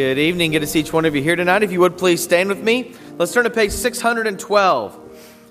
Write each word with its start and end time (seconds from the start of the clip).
Good 0.00 0.18
evening. 0.18 0.52
Good 0.52 0.60
to 0.60 0.66
see 0.66 0.80
each 0.80 0.94
one 0.94 1.04
of 1.04 1.14
you 1.14 1.22
here 1.22 1.36
tonight. 1.36 1.62
If 1.62 1.72
you 1.72 1.80
would 1.80 1.98
please 1.98 2.22
stand 2.22 2.48
with 2.48 2.62
me. 2.62 2.94
Let's 3.18 3.34
turn 3.34 3.44
to 3.44 3.50
page 3.50 3.70
612. 3.70 4.98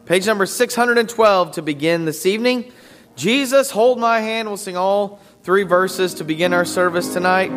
Page 0.07 0.25
number 0.25 0.47
612 0.47 1.51
to 1.51 1.61
begin 1.61 2.05
this 2.05 2.25
evening. 2.25 2.71
Jesus, 3.15 3.69
hold 3.69 3.99
my 3.99 4.21
hand. 4.21 4.47
We'll 4.47 4.57
sing 4.57 4.75
all 4.75 5.19
three 5.43 5.61
verses 5.61 6.15
to 6.15 6.23
begin 6.23 6.51
our 6.51 6.65
service 6.65 7.13
tonight. 7.13 7.49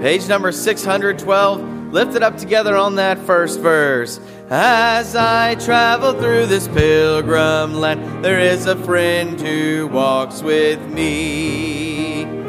Page 0.00 0.26
number 0.26 0.50
612. 0.50 1.92
Lift 1.92 2.16
it 2.16 2.22
up 2.22 2.38
together 2.38 2.74
on 2.74 2.94
that 2.94 3.18
first 3.18 3.60
verse. 3.60 4.18
As 4.48 5.14
I 5.14 5.56
travel 5.56 6.14
through 6.14 6.46
this 6.46 6.68
pilgrim 6.68 7.74
land, 7.74 8.24
there 8.24 8.40
is 8.40 8.64
a 8.64 8.76
friend 8.76 9.38
who 9.38 9.88
walks 9.88 10.40
with 10.40 10.80
me 10.88 12.39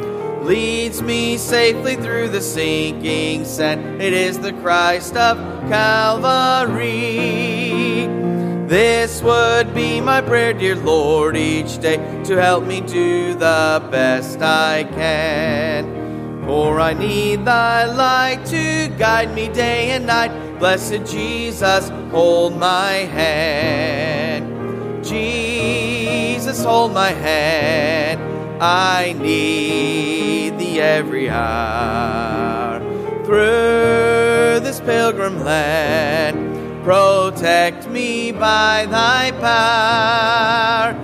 leads 0.44 1.02
me 1.02 1.36
safely 1.38 1.96
through 1.96 2.28
the 2.28 2.40
sinking 2.40 3.44
sand. 3.44 4.00
It 4.02 4.12
is 4.12 4.40
the 4.40 4.52
Christ 4.54 5.16
of 5.16 5.36
Calvary. 5.68 6.80
This 8.66 9.22
would 9.22 9.72
be 9.74 10.00
my 10.00 10.20
prayer, 10.20 10.52
dear 10.52 10.76
Lord, 10.76 11.36
each 11.36 11.78
day 11.78 11.96
to 12.24 12.36
help 12.36 12.64
me 12.64 12.80
do 12.80 13.34
the 13.34 13.86
best 13.90 14.40
I 14.40 14.84
can. 14.84 16.42
For 16.44 16.80
I 16.80 16.94
need 16.94 17.44
thy 17.44 17.84
light 17.84 18.44
to 18.46 18.88
guide 18.98 19.34
me 19.34 19.48
day 19.48 19.90
and 19.90 20.06
night. 20.06 20.58
Blessed 20.58 21.04
Jesus, 21.06 21.90
hold 22.10 22.56
my 22.56 22.92
hand. 22.92 25.04
Jesus, 25.04 26.64
hold 26.64 26.94
my 26.94 27.10
hand. 27.10 28.41
I 28.64 29.14
need 29.18 30.56
thee 30.56 30.80
every 30.80 31.28
hour. 31.28 32.78
Through 33.24 34.60
this 34.60 34.78
pilgrim 34.80 35.42
land, 35.42 36.84
protect 36.84 37.88
me 37.88 38.30
by 38.30 38.86
thy 38.86 39.32
power. 39.40 40.94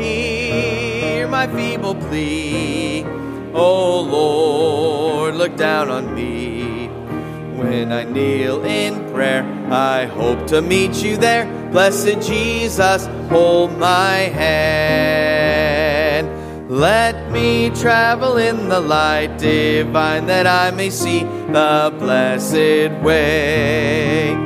Hear 0.00 1.26
my 1.26 1.48
feeble 1.48 1.96
plea. 1.96 3.04
O 3.52 4.00
Lord, 4.00 5.34
look 5.34 5.56
down 5.56 5.90
on 5.90 6.14
me. 6.14 6.86
When 7.56 7.90
I 7.90 8.04
kneel 8.04 8.64
in 8.64 9.12
prayer, 9.12 9.42
I 9.72 10.04
hope 10.04 10.46
to 10.46 10.62
meet 10.62 11.02
you 11.02 11.16
there. 11.16 11.46
Blessed 11.72 12.20
Jesus, 12.22 13.06
hold 13.28 13.76
my 13.76 14.30
hand. 14.38 16.07
Let 16.68 17.32
me 17.32 17.70
travel 17.70 18.36
in 18.36 18.68
the 18.68 18.78
light 18.78 19.38
divine 19.38 20.26
that 20.26 20.46
I 20.46 20.70
may 20.70 20.90
see 20.90 21.20
the 21.20 21.90
blessed 21.98 22.92
way. 23.02 24.36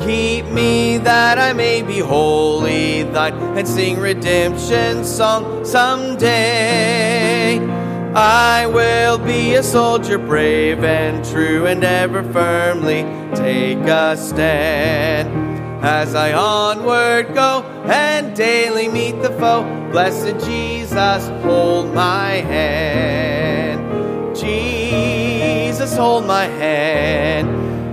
Keep 0.00 0.46
me 0.46 0.96
that 0.96 1.38
I 1.38 1.52
may 1.52 1.82
be 1.82 1.98
wholly 1.98 3.02
thine 3.02 3.34
and 3.58 3.68
sing 3.68 3.98
redemption 4.00 5.04
song 5.04 5.62
someday. 5.62 7.58
I 8.14 8.66
will 8.66 9.18
be 9.18 9.52
a 9.52 9.62
soldier 9.62 10.16
brave 10.16 10.82
and 10.82 11.22
true 11.22 11.66
and 11.66 11.84
ever 11.84 12.22
firmly 12.32 13.02
take 13.34 13.80
a 13.80 14.16
stand. 14.16 15.47
As 15.80 16.14
I 16.14 16.32
onward 16.32 17.34
go 17.34 17.62
and 17.84 18.34
daily 18.34 18.88
meet 18.88 19.22
the 19.22 19.30
foe, 19.30 19.62
blessed 19.92 20.44
Jesus, 20.44 21.28
hold 21.44 21.94
my 21.94 22.32
hand. 22.32 23.86
Jesus, 24.36 25.96
hold 25.96 26.26
my 26.26 26.46
hand. 26.46 27.48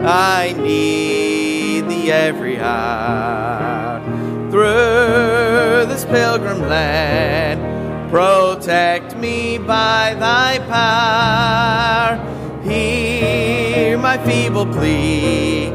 I 0.08 0.54
need 0.54 1.88
thee 1.88 2.12
every 2.12 2.60
hour. 2.60 4.02
Through 4.50 5.86
this 5.86 6.06
pilgrim 6.06 6.62
land, 6.62 8.10
protect 8.10 9.16
me 9.18 9.58
by 9.58 10.16
thy 10.20 10.60
power. 10.60 12.18
Hear 12.64 13.98
my 13.98 14.18
feeble 14.26 14.66
plea, 14.66 15.72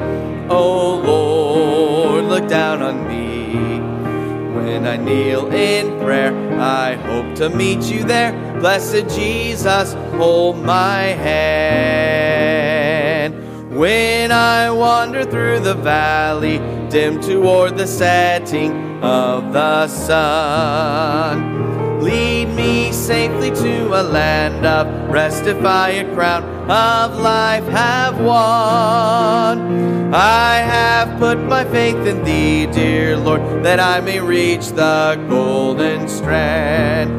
O 0.50 0.96
Lord 1.04 2.24
look 2.24 2.48
down 2.48 2.82
on 2.82 3.06
me. 3.06 3.78
When 4.54 4.84
I 4.86 4.96
kneel 4.96 5.46
in 5.52 5.98
prayer, 6.00 6.34
I 6.60 6.94
hope 6.94 7.36
to 7.36 7.48
meet 7.48 7.84
you 7.84 8.02
there. 8.02 8.32
Blessed 8.58 9.08
Jesus, 9.08 9.94
hold 10.16 10.58
my 10.58 11.02
hand. 11.02 12.50
When 13.76 14.32
I 14.32 14.70
wander 14.70 15.24
through 15.24 15.60
the 15.60 15.74
valley, 15.74 16.58
dim 16.90 17.20
toward 17.20 17.78
the 17.78 17.86
setting 17.86 18.72
of 19.02 19.52
the 19.52 19.86
sun, 19.86 21.36
lead 22.02 22.39
safely 23.10 23.50
to 23.50 24.00
a 24.00 24.04
land 24.04 24.64
of 24.64 24.86
rest 25.10 25.44
if 25.44 25.64
I 25.64 25.88
a 26.02 26.14
crown 26.14 26.44
of 26.70 27.18
life 27.18 27.66
have 27.66 28.20
won. 28.20 30.14
I 30.14 30.58
have 30.58 31.18
put 31.18 31.38
my 31.40 31.64
faith 31.64 32.06
in 32.06 32.22
thee, 32.22 32.66
dear 32.66 33.16
Lord, 33.16 33.64
that 33.64 33.80
I 33.80 33.98
may 33.98 34.20
reach 34.20 34.68
the 34.68 35.20
golden 35.28 36.08
strand. 36.08 37.10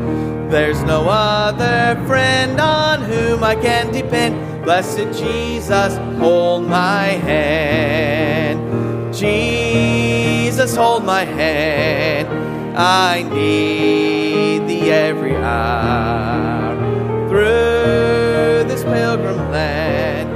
There's 0.50 0.82
no 0.84 1.10
other 1.10 2.02
friend 2.08 2.58
on 2.62 3.02
whom 3.02 3.44
I 3.44 3.56
can 3.56 3.92
depend. 3.92 4.64
Blessed 4.64 5.12
Jesus, 5.20 5.98
hold 6.22 6.70
my 6.70 7.08
hand. 7.32 9.14
Jesus, 9.14 10.74
hold 10.74 11.04
my 11.04 11.26
hand. 11.26 12.30
I 12.78 13.24
need 13.24 14.31
every 14.92 15.36
hour. 15.36 16.76
Through 17.30 18.66
this 18.68 18.84
pilgrim 18.84 19.50
land, 19.52 20.30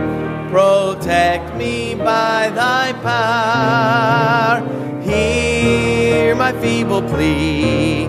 protect 0.49 1.55
me 1.55 1.95
by 1.95 2.49
thy 2.55 2.93
power. 3.03 4.63
Hear 5.01 6.35
my 6.35 6.53
feeble 6.61 7.01
plea. 7.01 8.07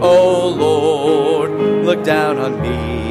O 0.00 0.48
Lord, 0.48 1.50
look 1.84 2.04
down 2.04 2.38
on 2.38 2.60
me. 2.60 3.06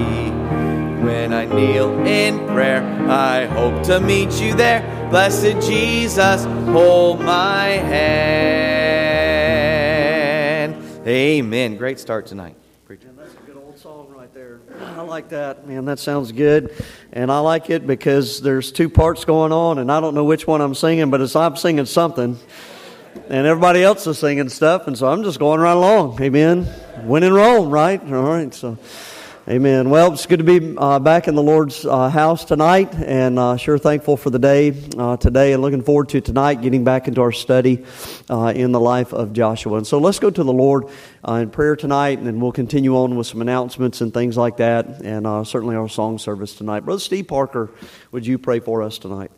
When 1.04 1.34
I 1.34 1.46
kneel 1.46 1.92
in 2.06 2.46
prayer, 2.48 2.84
I 3.10 3.46
hope 3.46 3.84
to 3.84 4.00
meet 4.00 4.32
you 4.42 4.54
there. 4.56 4.82
Blessed 5.10 5.60
Jesus, 5.68 6.46
hold 6.72 7.22
my 7.22 7.68
hand. 7.68 8.36
Amen. 11.08 11.78
Great 11.78 12.00
start 12.00 12.26
tonight. 12.26 12.56
I 14.96 15.02
like 15.02 15.28
that, 15.30 15.68
man. 15.68 15.84
That 15.84 16.00
sounds 16.00 16.32
good. 16.32 16.74
And 17.12 17.30
I 17.30 17.40
like 17.40 17.70
it 17.70 17.86
because 17.86 18.40
there's 18.40 18.72
two 18.72 18.90
parts 18.90 19.26
going 19.26 19.52
on, 19.52 19.78
and 19.78 19.92
I 19.92 20.00
don't 20.00 20.16
know 20.16 20.24
which 20.24 20.48
one 20.48 20.62
I'm 20.62 20.74
singing, 20.74 21.10
but 21.10 21.20
it's 21.20 21.36
I'm 21.36 21.58
singing 21.58 21.86
something. 21.86 22.40
And 23.28 23.46
everybody 23.46 23.84
else 23.84 24.08
is 24.08 24.20
singing 24.20 24.48
stuff, 24.48 24.88
and 24.88 24.98
so 24.98 25.08
I'm 25.08 25.24
just 25.24 25.38
going 25.38 25.60
right 25.60 25.74
along. 25.74 26.22
Amen. 26.22 26.64
When 27.04 27.24
in 27.24 27.34
Rome, 27.34 27.70
right? 27.70 28.02
All 28.02 28.24
right. 28.24 28.54
So. 28.54 28.78
Amen. 29.48 29.92
Well, 29.92 30.12
it's 30.12 30.26
good 30.26 30.40
to 30.40 30.44
be 30.44 30.76
uh, 30.76 30.98
back 30.98 31.28
in 31.28 31.36
the 31.36 31.44
Lord's 31.44 31.86
uh, 31.86 32.10
house 32.10 32.46
tonight, 32.46 32.92
and 32.96 33.38
uh, 33.38 33.58
sure 33.58 33.78
thankful 33.78 34.18
for 34.18 34.32
the 34.32 34.40
day 34.40 34.74
uh, 34.98 35.18
today, 35.18 35.54
and 35.54 35.62
looking 35.62 35.84
forward 35.84 36.10
to 36.10 36.22
tonight 36.22 36.64
getting 36.64 36.84
back 36.84 37.08
into 37.08 37.22
our 37.22 37.32
study 37.32 37.86
uh, 38.28 38.52
in 38.56 38.72
the 38.72 38.80
life 38.80 39.14
of 39.14 39.34
Joshua. 39.34 39.78
And 39.78 39.86
so 39.86 40.00
let's 40.00 40.18
go 40.18 40.32
to 40.32 40.44
the 40.44 40.52
Lord 40.52 40.86
uh, 41.28 41.34
in 41.34 41.52
prayer 41.52 41.76
tonight, 41.76 42.18
and 42.18 42.26
then 42.26 42.40
we'll 42.40 42.54
continue 42.54 42.98
on 42.98 43.16
with 43.18 43.28
some 43.28 43.40
announcements 43.40 44.02
and 44.02 44.12
things 44.12 44.36
like 44.36 44.58
that, 44.58 45.04
and 45.04 45.48
certainly 45.48 45.76
our 45.76 45.90
song 45.90 46.18
service 46.18 46.56
tonight. 46.56 46.80
Brother 46.80 47.00
Steve 47.00 47.28
Parker, 47.28 47.70
would 48.12 48.26
you 48.26 48.40
pray 48.40 48.60
for 48.60 48.82
us 48.82 48.98
tonight? 48.98 49.30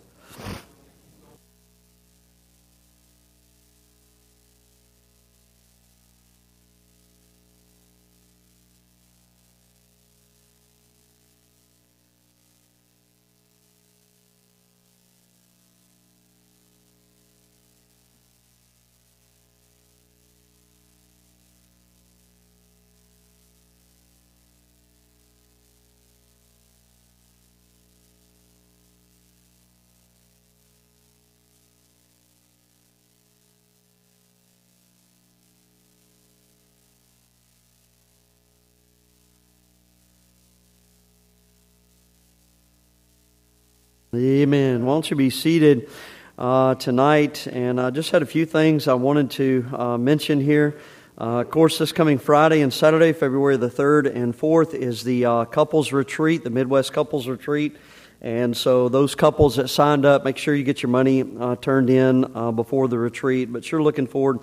Amen. 44.16 44.86
Why 44.86 44.94
don't 44.94 45.10
you 45.10 45.18
be 45.18 45.30
seated 45.30 45.90
uh, 46.38 46.76
tonight? 46.76 47.46
And 47.46 47.78
I 47.78 47.90
just 47.90 48.10
had 48.10 48.22
a 48.22 48.26
few 48.26 48.46
things 48.46 48.88
I 48.88 48.94
wanted 48.94 49.32
to 49.32 49.66
uh, 49.74 49.98
mention 49.98 50.40
here. 50.40 50.78
Uh, 51.20 51.42
of 51.42 51.52
course, 51.52 51.78
this 51.78 51.92
coming 51.92 52.18
Friday 52.18 52.62
and 52.62 52.74
Saturday, 52.74 53.12
February 53.12 53.58
the 53.58 53.70
3rd 53.70 54.16
and 54.16 54.34
4th, 54.34 54.74
is 54.74 55.04
the 55.04 55.26
uh, 55.26 55.44
couples 55.44 55.92
retreat, 55.92 56.46
the 56.46 56.50
Midwest 56.50 56.94
couples 56.94 57.28
retreat. 57.28 57.76
And 58.20 58.58
so, 58.58 58.90
those 58.90 59.14
couples 59.14 59.58
that 59.58 59.68
signed 59.68 60.06
up, 60.06 60.26
make 60.26 60.38
sure 60.38 60.56
you 60.56 60.64
get 60.64 60.82
your 60.82 60.90
money 60.90 61.24
uh, 61.40 61.56
turned 61.58 61.90
in 61.90 62.26
uh, 62.36 62.52
before 62.52 62.88
the 62.88 62.98
retreat. 62.98 63.54
But 63.54 63.64
sure 63.64 63.82
looking 63.82 64.08
forward 64.08 64.40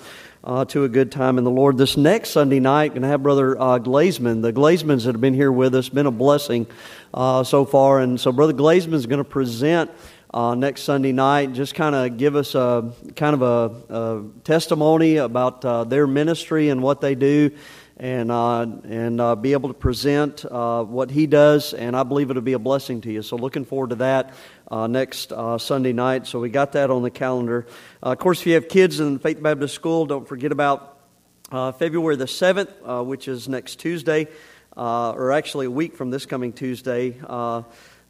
to 0.69 0.85
a 0.85 0.89
good 0.89 1.11
time 1.11 1.39
in 1.39 1.45
the 1.45 1.51
Lord. 1.51 1.79
This 1.79 1.97
next 1.97 2.31
Sunday 2.31 2.61
night, 2.61 2.89
going 2.89 3.03
to 3.03 3.09
have 3.09 3.23
Brother 3.23 3.57
Glazman. 3.57 4.43
The 4.43 4.53
Glazmans 4.53 5.05
that 5.07 5.15
have 5.15 5.21
been 5.21 5.35
here 5.35 5.51
with 5.51 5.75
us, 5.75 5.89
been 5.89 6.07
a 6.07 6.11
blessing 6.11 6.67
uh, 7.15 7.45
so 7.45 7.65
far. 7.65 8.01
And 8.01 8.21
so 8.21 8.31
Brother 8.31 8.53
Glazman 8.53 8.95
is 8.95 9.07
going 9.07 9.23
to 9.23 9.29
present 9.29 9.91
uh, 10.35 10.55
next 10.55 10.83
Sunday 10.83 11.13
night. 11.13 11.53
Just 11.53 11.75
kind 11.75 11.95
of 11.95 12.17
give 12.19 12.35
us 12.35 12.55
a 12.55 12.93
kind 13.15 13.41
of 13.41 13.43
a, 13.43 13.95
a 13.95 14.25
testimony 14.43 15.17
about 15.17 15.65
uh, 15.65 15.85
their 15.85 16.07
ministry 16.07 16.69
and 16.69 16.83
what 16.83 17.01
they 17.01 17.15
do, 17.15 17.53
and 17.97 18.31
uh, 18.31 18.67
and 18.85 19.21
uh, 19.21 19.37
be 19.37 19.53
able 19.53 19.69
to 19.69 19.75
present 19.75 20.45
uh, 20.45 20.83
what 20.85 21.11
he 21.11 21.27
does. 21.27 21.75
And 21.75 21.97
I 21.97 22.03
believe 22.03 22.31
it'll 22.31 22.43
be 22.43 22.55
a 22.55 22.59
blessing 22.59 23.01
to 23.03 23.13
you. 23.13 23.23
So 23.23 23.37
looking 23.37 23.65
forward 23.65 23.91
to 23.91 23.97
that 23.97 24.35
next 24.71 25.33
Sunday 25.59 25.93
night. 25.93 26.27
So 26.27 26.41
we 26.41 26.49
got 26.49 26.73
that 26.73 26.91
on 26.91 27.03
the 27.03 27.11
calendar. 27.11 27.67
of 28.03 28.19
course, 28.19 28.41
if 28.41 28.47
you 28.47 28.55
have 28.55 28.69
kids 28.69 29.01
in 29.01 29.19
Faith 29.19 29.43
Baptist 29.43 29.75
School, 29.75 30.07
don't 30.07 30.27
forget 30.27 30.53
about 30.53 30.99
February 31.51 32.17
the 32.17 32.27
seventh, 32.27 32.71
which 32.83 33.29
is 33.29 33.49
next 33.49 33.77
Tuesday 33.77 34.29
uh, 34.77 35.13
or 35.13 35.33
actually 35.33 35.67
a 35.67 35.71
week 35.71 35.97
from 35.97 36.11
this 36.11 36.27
coming 36.27 36.53
Tuesday, 36.53 37.17
uh, 37.27 37.63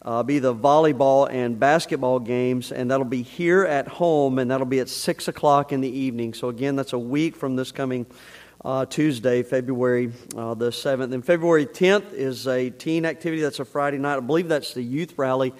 uh, 0.02 0.22
be 0.22 0.38
the 0.38 0.54
volleyball 0.54 1.31
and 1.31 1.58
basketball 1.58 2.19
games, 2.19 2.72
and 2.72 2.90
that'll 2.90 3.06
be 3.06 3.22
here 3.22 3.64
at 3.64 3.88
home, 3.88 4.38
and 4.38 4.50
that'll 4.50 4.66
be 4.66 4.81
at 4.81 4.88
6 4.88 5.28
o'clock 5.28 5.72
in 5.72 5.81
the 5.81 5.88
evening. 5.88 6.34
So, 6.34 6.48
again, 6.48 6.76
that's 6.76 6.92
a 6.92 6.98
week 6.98 7.36
from 7.36 7.56
this 7.56 7.72
coming 7.72 8.06
uh, 8.64 8.86
Tuesday, 8.86 9.42
February 9.42 10.12
uh, 10.36 10.54
the 10.54 10.70
7th. 10.70 11.12
And 11.12 11.24
February 11.24 11.66
10th 11.66 12.12
is 12.12 12.46
a 12.46 12.70
teen 12.70 13.04
activity. 13.04 13.42
That's 13.42 13.60
a 13.60 13.64
Friday 13.64 13.98
night. 13.98 14.16
I 14.16 14.20
believe 14.20 14.48
that's 14.48 14.74
the 14.74 14.82
youth 14.82 15.18
rally 15.18 15.52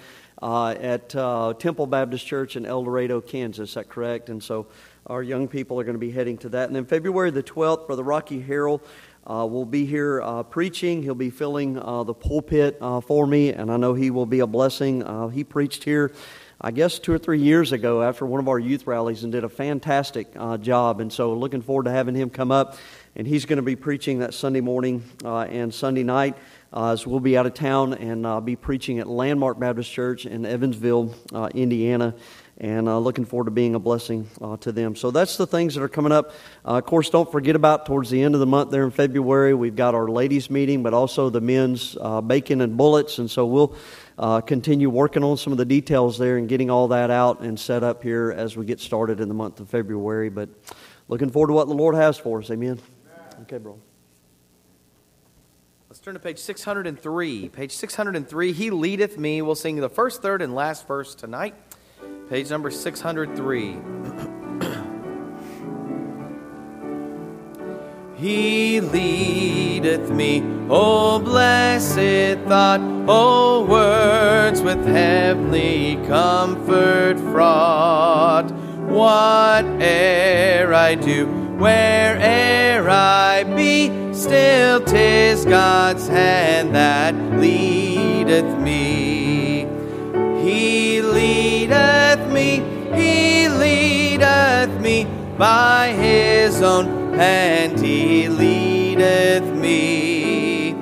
uh, 0.42 0.70
at 0.70 1.11
Temple 1.58 1.87
Baptist 1.87 2.26
Church 2.26 2.56
in 2.56 2.66
El 2.66 2.84
Dorado, 2.84 3.20
Kansas. 3.20 3.70
Is 3.70 3.75
that 3.75 3.88
correct? 3.88 4.30
And 4.30 4.42
so 4.42 4.66
our 5.06 5.23
young 5.23 5.49
people 5.49 5.78
are 5.78 5.84
going 5.84 5.94
to 5.94 6.00
be 6.00 6.11
heading 6.11 6.38
to 6.38 6.49
that. 6.50 6.68
And 6.68 6.76
then 6.76 6.87
February 6.87 7.30
the 7.30 7.42
12th, 7.42 7.87
Brother 7.87 8.02
Rocky 8.02 8.42
Harrell 8.42 8.80
uh, 9.26 9.46
will 9.46 9.64
be 9.64 9.87
here 9.87 10.23
uh, 10.23 10.42
preaching. 10.42 11.02
He'll 11.02 11.14
be 11.14 11.30
filling 11.30 11.78
uh, 11.78 12.04
the 12.04 12.14
pulpit 12.14 12.76
uh, 12.80 13.00
for 13.00 13.26
me, 13.26 13.50
and 13.50 13.70
I 13.70 13.76
know 13.76 13.94
he 13.94 14.11
will 14.11 14.26
be 14.26 14.40
a 14.40 14.46
blessing. 14.46 15.02
Uh, 15.02 15.28
he 15.28 15.44
preached 15.44 15.84
here, 15.84 16.12
I 16.61 16.70
guess, 16.70 16.99
two 16.99 17.12
or 17.12 17.18
three 17.18 17.40
years 17.40 17.73
ago 17.73 18.02
after 18.02 18.25
one 18.25 18.40
of 18.40 18.49
our 18.49 18.58
youth 18.58 18.87
rallies 18.87 19.25
and 19.25 19.32
did 19.32 19.44
a 19.44 19.49
fantastic 19.49 20.28
uh, 20.37 20.56
job. 20.56 21.00
And 21.00 21.12
so, 21.12 21.34
looking 21.34 21.62
forward 21.62 21.84
to 21.84 21.90
having 21.90 22.14
him 22.14 22.30
come 22.30 22.50
up. 22.50 22.76
And 23.16 23.26
he's 23.26 23.44
going 23.44 23.58
to 23.58 23.62
be 23.62 23.76
preaching 23.76 24.18
that 24.20 24.34
Sunday 24.34 24.61
morning 24.61 25.04
and 25.25 25.73
Sunday 25.73 26.02
night. 26.02 26.37
as 26.73 27.06
we'll 27.06 27.20
be 27.20 27.38
out 27.38 27.46
of 27.46 27.54
town 27.54 27.94
and 27.94 28.44
be 28.44 28.56
preaching 28.56 28.99
at 28.99 29.06
Landmark 29.06 29.61
Baptist 29.61 29.92
Church 29.92 30.26
in 30.26 30.44
Evansville, 30.44 31.14
Indiana 31.54 32.14
and 32.58 32.88
uh, 32.88 32.99
looking 32.99 33.25
forward 33.25 33.46
to 33.46 33.50
being 33.50 33.75
a 33.75 33.78
blessing 33.78 34.28
uh, 34.40 34.56
to 34.58 34.70
them. 34.70 34.94
So 34.94 35.11
that's 35.11 35.37
the 35.37 35.46
things 35.46 35.75
that 35.75 35.82
are 35.82 35.88
coming 35.88 36.12
up. 36.12 36.30
Uh, 36.64 36.78
of 36.78 36.87
course, 36.87 37.11
don't 37.11 37.30
forget 37.30 37.56
about 37.56 37.87
towards 37.87 38.11
the 38.11 38.23
end 38.23 38.34
of 38.34 38.40
the 38.40 38.46
month 38.46 38.70
there 38.70 38.84
in 38.84 38.90
February, 38.90 39.54
we've 39.54 39.76
got 39.76 39.94
our 39.94 40.08
ladies' 40.08 40.50
meeting, 40.50 40.82
but 40.82 40.94
also 40.94 41.30
the 41.30 41.40
men's 41.40 41.96
uh, 42.00 42.20
bacon 42.20 42.61
and 42.61 42.76
bullets. 42.76 43.18
And 43.18 43.30
so 43.30 43.46
we'll 43.46 43.76
uh, 44.18 44.40
continue 44.40 44.88
working 44.88 45.25
on 45.25 45.37
some 45.37 45.52
of 45.52 45.59
the 45.59 45.64
details 45.64 46.18
there 46.18 46.37
and 46.37 46.49
getting 46.49 46.71
all 46.71 46.88
that 46.88 47.11
out 47.11 47.40
and 47.40 47.59
set 47.59 47.83
up 47.83 48.02
here 48.02 48.33
as 48.37 48.56
we 48.56 48.64
get 48.64 48.80
started 48.80 49.21
in 49.21 49.28
the 49.28 49.35
month 49.35 49.61
of 49.61 49.68
February. 49.68 50.28
But 50.28 50.49
looking 51.09 51.30
forward 51.30 51.49
to 51.49 51.52
what 51.54 51.68
the 51.68 51.75
Lord 51.75 51.94
has 51.94 52.16
for 52.18 52.40
us. 52.40 52.50
Amen. 52.50 52.78
Okay, 53.42 53.59
bro. 53.59 53.78
Let's 55.88 56.00
turn 56.00 56.14
to 56.14 56.21
page 56.21 56.38
603. 56.38 57.49
Page 57.50 57.73
603, 57.73 58.52
He 58.52 58.71
leadeth 58.71 59.16
me. 59.16 59.42
We'll 59.42 59.54
sing 59.54 59.76
the 59.76 59.88
first, 59.88 60.23
third, 60.23 60.42
and 60.42 60.54
last 60.54 60.88
verse 60.88 61.14
tonight. 61.14 61.54
Page 62.28 62.50
number 62.50 62.71
603. 62.71 64.40
he 68.25 68.81
leadeth 68.81 70.09
me, 70.09 70.43
O 70.71 71.19
blessed 71.19 72.38
thought, 72.49 72.81
O 73.07 73.66
words 73.66 74.62
with 74.62 74.83
heavenly 74.87 75.97
comfort 76.07 77.19
fraught. 77.19 78.50
Whate'er 78.88 80.73
I 80.73 80.95
do, 80.95 81.26
where'er 81.59 82.88
I 82.88 83.45
be, 83.45 83.90
still 84.14 84.81
'tis 84.81 85.45
God's 85.45 86.09
hand 86.09 86.75
that 86.75 87.14
leadeth 87.38 88.59
me. 88.59 89.66
He 90.43 91.02
leadeth 91.02 92.26
me, 92.33 92.62
He 92.95 93.49
leadeth 93.49 94.81
me, 94.81 95.07
by 95.37 95.93
His 95.93 96.62
own 96.62 97.03
hand 97.16 97.80
He 97.80 98.28
leadeth 98.28 99.44
me. 99.54 100.75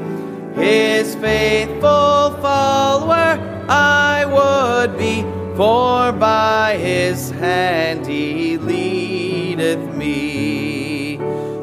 His 0.55 1.15
faithful 1.17 2.37
follower 2.41 3.39
I 3.69 4.25
would 4.25 4.99
be, 4.99 5.23
for 5.57 6.13
by 6.13 6.77
His 6.79 7.31
hand 7.31 8.07
He 8.07 8.57
leadeth 8.57 9.95
me. 9.95 11.19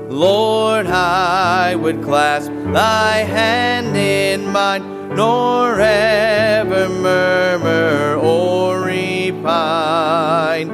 Lord, 0.10 0.88
I 0.88 1.76
would 1.76 2.04
clasp 2.04 2.52
Thy 2.74 3.18
hand 3.20 3.96
in 3.96 4.52
mine 4.52 5.16
nor 5.16 5.80
ever 5.80 6.88
murmur 6.90 8.16
or 8.22 8.82
repine. 8.82 10.70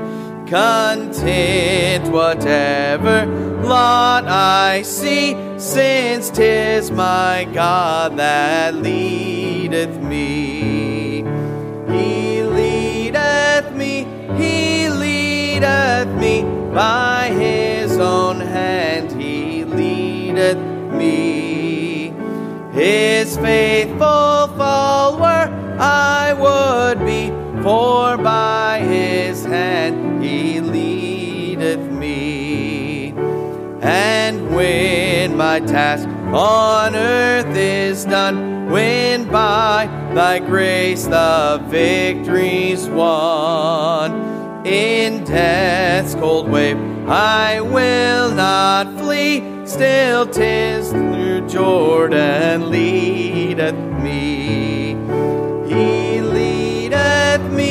Content 0.48 2.12
whatever 2.12 3.55
lot 3.66 4.26
I 4.28 4.84
see, 4.84 5.36
since 5.58 6.30
'tis 6.30 6.92
my 6.92 7.48
God 7.54 8.18
that 8.18 8.76
leadeth 8.76 10.02
me. 10.02 11.24
He 11.90 12.44
leadeth 12.44 13.74
me, 13.74 14.08
He 14.38 14.90
leadeth 14.90 16.10
me, 16.20 16.44
by 16.74 17.30
His 17.30 17.98
own 17.98 18.40
hand 18.40 19.12
He 19.22 19.64
leadeth 19.64 20.58
me. 20.94 22.14
His 22.72 23.38
faithful 23.38 24.48
follower 24.58 25.50
I 25.80 26.34
would 26.34 27.06
be, 27.06 27.32
for 27.64 28.18
by 28.18 28.80
his 28.80 29.46
hand 29.46 30.24
he 30.24 30.60
leadeth 30.60 30.85
And 33.86 34.56
when 34.56 35.38
my 35.38 35.60
task 35.60 36.08
on 36.34 36.96
earth 36.96 37.56
is 37.56 38.04
done, 38.06 38.72
when 38.72 39.26
by 39.30 39.86
thy 40.16 40.40
grace 40.40 41.06
the 41.06 41.62
victory's 41.68 42.88
won, 42.88 44.66
in 44.66 45.24
death's 45.24 46.16
cold 46.16 46.50
wave 46.50 46.78
I 47.08 47.62
will 47.62 48.32
not 48.32 48.88
flee 48.98 49.44
still 49.66 50.26
tis 50.26 50.90
through 50.90 51.48
Jordan 51.48 52.72
leadeth 52.72 53.76
me. 54.02 54.96
He 55.68 56.22
leadeth 56.22 56.22
me, 56.22 56.22
he 56.22 56.22
leadeth 56.22 57.52
me, 57.52 57.65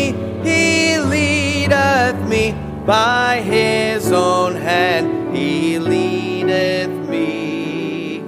by 2.86 3.40
his 3.40 4.12
own 4.12 4.54
hand 4.54 5.36
he 5.36 5.78
leadeth 5.78 7.08
me. 7.08 8.22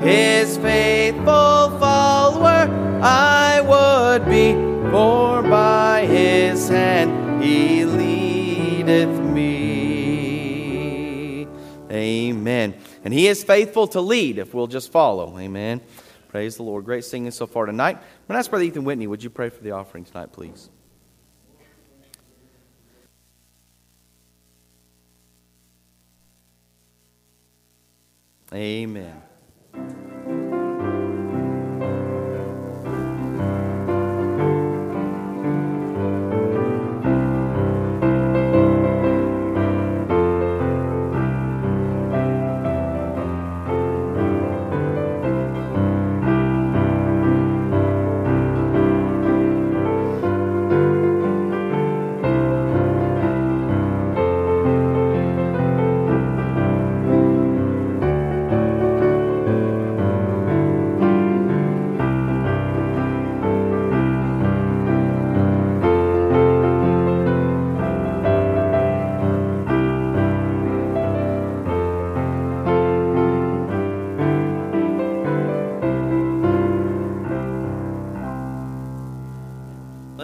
His 0.00 0.56
faithful 0.58 1.78
follower 1.78 2.68
I 3.02 3.60
would 3.60 4.28
be, 4.28 4.52
for 4.90 5.42
by 5.42 6.06
his 6.06 6.68
hand 6.68 7.42
he 7.42 7.84
leadeth 7.84 9.20
me. 9.20 9.78
Amen. 11.90 12.74
And 13.04 13.14
He 13.14 13.26
is 13.26 13.42
faithful 13.42 13.86
to 13.88 14.00
lead 14.00 14.38
if 14.38 14.54
we'll 14.54 14.66
just 14.66 14.92
follow. 14.92 15.38
Amen. 15.38 15.80
Praise 16.28 16.56
the 16.56 16.62
Lord. 16.62 16.84
Great 16.84 17.04
singing 17.04 17.30
so 17.30 17.46
far 17.46 17.66
tonight. 17.66 17.96
I'm 17.96 18.02
going 18.28 18.34
to 18.34 18.38
ask 18.38 18.50
Brother 18.50 18.64
Ethan 18.64 18.84
Whitney, 18.84 19.06
would 19.06 19.22
you 19.22 19.30
pray 19.30 19.48
for 19.48 19.62
the 19.62 19.70
offering 19.70 20.04
tonight, 20.04 20.32
please? 20.32 20.68
Amen. 28.52 29.22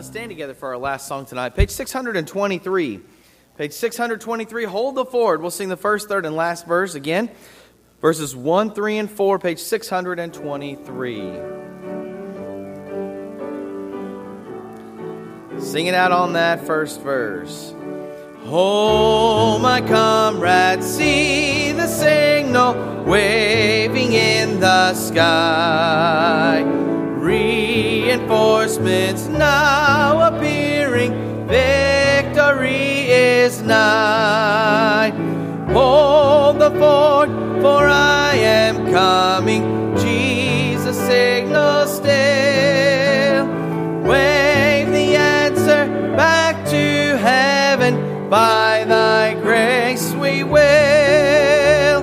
Stand 0.04 0.28
together 0.28 0.52
for 0.52 0.68
our 0.68 0.76
last 0.76 1.08
song 1.08 1.24
tonight. 1.24 1.54
Page 1.56 1.70
623. 1.70 3.00
Page 3.56 3.72
623, 3.72 4.64
hold 4.64 4.96
the 4.96 5.04
Fort. 5.06 5.40
We'll 5.40 5.50
sing 5.50 5.70
the 5.70 5.78
first, 5.78 6.08
third, 6.08 6.26
and 6.26 6.36
last 6.36 6.66
verse 6.66 6.94
again. 6.94 7.30
Verses 8.02 8.36
1, 8.36 8.74
3, 8.74 8.98
and 8.98 9.10
4, 9.10 9.38
page 9.38 9.60
623. 9.60 11.20
Sing 15.58 15.86
it 15.86 15.94
out 15.94 16.12
on 16.12 16.34
that 16.34 16.66
first 16.66 17.00
verse. 17.00 17.74
Oh, 18.44 19.58
my 19.58 19.80
comrades, 19.80 20.86
see 20.86 21.72
the 21.72 21.86
signal 21.86 23.04
waving 23.06 24.12
in 24.12 24.60
the 24.60 24.92
sky. 24.92 26.62
Reinforcements 28.14 29.26
now 29.26 30.28
appearing, 30.28 31.48
victory 31.48 33.10
is 33.10 33.60
nigh. 33.60 35.10
Hold 35.72 36.60
the 36.60 36.70
fort, 36.78 37.28
for 37.60 37.88
I 37.88 38.34
am 38.36 38.92
coming. 38.92 39.96
Jesus 39.96 40.96
signal 40.96 41.88
still. 41.88 43.46
Wave 44.08 44.92
the 44.92 45.16
answer 45.16 45.86
back 46.16 46.64
to 46.68 47.18
heaven. 47.18 48.28
By 48.30 48.84
thy 48.86 49.34
grace 49.42 50.12
we 50.12 50.44
will 50.44 51.98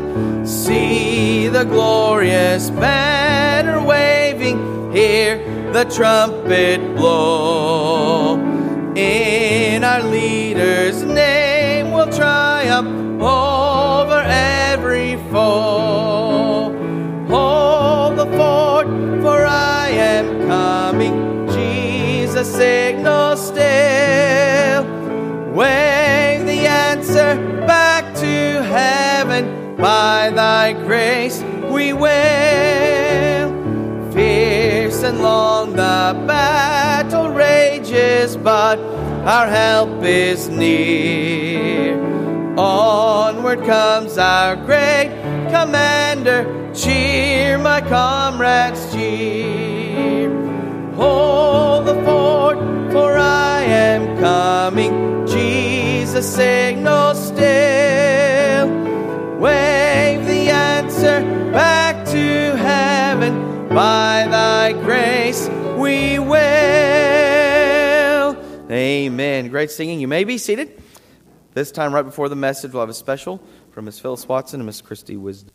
see 0.45 1.47
the 1.47 1.63
glorious 1.63 2.69
banner 2.69 3.81
waving. 3.81 4.91
Hear 4.91 5.50
the 5.73 5.85
trumpet 5.85 6.95
blow. 6.97 8.35
In 8.95 9.85
our 9.85 10.03
leader's 10.03 11.01
name 11.03 11.91
we'll 11.91 12.11
triumph 12.11 13.21
over 13.21 14.21
every 14.25 15.15
foe. 15.31 16.75
Hold 17.29 18.17
the 18.17 18.25
fort, 18.37 18.87
for 19.21 19.45
I 19.45 19.89
am 19.91 20.47
coming. 20.47 21.47
Jesus 21.49 22.53
signal 22.53 23.37
still. 23.37 24.83
Wave 25.53 26.45
the 26.45 26.67
answer 26.67 27.35
back 27.65 28.13
to 28.15 28.61
heaven. 28.63 29.77
By 29.77 30.31
thy 30.35 30.73
grace 30.73 31.41
we 31.69 31.93
will. 31.93 32.70
And 35.11 35.21
long 35.21 35.71
the 35.71 36.23
battle 36.25 37.31
rages, 37.31 38.37
but 38.37 38.79
our 39.27 39.45
help 39.45 40.05
is 40.05 40.47
near. 40.47 41.99
Onward 42.57 43.65
comes 43.65 44.17
our 44.17 44.55
great 44.55 45.09
commander. 45.49 46.71
Cheer, 46.73 47.57
my 47.57 47.81
comrades, 47.81 48.89
cheer. 48.93 50.31
Hold 50.93 51.87
the 51.87 52.01
fort, 52.05 52.59
for 52.93 53.17
I 53.17 53.63
am 53.63 54.17
coming. 54.17 55.27
Jesus 55.27 56.35
signal 56.35 57.15
still. 57.15 58.69
Wave 59.39 60.25
the 60.25 60.51
answer 60.51 61.19
back. 61.51 61.80
By 63.73 64.27
thy 64.29 64.73
grace 64.73 65.47
we 65.77 66.19
will. 66.19 66.37
Amen. 68.69 69.47
Great 69.47 69.71
singing. 69.71 70.01
You 70.01 70.09
may 70.09 70.25
be 70.25 70.37
seated. 70.37 70.81
This 71.53 71.71
time, 71.71 71.93
right 71.93 72.01
before 72.01 72.27
the 72.27 72.35
message, 72.35 72.73
we'll 72.73 72.81
have 72.81 72.89
a 72.89 72.93
special 72.93 73.41
from 73.71 73.85
Miss 73.85 73.97
Phyllis 73.97 74.27
Watson 74.27 74.59
and 74.59 74.65
Miss 74.65 74.81
Christy 74.81 75.15
Wisdom. 75.15 75.53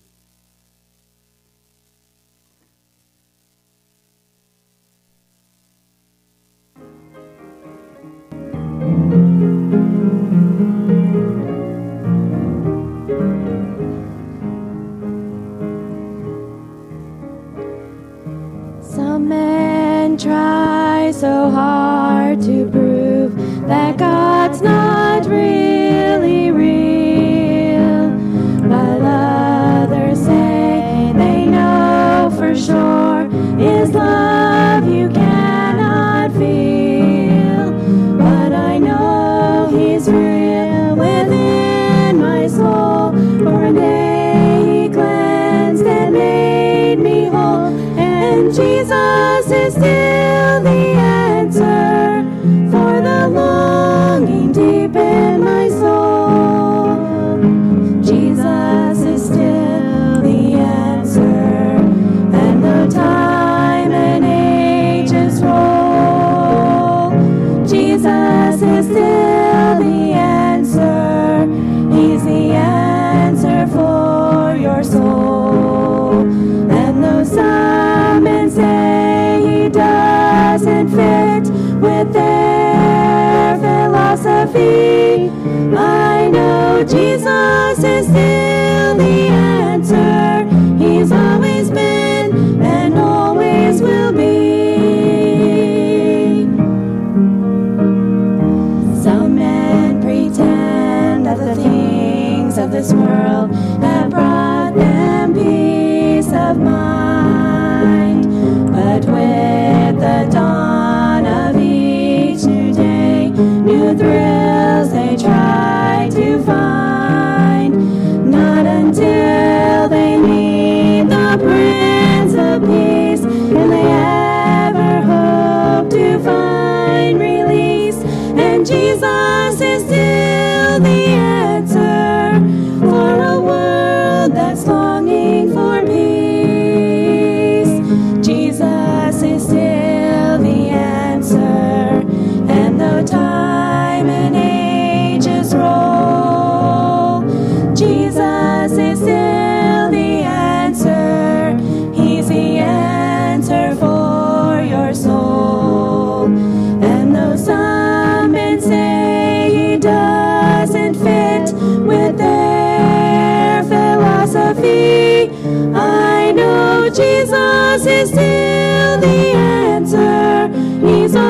Of 102.58 102.70
this 102.70 102.92
world 102.94 103.45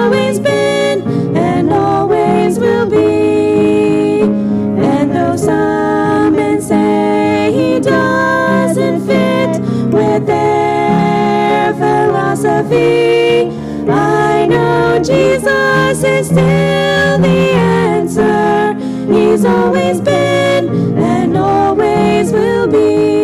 always 0.06 0.38
been 0.38 1.36
and 1.36 1.72
always 1.72 2.60
will 2.60 2.88
be. 2.88 4.20
And 4.20 5.10
though 5.10 5.36
some 5.36 6.36
men 6.36 6.62
say 6.62 7.50
he 7.52 7.80
doesn't 7.80 9.00
fit 9.04 9.60
with 9.92 10.26
their 10.26 11.74
philosophy, 11.74 13.50
I 13.90 14.46
know 14.46 15.00
Jesus 15.02 16.04
is 16.04 16.26
still 16.26 17.18
the 17.18 17.50
answer. 17.56 18.74
He's 19.12 19.44
always 19.44 20.00
been 20.00 20.96
and 20.96 21.36
always 21.36 22.30
will 22.30 22.68
be. 22.68 23.15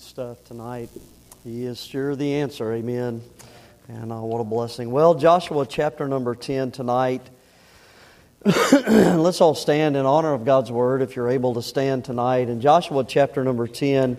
Good 0.00 0.06
stuff 0.06 0.44
tonight. 0.44 0.88
He 1.44 1.66
is 1.66 1.78
sure 1.84 2.16
the 2.16 2.36
answer. 2.36 2.72
Amen. 2.72 3.20
And 3.86 4.10
uh, 4.10 4.20
what 4.20 4.38
a 4.38 4.44
blessing. 4.44 4.90
Well, 4.90 5.14
Joshua 5.14 5.66
chapter 5.66 6.08
number 6.08 6.34
10 6.34 6.70
tonight. 6.70 7.20
Let's 8.46 9.42
all 9.42 9.54
stand 9.54 9.98
in 9.98 10.06
honor 10.06 10.32
of 10.32 10.46
God's 10.46 10.72
word 10.72 11.02
if 11.02 11.16
you're 11.16 11.28
able 11.28 11.52
to 11.52 11.60
stand 11.60 12.06
tonight. 12.06 12.48
In 12.48 12.62
Joshua 12.62 13.04
chapter 13.04 13.44
number 13.44 13.68
10, 13.68 14.16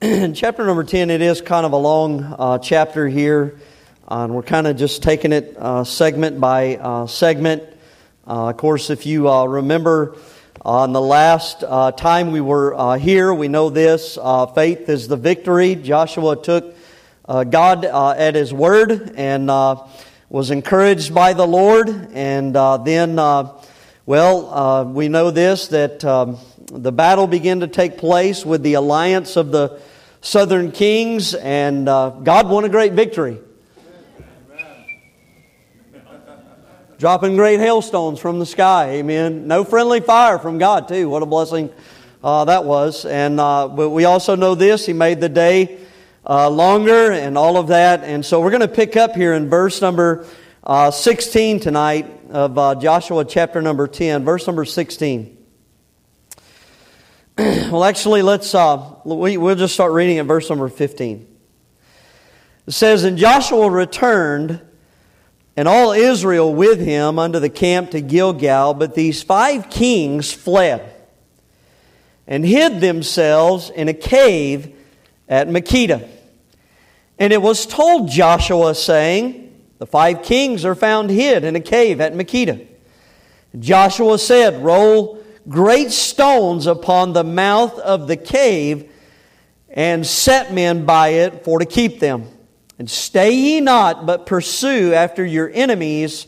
chapter 0.34 0.64
number 0.64 0.82
10, 0.82 1.10
it 1.10 1.20
is 1.20 1.42
kind 1.42 1.66
of 1.66 1.72
a 1.72 1.76
long 1.76 2.22
uh, 2.22 2.56
chapter 2.56 3.06
here. 3.06 3.58
Uh, 4.10 4.24
and 4.24 4.34
we're 4.34 4.42
kind 4.42 4.66
of 4.66 4.78
just 4.78 5.02
taking 5.02 5.32
it 5.32 5.54
uh, 5.58 5.84
segment 5.84 6.40
by 6.40 6.76
uh, 6.76 7.06
segment. 7.06 7.62
Uh, 8.26 8.48
of 8.48 8.56
course, 8.56 8.88
if 8.88 9.04
you 9.04 9.30
remember 9.30 10.16
Uh, 10.64 10.82
on 10.82 10.92
the 10.92 11.00
last 11.00 11.64
uh, 11.64 11.90
time 11.90 12.30
we 12.30 12.40
were 12.40 12.72
uh, 12.72 12.96
here, 12.96 13.34
we 13.34 13.48
know 13.48 13.68
this 13.68 14.16
faith 14.54 14.88
is 14.88 15.08
the 15.08 15.16
victory. 15.16 15.74
Joshua 15.74 16.40
took 16.40 16.76
God 17.26 17.84
at 17.84 18.36
his 18.36 18.54
word 18.54 19.14
and 19.16 19.48
was 20.28 20.52
encouraged 20.52 21.12
by 21.12 21.32
the 21.32 21.46
Lord. 21.46 21.88
And 22.12 22.54
then, 22.54 23.16
well, 24.06 24.92
we 24.94 25.08
know 25.08 25.32
this 25.32 25.66
that 25.68 26.04
um, 26.04 26.38
the 26.70 26.92
battle 26.92 27.26
began 27.26 27.58
to 27.58 27.66
take 27.66 27.98
place 27.98 28.46
with 28.46 28.62
the 28.62 28.74
alliance 28.74 29.36
of 29.36 29.50
the 29.50 29.80
southern 30.20 30.70
kings, 30.70 31.34
and 31.34 31.86
God 31.86 32.48
won 32.48 32.64
a 32.64 32.68
great 32.68 32.92
victory. 32.92 33.40
Dropping 37.02 37.34
great 37.34 37.58
hailstones 37.58 38.20
from 38.20 38.38
the 38.38 38.46
sky. 38.46 38.90
Amen. 38.90 39.48
No 39.48 39.64
friendly 39.64 39.98
fire 39.98 40.38
from 40.38 40.58
God, 40.58 40.86
too. 40.86 41.08
What 41.08 41.20
a 41.24 41.26
blessing 41.26 41.68
uh, 42.22 42.44
that 42.44 42.64
was. 42.64 43.04
And 43.04 43.40
uh, 43.40 43.66
but 43.66 43.90
we 43.90 44.04
also 44.04 44.36
know 44.36 44.54
this: 44.54 44.86
He 44.86 44.92
made 44.92 45.20
the 45.20 45.28
day 45.28 45.80
uh, 46.24 46.48
longer, 46.48 47.10
and 47.10 47.36
all 47.36 47.56
of 47.56 47.66
that. 47.66 48.04
And 48.04 48.24
so 48.24 48.40
we're 48.40 48.52
going 48.52 48.60
to 48.60 48.68
pick 48.68 48.96
up 48.96 49.16
here 49.16 49.34
in 49.34 49.50
verse 49.50 49.82
number 49.82 50.28
uh, 50.62 50.92
16 50.92 51.58
tonight 51.58 52.08
of 52.30 52.56
uh, 52.56 52.76
Joshua 52.76 53.24
chapter 53.24 53.60
number 53.60 53.88
10, 53.88 54.24
verse 54.24 54.46
number 54.46 54.64
16. 54.64 55.44
well, 57.36 57.82
actually, 57.82 58.22
let's 58.22 58.54
uh, 58.54 58.94
we, 59.04 59.38
we'll 59.38 59.56
just 59.56 59.74
start 59.74 59.90
reading 59.90 60.18
at 60.18 60.26
verse 60.26 60.48
number 60.48 60.68
15. 60.68 61.26
It 62.68 62.70
says, 62.70 63.02
"And 63.02 63.18
Joshua 63.18 63.68
returned." 63.68 64.68
And 65.56 65.68
all 65.68 65.92
Israel 65.92 66.52
with 66.54 66.80
him 66.80 67.18
unto 67.18 67.38
the 67.38 67.50
camp 67.50 67.90
to 67.90 68.00
Gilgal. 68.00 68.74
But 68.74 68.94
these 68.94 69.22
five 69.22 69.70
kings 69.70 70.32
fled 70.32 70.94
and 72.26 72.44
hid 72.44 72.80
themselves 72.80 73.70
in 73.70 73.88
a 73.88 73.94
cave 73.94 74.74
at 75.28 75.48
Makkedah. 75.48 76.08
And 77.18 77.32
it 77.32 77.42
was 77.42 77.66
told 77.66 78.08
Joshua, 78.08 78.74
saying, 78.74 79.54
The 79.78 79.86
five 79.86 80.22
kings 80.22 80.64
are 80.64 80.74
found 80.74 81.10
hid 81.10 81.44
in 81.44 81.56
a 81.56 81.60
cave 81.60 82.00
at 82.00 82.14
Makkedah. 82.14 82.66
Joshua 83.58 84.18
said, 84.18 84.62
Roll 84.62 85.22
great 85.48 85.90
stones 85.90 86.66
upon 86.66 87.12
the 87.12 87.24
mouth 87.24 87.78
of 87.78 88.08
the 88.08 88.16
cave 88.16 88.90
and 89.68 90.06
set 90.06 90.52
men 90.52 90.84
by 90.84 91.08
it 91.08 91.44
for 91.44 91.58
to 91.58 91.66
keep 91.66 91.98
them. 92.00 92.26
And 92.82 92.90
stay 92.90 93.30
ye 93.30 93.60
not, 93.60 94.06
but 94.06 94.26
pursue 94.26 94.92
after 94.92 95.24
your 95.24 95.48
enemies, 95.54 96.26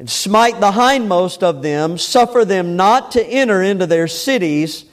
and 0.00 0.10
smite 0.10 0.58
the 0.58 0.72
hindmost 0.72 1.44
of 1.44 1.62
them, 1.62 1.96
suffer 1.96 2.44
them 2.44 2.74
not 2.74 3.12
to 3.12 3.24
enter 3.24 3.62
into 3.62 3.86
their 3.86 4.08
cities, 4.08 4.84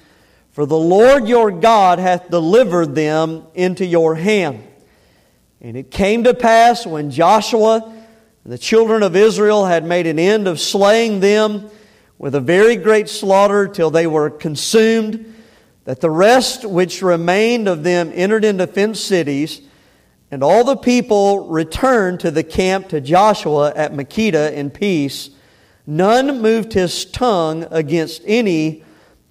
for 0.52 0.68
the 0.68 0.78
Lord 0.78 1.28
your 1.28 1.50
God 1.50 1.98
hath 1.98 2.30
delivered 2.30 2.94
them 2.94 3.48
into 3.56 3.88
your 3.88 4.13
hand. 4.13 4.62
And 5.62 5.76
it 5.76 5.90
came 5.90 6.26
to 6.26 6.36
pass 6.36 6.86
when 6.86 7.10
Joshua 7.10 7.82
and 8.44 8.54
the 8.54 8.60
children 8.60 9.02
of 9.02 9.16
Israel 9.16 9.66
had 9.66 9.84
made 9.84 10.06
an 10.06 10.20
end 10.20 10.48
of 10.48 10.60
slaying 10.60 11.22
them 11.22 11.72
with 12.20 12.36
a 12.36 12.40
very 12.40 12.76
great 12.76 13.10
slaughter 13.10 13.68
till 13.68 13.90
they 13.90 14.06
were 14.06 14.30
consumed, 14.30 15.34
that 15.86 16.02
the 16.02 16.12
rest 16.12 16.66
which 16.66 17.02
remained 17.02 17.68
of 17.68 17.82
them 17.82 18.12
entered 18.13 18.46
into 18.46 18.68
fenced 18.68 19.08
cities, 19.08 19.62
and 20.30 20.44
all 20.44 20.63
the 20.63 20.76
people 20.76 21.48
returned 21.48 22.20
to 22.22 22.32
the 22.32 22.44
camp 22.44 22.90
to 22.90 23.00
Joshua 23.00 23.72
at 23.76 23.94
Makkedah 23.94 24.54
in 24.54 24.70
peace. 24.70 25.30
None 25.86 26.42
moved 26.42 26.74
his 26.74 27.06
tongue 27.06 27.66
against 27.72 28.22
any 28.26 28.84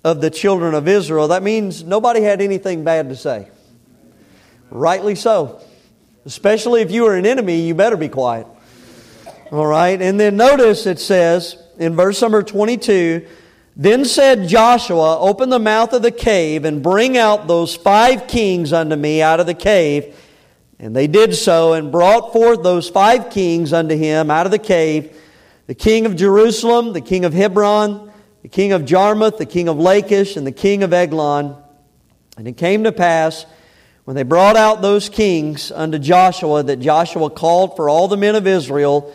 of 0.02 0.20
the 0.20 0.30
children 0.30 0.72
of 0.72 0.88
Israel. 0.88 1.28
That 1.28 1.42
means 1.42 1.85
nobody 1.85 2.22
had 2.22 2.40
anything 2.40 2.82
bad 2.82 3.11
to 3.11 3.16
say. 3.16 3.48
Rightly 4.70 5.14
so. 5.14 5.61
Especially 6.24 6.80
if 6.80 6.90
you 6.90 7.06
are 7.06 7.14
an 7.14 7.26
enemy, 7.26 7.61
you 7.61 7.74
better 7.74 7.96
be 7.96 8.09
quiet. 8.09 8.46
All 9.52 9.66
right. 9.66 10.00
And 10.00 10.18
then 10.18 10.37
notice 10.37 10.87
it 10.87 10.98
says 10.98 11.56
in 11.78 11.94
verse 11.94 12.22
number 12.22 12.42
22 12.42 13.26
Then 13.76 14.04
said 14.06 14.48
Joshua, 14.48 15.20
Open 15.20 15.50
the 15.50 15.59
mouth 15.59 15.92
of 15.92 16.02
the 16.02 16.11
cave 16.11 16.64
and 16.64 16.82
bring 16.82 17.18
out 17.18 17.46
those 17.46 17.76
five 17.76 18.26
kings 18.26 18.72
unto 18.72 18.96
me 18.96 19.20
out 19.20 19.40
of 19.40 19.46
the 19.46 19.54
cave 19.54 20.16
and 20.78 20.94
they 20.94 21.06
did 21.06 21.34
so 21.34 21.72
and 21.72 21.90
brought 21.90 22.32
forth 22.32 22.62
those 22.62 22.88
five 22.88 23.30
kings 23.30 23.72
unto 23.72 23.96
him 23.96 24.30
out 24.30 24.46
of 24.46 24.52
the 24.52 24.58
cave 24.58 25.16
the 25.66 25.74
king 25.74 26.06
of 26.06 26.14
Jerusalem, 26.14 26.92
the 26.92 27.00
king 27.00 27.24
of 27.24 27.34
Hebron, 27.34 28.12
the 28.42 28.48
king 28.48 28.70
of 28.70 28.84
Jarmuth, 28.84 29.36
the 29.36 29.46
king 29.46 29.68
of 29.68 29.78
Lachish, 29.78 30.36
and 30.36 30.46
the 30.46 30.52
king 30.52 30.84
of 30.84 30.92
Eglon. 30.92 31.56
And 32.38 32.46
it 32.46 32.56
came 32.56 32.84
to 32.84 32.92
pass 32.92 33.46
when 34.04 34.14
they 34.14 34.22
brought 34.22 34.56
out 34.56 34.82
those 34.82 35.08
kings 35.08 35.72
unto 35.72 35.98
Joshua 35.98 36.62
that 36.62 36.76
Joshua 36.76 37.30
called 37.30 37.74
for 37.74 37.88
all 37.88 38.06
the 38.06 38.16
men 38.16 38.36
of 38.36 38.46
Israel 38.46 39.12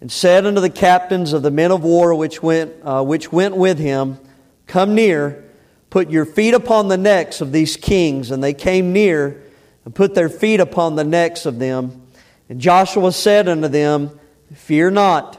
and 0.00 0.10
said 0.10 0.44
unto 0.44 0.60
the 0.60 0.70
captains 0.70 1.32
of 1.32 1.42
the 1.42 1.52
men 1.52 1.70
of 1.70 1.84
war 1.84 2.12
which 2.14 2.42
went, 2.42 2.72
uh, 2.82 3.04
which 3.04 3.30
went 3.30 3.56
with 3.56 3.78
him, 3.78 4.18
Come 4.66 4.96
near, 4.96 5.44
put 5.90 6.10
your 6.10 6.24
feet 6.24 6.54
upon 6.54 6.88
the 6.88 6.96
necks 6.96 7.40
of 7.40 7.52
these 7.52 7.76
kings. 7.76 8.32
And 8.32 8.42
they 8.42 8.54
came 8.54 8.92
near 8.92 9.43
and 9.84 9.94
put 9.94 10.14
their 10.14 10.28
feet 10.28 10.60
upon 10.60 10.96
the 10.96 11.04
necks 11.04 11.46
of 11.46 11.58
them. 11.58 12.06
And 12.48 12.60
Joshua 12.60 13.12
said 13.12 13.48
unto 13.48 13.68
them, 13.68 14.18
Fear 14.54 14.92
not, 14.92 15.38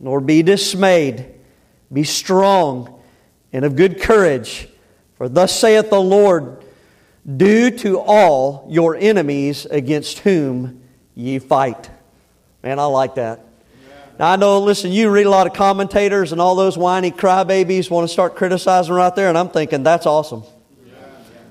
nor 0.00 0.20
be 0.20 0.42
dismayed. 0.42 1.34
Be 1.92 2.04
strong 2.04 3.00
and 3.52 3.64
of 3.64 3.76
good 3.76 4.00
courage. 4.00 4.68
For 5.16 5.28
thus 5.28 5.58
saith 5.58 5.90
the 5.90 6.00
Lord, 6.00 6.64
Do 7.36 7.70
to 7.78 7.98
all 7.98 8.66
your 8.70 8.96
enemies 8.96 9.66
against 9.66 10.20
whom 10.20 10.82
ye 11.14 11.38
fight. 11.38 11.90
Man, 12.62 12.78
I 12.78 12.84
like 12.84 13.16
that. 13.16 13.44
Now, 14.18 14.32
I 14.32 14.36
know, 14.36 14.60
listen, 14.60 14.90
you 14.90 15.10
read 15.10 15.26
a 15.26 15.30
lot 15.30 15.46
of 15.46 15.52
commentators, 15.52 16.32
and 16.32 16.40
all 16.40 16.56
those 16.56 16.76
whiny 16.76 17.12
crybabies 17.12 17.88
want 17.88 18.08
to 18.08 18.12
start 18.12 18.34
criticizing 18.34 18.92
right 18.92 19.14
there, 19.14 19.28
and 19.28 19.38
I'm 19.38 19.48
thinking, 19.48 19.84
that's 19.84 20.06
awesome. 20.06 20.42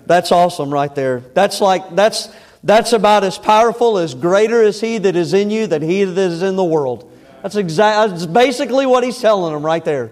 That's 0.07 0.31
awesome 0.31 0.73
right 0.73 0.93
there. 0.95 1.19
That's 1.33 1.59
like, 1.61 1.95
that's, 1.95 2.29
that's 2.63 2.93
about 2.93 3.23
as 3.23 3.37
powerful 3.37 3.97
as 3.97 4.15
greater 4.15 4.63
is 4.63 4.79
he 4.79 4.97
that 4.97 5.15
is 5.15 5.33
in 5.33 5.51
you 5.51 5.67
than 5.67 5.81
he 5.81 6.03
that 6.05 6.17
is 6.17 6.41
in 6.41 6.55
the 6.55 6.63
world. 6.63 7.11
That's 7.43 7.55
exactly, 7.55 8.11
that's 8.11 8.25
basically 8.25 8.85
what 8.85 9.03
he's 9.03 9.19
telling 9.19 9.53
them 9.53 9.65
right 9.65 9.83
there. 9.83 10.11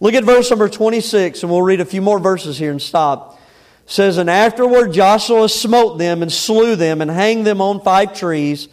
Look 0.00 0.14
at 0.14 0.24
verse 0.24 0.48
number 0.50 0.68
26, 0.68 1.42
and 1.42 1.50
we'll 1.50 1.62
read 1.62 1.80
a 1.80 1.84
few 1.84 2.00
more 2.00 2.20
verses 2.20 2.56
here 2.56 2.70
and 2.70 2.80
stop. 2.80 3.40
It 3.84 3.90
says, 3.90 4.16
And 4.16 4.30
afterward 4.30 4.92
Joshua 4.92 5.48
smote 5.48 5.98
them 5.98 6.22
and 6.22 6.32
slew 6.32 6.76
them 6.76 7.00
and 7.00 7.10
hanged 7.10 7.44
them 7.44 7.60
on 7.60 7.80
five 7.80 8.16
trees. 8.16 8.68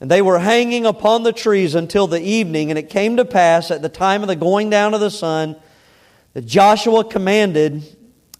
And 0.00 0.10
they 0.10 0.22
were 0.22 0.38
hanging 0.38 0.86
upon 0.86 1.22
the 1.22 1.32
trees 1.32 1.74
until 1.74 2.06
the 2.06 2.20
evening. 2.20 2.70
And 2.70 2.78
it 2.78 2.88
came 2.88 3.18
to 3.18 3.24
pass 3.26 3.70
at 3.70 3.82
the 3.82 3.88
time 3.90 4.22
of 4.22 4.28
the 4.28 4.36
going 4.36 4.70
down 4.70 4.94
of 4.94 5.00
the 5.00 5.10
sun 5.10 5.56
that 6.32 6.46
Joshua 6.46 7.04
commanded 7.04 7.82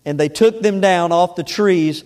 and 0.05 0.19
they 0.19 0.29
took 0.29 0.61
them 0.61 0.81
down 0.81 1.12
off 1.12 1.37
the 1.37 1.43
trees 1.43 2.05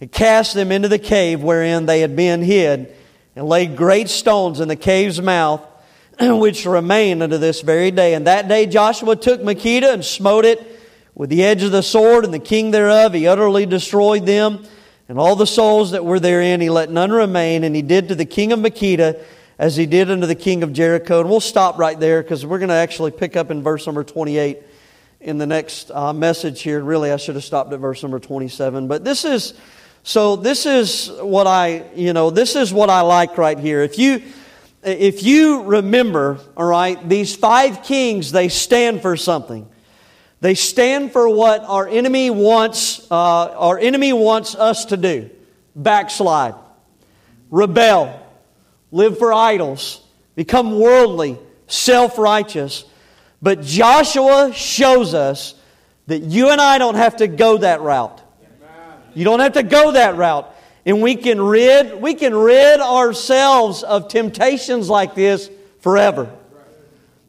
and 0.00 0.10
cast 0.10 0.54
them 0.54 0.72
into 0.72 0.88
the 0.88 0.98
cave 0.98 1.42
wherein 1.42 1.86
they 1.86 2.00
had 2.00 2.16
been 2.16 2.42
hid, 2.42 2.94
and 3.34 3.46
laid 3.46 3.76
great 3.76 4.08
stones 4.08 4.60
in 4.60 4.68
the 4.68 4.76
cave's 4.76 5.20
mouth, 5.20 5.60
which 6.20 6.66
remain 6.66 7.22
unto 7.22 7.38
this 7.38 7.60
very 7.60 7.90
day. 7.90 8.14
And 8.14 8.26
that 8.26 8.48
day 8.48 8.66
Joshua 8.66 9.16
took 9.16 9.40
Makkedah 9.40 9.92
and 9.92 10.04
smote 10.04 10.44
it 10.44 10.80
with 11.14 11.30
the 11.30 11.44
edge 11.44 11.62
of 11.62 11.72
the 11.72 11.82
sword, 11.82 12.24
and 12.24 12.34
the 12.34 12.38
king 12.38 12.70
thereof 12.70 13.14
he 13.14 13.26
utterly 13.26 13.66
destroyed 13.66 14.26
them, 14.26 14.64
and 15.08 15.18
all 15.18 15.36
the 15.36 15.46
souls 15.46 15.92
that 15.92 16.04
were 16.04 16.20
therein 16.20 16.60
he 16.60 16.68
let 16.68 16.90
none 16.90 17.10
remain, 17.10 17.64
and 17.64 17.76
he 17.76 17.82
did 17.82 18.08
to 18.08 18.14
the 18.14 18.24
king 18.24 18.52
of 18.52 18.58
Makkedah 18.58 19.22
as 19.58 19.76
he 19.76 19.86
did 19.86 20.10
unto 20.10 20.26
the 20.26 20.34
king 20.34 20.62
of 20.62 20.72
Jericho. 20.72 21.20
And 21.20 21.30
we'll 21.30 21.40
stop 21.40 21.78
right 21.78 21.98
there 21.98 22.22
because 22.22 22.44
we're 22.44 22.58
going 22.58 22.68
to 22.68 22.74
actually 22.74 23.10
pick 23.10 23.36
up 23.36 23.50
in 23.50 23.62
verse 23.62 23.86
number 23.86 24.04
28 24.04 24.58
in 25.26 25.38
the 25.38 25.46
next 25.46 25.90
uh, 25.90 26.12
message 26.12 26.62
here. 26.62 26.80
Really, 26.82 27.10
I 27.10 27.16
should 27.16 27.34
have 27.34 27.42
stopped 27.44 27.72
at 27.72 27.80
verse 27.80 28.00
number 28.02 28.20
27. 28.20 28.86
But 28.86 29.04
this 29.04 29.24
is 29.24 29.54
So 30.04 30.36
this 30.36 30.66
is 30.66 31.10
what 31.20 31.48
I, 31.48 31.82
you 31.96 32.12
know, 32.12 32.30
this 32.30 32.54
is 32.54 32.72
what 32.72 32.90
I 32.90 33.00
like 33.00 33.36
right 33.36 33.58
here. 33.58 33.82
If 33.82 33.98
you, 33.98 34.22
if 34.84 35.24
you 35.24 35.64
remember, 35.64 36.38
all 36.56 36.66
right, 36.66 37.08
these 37.08 37.34
five 37.34 37.82
kings, 37.82 38.30
they 38.30 38.48
stand 38.48 39.02
for 39.02 39.16
something. 39.16 39.68
They 40.40 40.54
stand 40.54 41.10
for 41.10 41.28
what 41.28 41.64
our 41.64 41.88
enemy 41.88 42.30
wants, 42.30 43.10
uh, 43.10 43.14
our 43.14 43.80
enemy 43.80 44.12
wants 44.12 44.54
us 44.54 44.84
to 44.86 44.96
do. 44.96 45.28
Backslide, 45.74 46.54
rebel, 47.50 48.24
live 48.92 49.18
for 49.18 49.32
idols, 49.32 50.04
become 50.36 50.78
worldly, 50.78 51.36
self-righteous. 51.66 52.84
But 53.42 53.62
Joshua 53.62 54.52
shows 54.52 55.14
us 55.14 55.54
that 56.06 56.22
you 56.22 56.50
and 56.50 56.60
I 56.60 56.78
don't 56.78 56.94
have 56.94 57.16
to 57.16 57.26
go 57.26 57.58
that 57.58 57.80
route. 57.80 58.22
You 59.14 59.24
don't 59.24 59.40
have 59.40 59.54
to 59.54 59.62
go 59.62 59.92
that 59.92 60.16
route. 60.16 60.52
And 60.84 61.02
we 61.02 61.16
can 61.16 61.40
rid, 61.40 62.00
we 62.00 62.14
can 62.14 62.34
rid 62.34 62.80
ourselves 62.80 63.82
of 63.82 64.08
temptations 64.08 64.88
like 64.88 65.14
this 65.14 65.50
forever. 65.80 66.30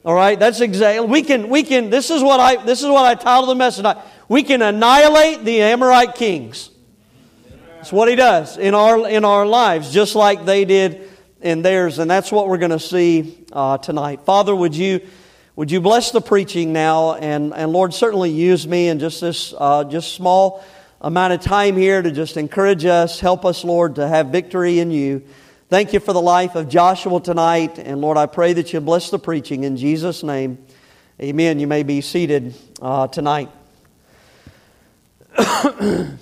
All 0.06 0.14
right, 0.14 0.40
that's 0.40 0.62
exactly 0.62 1.06
we 1.06 1.22
can 1.22 1.50
we 1.50 1.64
can 1.64 1.90
this 1.90 2.12
is 2.12 2.24
what 2.24 2.40
I 2.40 2.64
this 2.64 2.80
is 2.82 2.88
what 2.88 3.04
I 3.04 3.16
titled 3.16 3.50
the 3.50 3.56
message 3.56 3.80
tonight. 3.80 3.98
We 4.30 4.42
can 4.42 4.62
annihilate 4.62 5.44
the 5.44 5.62
Amorite 5.64 6.16
kings. 6.16 6.70
That's 7.76 7.92
what 7.92 8.08
he 8.08 8.16
does 8.16 8.58
in 8.58 8.74
our 8.74 9.10
in 9.10 9.26
our 9.26 9.46
lives, 9.46 9.92
just 9.92 10.16
like 10.16 10.46
they 10.46 10.64
did 10.64 11.10
in 11.42 11.62
theirs, 11.62 12.00
and 12.00 12.10
that's 12.10 12.32
what 12.32 12.48
we're 12.48 12.58
going 12.58 12.72
to 12.72 12.80
see 12.80 13.46
uh, 13.52 13.80
tonight. 13.80 14.22
Father, 14.22 14.56
would 14.56 14.76
you 14.76 15.02
would 15.58 15.72
you 15.72 15.82
bless 15.82 16.12
the 16.12 16.22
preaching 16.22 16.72
now, 16.72 17.16
and 17.16 17.52
and 17.52 17.74
Lord, 17.74 17.92
certainly 17.92 18.30
use 18.30 18.68
me 18.68 18.90
in 18.90 19.00
just 19.00 19.22
this 19.22 19.56
uh, 19.58 19.86
just 19.86 20.14
small 20.14 20.64
amount 21.02 21.34
of 21.34 21.42
time 21.42 21.76
here 21.76 22.00
to 22.00 22.12
just 22.12 22.38
encourage 22.38 22.86
us. 22.86 23.20
Help 23.20 23.44
us, 23.44 23.64
Lord, 23.64 23.96
to 23.96 24.08
have 24.08 24.28
victory 24.28 24.78
in 24.78 24.92
you. 24.92 25.24
Thank 25.68 25.94
you 25.94 26.00
for 26.00 26.14
the 26.14 26.22
life 26.22 26.54
of 26.54 26.70
Joshua 26.70 27.20
tonight. 27.22 27.80
And 27.80 28.02
Lord, 28.02 28.18
I 28.18 28.28
pray 28.28 28.54
that 28.54 28.72
you 28.72 28.80
bless 28.82 29.10
the 29.10 29.18
preaching 29.18 29.64
in 29.64 29.78
Jesus' 29.78 30.22
name. 30.22 30.60
Amen. 31.20 31.60
You 31.60 31.66
may 31.66 31.82
be 31.82 32.02
seated 32.02 32.54
uh, 32.80 33.08
tonight. 33.08 33.50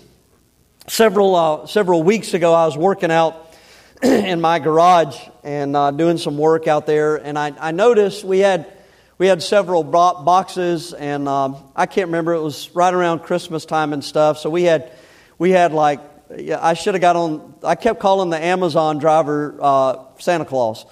several, 0.87 1.35
uh, 1.35 1.67
several 1.67 2.03
weeks 2.03 2.33
ago, 2.33 2.53
I 2.53 2.65
was 2.67 2.77
working 2.77 3.11
out 3.11 3.53
in 4.01 4.39
my 4.39 4.59
garage 4.59 5.19
and 5.43 5.75
uh, 5.75 5.91
doing 5.91 6.17
some 6.17 6.37
work 6.37 6.69
out 6.69 6.85
there. 6.85 7.17
And 7.17 7.37
I, 7.37 7.51
I 7.59 7.71
noticed 7.71 8.23
we 8.23 8.39
had 8.39 8.71
we 9.17 9.27
had 9.27 9.41
several 9.41 9.83
boxes, 9.83 10.93
and 10.93 11.27
um, 11.29 11.57
I 11.75 11.85
can't 11.85 12.07
remember. 12.07 12.33
It 12.33 12.41
was 12.41 12.69
right 12.75 12.93
around 12.93 13.19
Christmas 13.19 13.65
time 13.65 13.93
and 13.93 14.03
stuff. 14.03 14.39
So 14.39 14.49
we 14.49 14.63
had, 14.63 14.91
we 15.37 15.51
had 15.51 15.71
like, 15.71 16.01
I 16.29 16.73
should 16.73 16.95
have 16.95 17.01
got 17.01 17.15
on. 17.15 17.55
I 17.63 17.75
kept 17.75 17.99
calling 18.01 18.29
the 18.29 18.43
Amazon 18.43 18.97
driver 18.97 19.57
uh, 19.61 19.97
Santa 20.19 20.43
Claus 20.43 20.85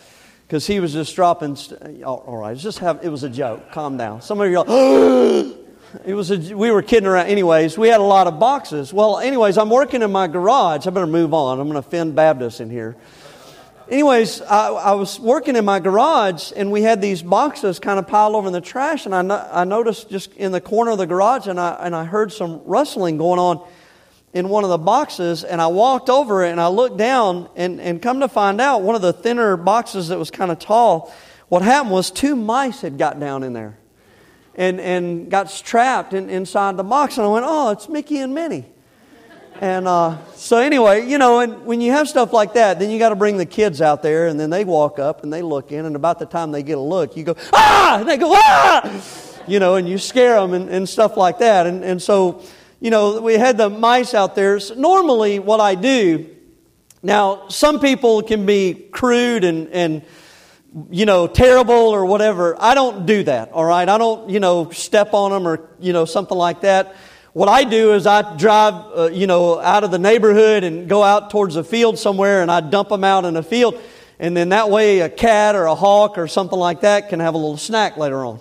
because 0.47 0.65
he 0.65 0.79
was 0.79 0.93
just 0.93 1.13
dropping. 1.15 1.57
St- 1.57 2.03
all 2.03 2.37
right, 2.37 2.55
just 2.55 2.79
have. 2.79 3.03
It 3.03 3.09
was 3.09 3.23
a 3.23 3.29
joke. 3.29 3.71
Calm 3.71 3.97
down. 3.97 4.21
Some 4.21 4.39
of 4.39 4.49
you 4.49 4.59
are. 4.59 4.65
it 6.05 6.13
was. 6.13 6.31
A, 6.31 6.55
we 6.55 6.71
were 6.71 6.81
kidding 6.81 7.07
around. 7.07 7.27
Anyways, 7.27 7.77
we 7.77 7.89
had 7.89 7.99
a 7.99 8.03
lot 8.03 8.27
of 8.27 8.39
boxes. 8.39 8.93
Well, 8.93 9.19
anyways, 9.19 9.57
I'm 9.57 9.69
working 9.69 10.01
in 10.01 10.13
my 10.13 10.27
garage. 10.27 10.87
I 10.87 10.91
better 10.91 11.07
move 11.07 11.33
on. 11.33 11.59
I'm 11.59 11.67
going 11.67 11.81
to 11.81 11.85
offend 11.85 12.15
Baptists 12.15 12.61
in 12.61 12.69
here 12.69 12.95
anyways, 13.89 14.41
I, 14.41 14.69
I, 14.69 14.91
was 14.93 15.19
working 15.19 15.55
in 15.55 15.65
my 15.65 15.79
garage 15.79 16.51
and 16.55 16.71
we 16.71 16.81
had 16.81 17.01
these 17.01 17.21
boxes 17.21 17.79
kind 17.79 17.99
of 17.99 18.07
piled 18.07 18.35
over 18.35 18.47
in 18.47 18.53
the 18.53 18.61
trash. 18.61 19.05
And 19.05 19.13
I, 19.13 19.21
no, 19.21 19.47
I 19.51 19.63
noticed 19.63 20.09
just 20.09 20.33
in 20.33 20.51
the 20.51 20.61
corner 20.61 20.91
of 20.91 20.97
the 20.97 21.05
garage 21.05 21.47
and 21.47 21.59
I, 21.59 21.77
and 21.81 21.95
I 21.95 22.03
heard 22.03 22.31
some 22.31 22.61
rustling 22.65 23.17
going 23.17 23.39
on 23.39 23.65
in 24.33 24.49
one 24.49 24.63
of 24.63 24.69
the 24.69 24.77
boxes. 24.77 25.43
And 25.43 25.61
I 25.61 25.67
walked 25.67 26.09
over 26.09 26.43
and 26.43 26.59
I 26.59 26.67
looked 26.67 26.97
down 26.97 27.49
and, 27.55 27.79
and 27.79 28.01
come 28.01 28.19
to 28.21 28.27
find 28.27 28.59
out, 28.59 28.81
one 28.81 28.95
of 28.95 29.01
the 29.01 29.13
thinner 29.13 29.57
boxes 29.57 30.09
that 30.09 30.17
was 30.17 30.31
kind 30.31 30.51
of 30.51 30.59
tall, 30.59 31.13
what 31.49 31.61
happened 31.61 31.91
was 31.91 32.11
two 32.11 32.35
mice 32.35 32.81
had 32.81 32.97
got 32.97 33.19
down 33.19 33.43
in 33.43 33.53
there 33.53 33.77
and, 34.55 34.79
and 34.79 35.29
got 35.29 35.49
trapped 35.63 36.13
in, 36.13 36.29
inside 36.29 36.77
the 36.77 36.83
box. 36.83 37.17
And 37.17 37.25
I 37.25 37.29
went, 37.29 37.45
oh, 37.47 37.71
it's 37.71 37.87
Mickey 37.89 38.19
and 38.19 38.33
Minnie. 38.33 38.72
And 39.61 39.87
uh, 39.87 40.17
so, 40.35 40.57
anyway, 40.57 41.07
you 41.07 41.17
know, 41.17 41.39
and 41.39 41.65
when 41.65 41.79
you 41.79 41.91
have 41.91 42.09
stuff 42.09 42.33
like 42.33 42.53
that, 42.53 42.79
then 42.79 42.89
you 42.89 42.99
got 42.99 43.09
to 43.09 43.15
bring 43.15 43.37
the 43.37 43.45
kids 43.45 43.81
out 43.81 44.01
there, 44.03 44.27
and 44.27 44.39
then 44.39 44.49
they 44.49 44.65
walk 44.65 44.99
up 44.99 45.23
and 45.23 45.31
they 45.31 45.41
look 45.41 45.71
in, 45.71 45.85
and 45.85 45.95
about 45.95 46.19
the 46.19 46.25
time 46.25 46.51
they 46.51 46.63
get 46.63 46.77
a 46.77 46.81
look, 46.81 47.15
you 47.15 47.23
go, 47.23 47.35
ah! 47.53 47.99
And 47.99 48.09
they 48.09 48.17
go, 48.17 48.33
ah! 48.33 49.01
You 49.47 49.59
know, 49.59 49.75
and 49.75 49.87
you 49.87 49.97
scare 49.97 50.39
them 50.39 50.53
and, 50.53 50.69
and 50.69 50.87
stuff 50.87 51.17
like 51.17 51.39
that. 51.39 51.67
And, 51.67 51.83
and 51.83 52.01
so, 52.01 52.41
you 52.79 52.89
know, 52.89 53.21
we 53.21 53.35
had 53.35 53.57
the 53.57 53.69
mice 53.69 54.13
out 54.13 54.35
there. 54.35 54.59
So 54.59 54.75
normally, 54.75 55.39
what 55.39 55.59
I 55.59 55.75
do, 55.75 56.29
now, 57.01 57.47
some 57.49 57.79
people 57.79 58.21
can 58.23 58.45
be 58.45 58.73
crude 58.91 59.43
and, 59.43 59.69
and 59.69 60.01
you 60.89 61.05
know, 61.05 61.27
terrible 61.27 61.73
or 61.73 62.05
whatever. 62.05 62.55
I 62.59 62.73
don't 62.73 63.05
do 63.05 63.23
that, 63.23 63.51
all 63.51 63.65
right? 63.65 63.87
I 63.87 63.97
don't, 63.97 64.29
you 64.29 64.39
know, 64.39 64.71
step 64.71 65.13
on 65.13 65.31
them 65.31 65.47
or, 65.47 65.69
you 65.79 65.93
know, 65.93 66.05
something 66.05 66.37
like 66.37 66.61
that. 66.61 66.95
What 67.33 67.49
I 67.49 67.63
do 67.63 67.93
is 67.95 68.05
I 68.05 68.37
drive, 68.37 68.75
uh, 68.95 69.09
you 69.11 69.25
know, 69.25 69.59
out 69.59 69.83
of 69.83 69.89
the 69.89 69.97
neighborhood 69.97 70.63
and 70.63 70.87
go 70.87 71.01
out 71.01 71.31
towards 71.31 71.55
a 71.55 71.63
field 71.63 71.97
somewhere 71.97 72.43
and 72.43 72.51
I 72.51 72.61
dump 72.61 72.89
them 72.89 73.03
out 73.03 73.25
in 73.25 73.35
a 73.35 73.41
field. 73.41 73.81
And 74.19 74.37
then 74.37 74.49
that 74.49 74.69
way 74.69 74.99
a 74.99 75.09
cat 75.09 75.55
or 75.55 75.65
a 75.65 75.73
hawk 75.73 76.19
or 76.19 76.27
something 76.27 76.57
like 76.57 76.81
that 76.81 77.09
can 77.09 77.19
have 77.19 77.33
a 77.33 77.37
little 77.37 77.57
snack 77.57 77.97
later 77.97 78.23
on. 78.23 78.39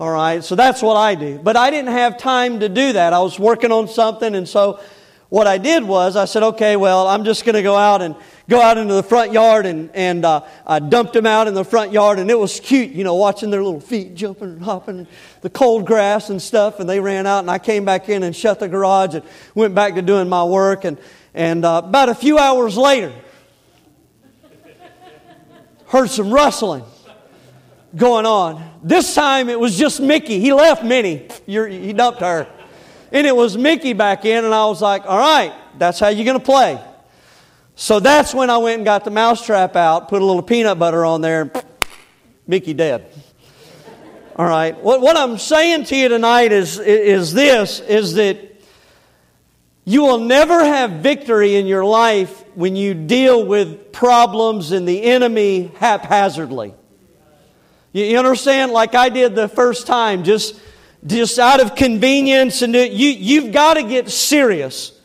All 0.00 0.10
right, 0.10 0.42
so 0.42 0.54
that's 0.54 0.80
what 0.80 0.96
I 0.96 1.14
do. 1.14 1.40
But 1.42 1.58
I 1.58 1.68
didn't 1.70 1.92
have 1.92 2.16
time 2.16 2.60
to 2.60 2.70
do 2.70 2.94
that. 2.94 3.12
I 3.12 3.18
was 3.18 3.38
working 3.38 3.70
on 3.70 3.86
something, 3.86 4.34
and 4.34 4.48
so 4.48 4.80
what 5.28 5.46
I 5.46 5.58
did 5.58 5.84
was 5.84 6.16
I 6.16 6.24
said, 6.24 6.42
okay, 6.42 6.76
well, 6.76 7.08
I'm 7.08 7.24
just 7.24 7.44
going 7.44 7.54
to 7.54 7.62
go 7.62 7.76
out 7.76 8.00
and 8.00 8.16
go 8.48 8.60
out 8.60 8.78
into 8.78 8.94
the 8.94 9.02
front 9.02 9.32
yard 9.32 9.66
and, 9.66 9.90
and 9.94 10.24
uh, 10.24 10.42
I 10.66 10.78
dumped 10.78 11.12
them 11.12 11.26
out 11.26 11.48
in 11.48 11.54
the 11.54 11.64
front 11.64 11.92
yard 11.92 12.18
and 12.18 12.30
it 12.30 12.38
was 12.38 12.60
cute, 12.60 12.90
you 12.90 13.04
know, 13.04 13.14
watching 13.14 13.50
their 13.50 13.62
little 13.62 13.80
feet 13.80 14.14
jumping 14.14 14.48
and 14.48 14.62
hopping, 14.62 15.06
the 15.42 15.50
cold 15.50 15.86
grass 15.86 16.30
and 16.30 16.40
stuff. 16.40 16.80
And 16.80 16.88
they 16.88 17.00
ran 17.00 17.26
out 17.26 17.40
and 17.40 17.50
I 17.50 17.58
came 17.58 17.84
back 17.84 18.08
in 18.08 18.22
and 18.22 18.34
shut 18.34 18.60
the 18.60 18.68
garage 18.68 19.14
and 19.14 19.24
went 19.54 19.74
back 19.74 19.94
to 19.94 20.02
doing 20.02 20.28
my 20.28 20.44
work. 20.44 20.84
And, 20.84 20.98
and 21.34 21.64
uh, 21.64 21.82
about 21.84 22.08
a 22.08 22.14
few 22.14 22.38
hours 22.38 22.76
later, 22.76 23.12
heard 25.86 26.08
some 26.08 26.32
rustling 26.32 26.84
going 27.94 28.26
on. 28.26 28.80
This 28.82 29.14
time 29.14 29.48
it 29.48 29.60
was 29.60 29.76
just 29.76 30.00
Mickey. 30.00 30.40
He 30.40 30.52
left 30.52 30.82
Minnie. 30.82 31.28
You're, 31.46 31.68
he 31.68 31.92
dumped 31.92 32.20
her. 32.20 32.46
And 33.12 33.26
it 33.26 33.36
was 33.36 33.58
Mickey 33.58 33.92
back 33.92 34.24
in, 34.24 34.42
and 34.42 34.54
I 34.54 34.64
was 34.64 34.80
like, 34.80 35.04
all 35.04 35.18
right, 35.18 35.52
that's 35.76 36.00
how 36.00 36.08
you're 36.08 36.24
going 36.24 36.38
to 36.38 36.44
play. 36.44 36.82
So 37.82 37.98
that's 37.98 38.32
when 38.32 38.48
I 38.48 38.58
went 38.58 38.76
and 38.76 38.84
got 38.84 39.02
the 39.02 39.10
mousetrap 39.10 39.74
out, 39.74 40.08
put 40.08 40.22
a 40.22 40.24
little 40.24 40.40
peanut 40.40 40.78
butter 40.78 41.04
on 41.04 41.20
there, 41.20 41.40
and 41.42 41.64
Mickey 42.46 42.74
dead. 42.74 43.12
All 44.36 44.46
right. 44.46 44.80
What, 44.80 45.00
what 45.00 45.16
I'm 45.16 45.36
saying 45.36 45.86
to 45.86 45.96
you 45.96 46.08
tonight 46.08 46.52
is, 46.52 46.78
is 46.78 47.34
this, 47.34 47.80
is 47.80 48.14
that 48.14 48.38
you 49.84 50.02
will 50.02 50.20
never 50.20 50.64
have 50.64 50.92
victory 50.92 51.56
in 51.56 51.66
your 51.66 51.84
life 51.84 52.44
when 52.54 52.76
you 52.76 52.94
deal 52.94 53.44
with 53.44 53.90
problems 53.90 54.70
and 54.70 54.86
the 54.86 55.02
enemy 55.02 55.72
haphazardly. 55.78 56.74
You, 57.90 58.04
you 58.04 58.16
understand? 58.16 58.70
Like 58.70 58.94
I 58.94 59.08
did 59.08 59.34
the 59.34 59.48
first 59.48 59.88
time, 59.88 60.22
just 60.22 60.60
just 61.04 61.36
out 61.40 61.60
of 61.60 61.74
convenience 61.74 62.62
and 62.62 62.76
you, 62.76 62.86
you've 62.86 63.52
got 63.52 63.74
to 63.74 63.82
get 63.82 64.08
serious. 64.08 64.96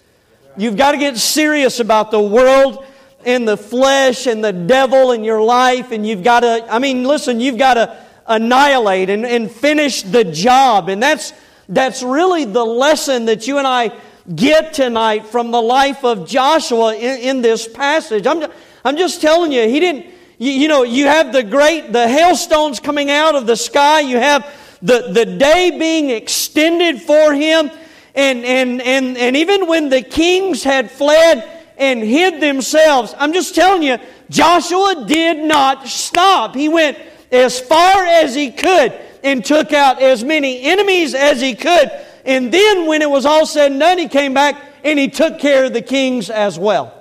You've 0.57 0.75
got 0.75 0.93
to 0.93 0.97
get 0.97 1.17
serious 1.17 1.79
about 1.79 2.11
the 2.11 2.21
world 2.21 2.85
and 3.25 3.47
the 3.47 3.57
flesh 3.57 4.25
and 4.25 4.43
the 4.43 4.53
devil 4.53 5.11
in 5.11 5.23
your 5.23 5.41
life. 5.41 5.91
And 5.91 6.05
you've 6.05 6.23
got 6.23 6.41
to, 6.41 6.65
I 6.69 6.79
mean, 6.79 7.03
listen, 7.03 7.39
you've 7.39 7.57
got 7.57 7.75
to 7.75 7.97
annihilate 8.25 9.09
and, 9.09 9.25
and 9.25 9.51
finish 9.51 10.01
the 10.01 10.23
job. 10.23 10.89
And 10.89 11.01
that's, 11.01 11.33
that's 11.69 12.01
really 12.01 12.45
the 12.45 12.65
lesson 12.65 13.25
that 13.25 13.47
you 13.47 13.57
and 13.57 13.67
I 13.67 13.91
get 14.35 14.73
tonight 14.73 15.27
from 15.27 15.51
the 15.51 15.61
life 15.61 16.03
of 16.03 16.27
Joshua 16.27 16.95
in, 16.95 17.19
in 17.19 17.41
this 17.41 17.67
passage. 17.67 18.25
I'm, 18.25 18.51
I'm 18.83 18.97
just 18.97 19.21
telling 19.21 19.51
you, 19.51 19.67
he 19.69 19.79
didn't, 19.79 20.07
you, 20.37 20.51
you 20.51 20.67
know, 20.67 20.83
you 20.83 21.05
have 21.05 21.33
the 21.33 21.43
great, 21.43 21.93
the 21.93 22.07
hailstones 22.07 22.79
coming 22.79 23.11
out 23.11 23.35
of 23.35 23.45
the 23.45 23.55
sky. 23.55 24.01
You 24.01 24.17
have 24.17 24.49
the, 24.81 25.11
the 25.11 25.25
day 25.25 25.77
being 25.77 26.09
extended 26.09 27.01
for 27.01 27.33
him. 27.33 27.69
And, 28.17 28.43
and, 28.45 28.81
and, 28.81 29.15
and 29.15 29.37
even 29.37 29.67
when 29.67 29.89
the 29.89 30.01
kings 30.01 30.63
had 30.63 30.89
fled 30.89 31.47
and 31.77 32.01
hid 32.01 32.41
themselves, 32.41 33.13
I'm 33.15 33.31
just 33.31 33.53
telling 33.53 33.83
you, 33.83 33.99
Joshua 34.31 35.05
did 35.07 35.37
not 35.37 35.87
stop. 35.87 36.55
He 36.55 36.67
went 36.67 36.97
as 37.31 37.59
far 37.59 38.03
as 38.05 38.33
he 38.33 38.49
could 38.49 38.99
and 39.23 39.45
took 39.45 39.71
out 39.71 40.01
as 40.01 40.23
many 40.23 40.63
enemies 40.63 41.13
as 41.13 41.39
he 41.39 41.53
could. 41.53 41.91
And 42.25 42.51
then 42.51 42.87
when 42.87 43.03
it 43.03 43.09
was 43.09 43.27
all 43.27 43.45
said 43.45 43.69
and 43.69 43.79
done, 43.79 43.99
he 43.99 44.07
came 44.07 44.33
back 44.33 44.59
and 44.83 44.97
he 44.97 45.09
took 45.09 45.37
care 45.37 45.65
of 45.65 45.73
the 45.73 45.83
kings 45.83 46.31
as 46.31 46.57
well. 46.57 46.95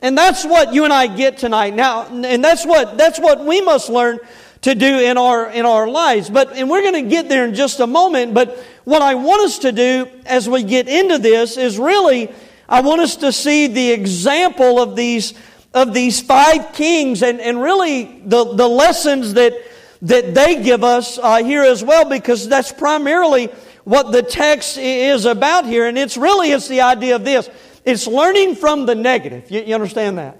And 0.00 0.16
that's 0.16 0.44
what 0.44 0.72
you 0.72 0.84
and 0.84 0.92
I 0.92 1.08
get 1.08 1.38
tonight. 1.38 1.74
Now, 1.74 2.06
and 2.06 2.44
that's 2.44 2.64
what, 2.64 2.96
that's 2.96 3.18
what 3.18 3.44
we 3.44 3.60
must 3.62 3.88
learn 3.88 4.20
to 4.60 4.76
do 4.76 5.00
in 5.00 5.18
our, 5.18 5.50
in 5.50 5.66
our 5.66 5.88
lives. 5.88 6.30
But, 6.30 6.52
and 6.52 6.70
we're 6.70 6.82
going 6.82 7.04
to 7.04 7.10
get 7.10 7.28
there 7.28 7.46
in 7.46 7.54
just 7.54 7.80
a 7.80 7.86
moment, 7.86 8.32
but 8.32 8.64
what 8.84 9.02
I 9.02 9.14
want 9.14 9.42
us 9.42 9.58
to 9.60 9.72
do 9.72 10.08
as 10.26 10.48
we 10.48 10.62
get 10.62 10.88
into 10.88 11.18
this 11.18 11.56
is 11.56 11.78
really 11.78 12.32
I 12.72 12.80
want 12.80 13.02
us 13.02 13.16
to 13.16 13.32
see 13.32 13.66
the 13.66 13.90
example 13.90 14.80
of 14.80 14.96
these, 14.96 15.34
of 15.74 15.92
these 15.92 16.22
five 16.22 16.72
kings 16.72 17.22
and, 17.22 17.38
and 17.38 17.60
really 17.60 18.22
the, 18.24 18.44
the 18.54 18.66
lessons 18.66 19.34
that, 19.34 19.52
that 20.00 20.34
they 20.34 20.62
give 20.62 20.82
us 20.82 21.18
uh, 21.18 21.44
here 21.44 21.62
as 21.62 21.84
well, 21.84 22.08
because 22.08 22.48
that's 22.48 22.72
primarily 22.72 23.48
what 23.84 24.10
the 24.10 24.22
text 24.22 24.78
is 24.78 25.26
about 25.26 25.66
here. 25.66 25.86
And 25.86 25.98
it's 25.98 26.16
really, 26.16 26.52
it's 26.52 26.66
the 26.66 26.80
idea 26.80 27.16
of 27.16 27.24
this. 27.24 27.50
It's 27.84 28.06
learning 28.06 28.54
from 28.54 28.86
the 28.86 28.94
negative. 28.94 29.50
You, 29.50 29.60
you 29.62 29.74
understand 29.74 30.16
that? 30.16 30.38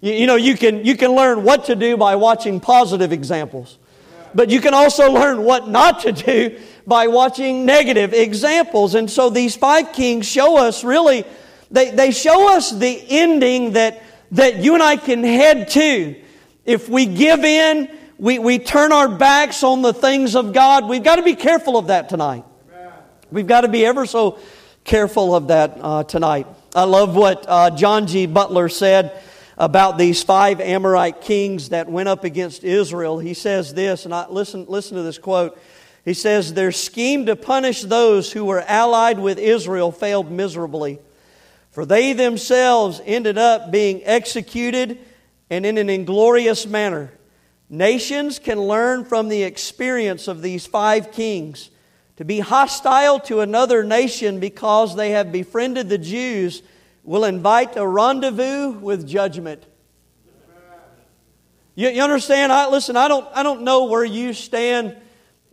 You, 0.00 0.14
you 0.14 0.26
know, 0.26 0.36
you 0.36 0.56
can, 0.56 0.82
you 0.82 0.96
can 0.96 1.12
learn 1.12 1.42
what 1.42 1.66
to 1.66 1.76
do 1.76 1.98
by 1.98 2.16
watching 2.16 2.58
positive 2.58 3.12
examples. 3.12 3.78
But 4.34 4.48
you 4.48 4.62
can 4.62 4.72
also 4.72 5.12
learn 5.12 5.42
what 5.42 5.68
not 5.68 6.00
to 6.00 6.12
do 6.12 6.58
by 6.86 7.08
watching 7.08 7.66
negative 7.66 8.14
examples. 8.14 8.94
And 8.94 9.10
so 9.10 9.28
these 9.28 9.56
five 9.56 9.92
kings 9.92 10.26
show 10.26 10.56
us 10.56 10.84
really, 10.84 11.24
they, 11.70 11.90
they 11.90 12.12
show 12.12 12.56
us 12.56 12.70
the 12.70 13.04
ending 13.08 13.72
that, 13.72 14.02
that 14.32 14.56
you 14.56 14.74
and 14.74 14.82
I 14.82 14.96
can 14.96 15.24
head 15.24 15.68
to. 15.70 16.14
If 16.64 16.88
we 16.88 17.06
give 17.06 17.44
in, 17.44 17.90
we, 18.18 18.38
we 18.38 18.58
turn 18.58 18.92
our 18.92 19.08
backs 19.08 19.62
on 19.62 19.82
the 19.82 19.92
things 19.92 20.36
of 20.36 20.52
God. 20.52 20.88
We've 20.88 21.02
got 21.02 21.16
to 21.16 21.22
be 21.22 21.34
careful 21.34 21.76
of 21.76 21.88
that 21.88 22.08
tonight. 22.08 22.44
We've 23.30 23.46
got 23.46 23.62
to 23.62 23.68
be 23.68 23.84
ever 23.84 24.06
so 24.06 24.38
careful 24.84 25.34
of 25.34 25.48
that 25.48 25.78
uh, 25.80 26.04
tonight. 26.04 26.46
I 26.74 26.84
love 26.84 27.16
what 27.16 27.44
uh, 27.48 27.70
John 27.70 28.06
G. 28.06 28.26
Butler 28.26 28.68
said 28.68 29.20
about 29.58 29.98
these 29.98 30.22
five 30.22 30.60
Amorite 30.60 31.22
kings 31.22 31.70
that 31.70 31.88
went 31.88 32.08
up 32.08 32.22
against 32.22 32.62
Israel. 32.62 33.18
He 33.18 33.34
says 33.34 33.74
this, 33.74 34.04
and 34.04 34.14
I, 34.14 34.28
listen, 34.28 34.66
listen 34.68 34.96
to 34.96 35.02
this 35.02 35.18
quote. 35.18 35.58
He 36.06 36.14
says, 36.14 36.54
Their 36.54 36.72
scheme 36.72 37.26
to 37.26 37.34
punish 37.36 37.82
those 37.82 38.32
who 38.32 38.44
were 38.44 38.62
allied 38.62 39.18
with 39.18 39.38
Israel 39.38 39.90
failed 39.90 40.30
miserably, 40.30 41.00
for 41.72 41.84
they 41.84 42.14
themselves 42.14 43.02
ended 43.04 43.36
up 43.36 43.70
being 43.70 44.02
executed 44.04 45.00
and 45.50 45.66
in 45.66 45.76
an 45.76 45.90
inglorious 45.90 46.64
manner. 46.64 47.12
Nations 47.68 48.38
can 48.38 48.60
learn 48.60 49.04
from 49.04 49.28
the 49.28 49.42
experience 49.42 50.28
of 50.28 50.42
these 50.42 50.64
five 50.64 51.10
kings 51.10 51.70
to 52.18 52.24
be 52.24 52.38
hostile 52.38 53.18
to 53.20 53.40
another 53.40 53.82
nation 53.82 54.38
because 54.38 54.94
they 54.94 55.10
have 55.10 55.32
befriended 55.32 55.88
the 55.88 55.98
Jews 55.98 56.62
will 57.02 57.24
invite 57.24 57.76
a 57.76 57.86
rendezvous 57.86 58.70
with 58.70 59.08
judgment. 59.08 59.64
You, 61.74 61.88
you 61.88 62.02
understand? 62.02 62.52
I, 62.52 62.68
listen, 62.68 62.96
I 62.96 63.08
don't, 63.08 63.26
I 63.34 63.42
don't 63.42 63.62
know 63.62 63.86
where 63.86 64.04
you 64.04 64.32
stand, 64.32 64.96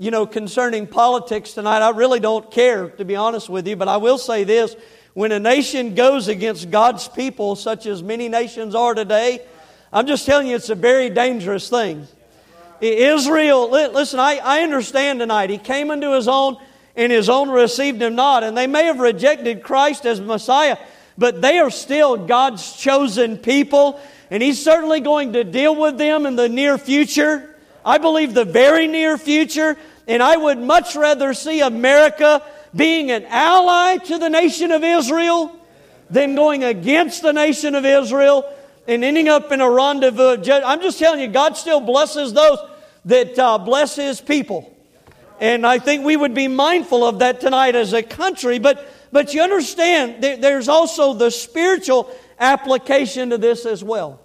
you 0.04 0.12
know, 0.12 0.26
concerning 0.26 0.86
politics 0.86 1.54
tonight. 1.54 1.82
I 1.82 1.92
really 1.92 2.20
don't 2.20 2.52
care, 2.52 2.90
to 2.90 3.06
be 3.06 3.16
honest 3.16 3.48
with 3.48 3.66
you, 3.66 3.78
but 3.78 3.88
I 3.88 3.96
will 3.96 4.18
say 4.18 4.44
this. 4.44 4.76
When 5.14 5.32
a 5.32 5.40
nation 5.40 5.96
goes 5.96 6.28
against 6.28 6.70
God's 6.70 7.08
people, 7.08 7.56
such 7.56 7.86
as 7.86 8.04
many 8.04 8.28
nations 8.28 8.76
are 8.76 8.94
today, 8.94 9.40
I'm 9.94 10.06
just 10.06 10.26
telling 10.26 10.48
you, 10.48 10.58
it's 10.58 10.70
a 10.70 10.76
very 10.76 11.10
dangerous 11.10 11.70
thing. 11.70 12.06
Israel, 12.82 13.70
listen, 13.72 14.20
I, 14.20 14.42
I 14.44 14.64
understand 14.64 15.20
tonight. 15.20 15.50
He 15.50 15.58
came 15.58 15.90
into 15.90 16.14
his 16.14 16.28
own, 16.28 16.58
and 16.98 17.10
his 17.10 17.30
own 17.30 17.50
received 17.50 18.02
him 18.02 18.16
not. 18.16 18.44
And 18.44 18.58
they 18.58 18.68
may 18.68 18.84
have 18.88 19.00
rejected 19.00 19.64
Christ 19.64 20.06
as 20.06 20.20
Messiah, 20.20 20.76
but 21.18 21.42
they 21.42 21.60
are 21.60 21.72
still 21.72 22.18
God's 22.18 22.76
chosen 22.76 23.38
people. 23.38 24.02
And 24.30 24.44
he's 24.44 24.62
certainly 24.62 25.00
going 25.00 25.32
to 25.32 25.46
deal 25.46 25.74
with 25.74 25.98
them 25.98 26.26
in 26.26 26.36
the 26.36 26.50
near 26.50 26.78
future. 26.78 27.56
I 27.86 28.00
believe 28.00 28.34
the 28.34 28.46
very 28.46 28.88
near 28.88 29.18
future. 29.18 29.78
And 30.08 30.22
I 30.22 30.36
would 30.36 30.58
much 30.58 30.96
rather 30.96 31.34
see 31.34 31.62
America 31.62 32.42
being 32.76 33.12
an 33.12 33.26
ally 33.26 33.98
to 33.98 34.18
the 34.18 34.30
nation 34.30 34.72
of 34.72 34.84
Israel 34.84 35.56
than 36.10 36.36
going 36.36 36.64
against 36.64 37.22
the 37.22 37.34
nation 37.34 37.76
of 37.76 37.86
Israel 37.86 38.46
and 38.88 39.04
ending 39.04 39.30
up 39.30 39.52
in 39.52 39.62
a 39.62 39.70
rendezvous. 39.70 40.44
I'm 40.52 40.82
just 40.82 41.00
telling 41.00 41.22
you, 41.22 41.28
God 41.28 41.56
still 41.56 41.80
blesses 41.80 42.34
those 42.34 42.58
that 43.06 43.38
uh, 43.40 43.58
bless 43.58 43.96
His 43.96 44.20
people. 44.20 44.70
And 45.40 45.66
I 45.66 45.80
think 45.80 46.06
we 46.06 46.16
would 46.16 46.34
be 46.34 46.48
mindful 46.48 47.06
of 47.06 47.20
that 47.20 47.42
tonight 47.42 47.76
as 47.76 47.94
a 47.94 48.04
country. 48.04 48.60
But, 48.60 48.88
but 49.12 49.34
you 49.34 49.42
understand, 49.42 50.24
there, 50.24 50.38
there's 50.38 50.70
also 50.70 51.14
the 51.14 51.32
spiritual 51.32 52.10
application 52.40 53.30
to 53.32 53.38
this 53.38 53.66
as 53.66 53.84
well. 53.84 54.20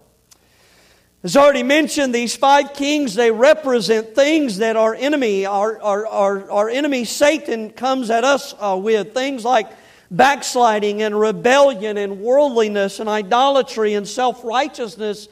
As 1.23 1.37
already 1.37 1.65
mentioned, 1.65 2.15
these 2.15 2.37
five 2.37 2.75
kings, 2.75 3.15
they 3.15 3.31
represent 3.31 4.15
things 4.15 4.59
that 4.59 4.77
our 4.77 4.95
enemy, 4.95 5.47
our, 5.47 5.81
our, 5.83 6.07
our, 6.07 6.51
our 6.51 6.69
enemy 6.69 7.05
Satan 7.05 7.71
comes 7.71 8.09
at 8.11 8.25
us 8.25 8.55
uh, 8.59 8.79
with. 8.81 9.15
Things 9.15 9.45
like 9.45 9.69
backsliding 10.11 11.03
and 11.03 11.19
rebellion 11.19 11.97
and 11.97 12.21
worldliness 12.21 13.01
and 13.01 13.09
idolatry 13.09 13.95
and 13.95 14.07
self-righteousness 14.07 15.29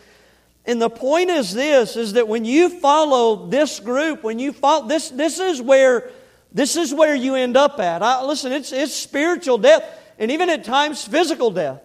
and 0.67 0.83
the 0.83 0.91
point 0.91 1.31
is 1.31 1.55
this 1.55 1.97
is 1.97 2.15
that 2.15 2.27
when 2.27 2.45
you 2.45 2.69
follow 2.69 3.47
this 3.47 3.79
group, 3.79 4.25
when 4.25 4.41
you 4.41 4.53
follow 4.53 4.89
this, 4.89 5.11
this 5.11 5.39
is 5.39 5.63
where 5.63 6.11
this 6.53 6.77
is 6.77 6.93
where 6.93 7.15
you 7.15 7.35
end 7.35 7.57
up 7.57 7.79
at. 7.79 8.03
I, 8.03 8.25
listen, 8.25 8.51
it's, 8.51 8.73
it's 8.73 8.95
spiritual 8.95 9.59
death, 9.59 9.85
and 10.19 10.31
even 10.31 10.49
at 10.49 10.65
times 10.65 11.05
physical 11.05 11.51
death. 11.51 11.83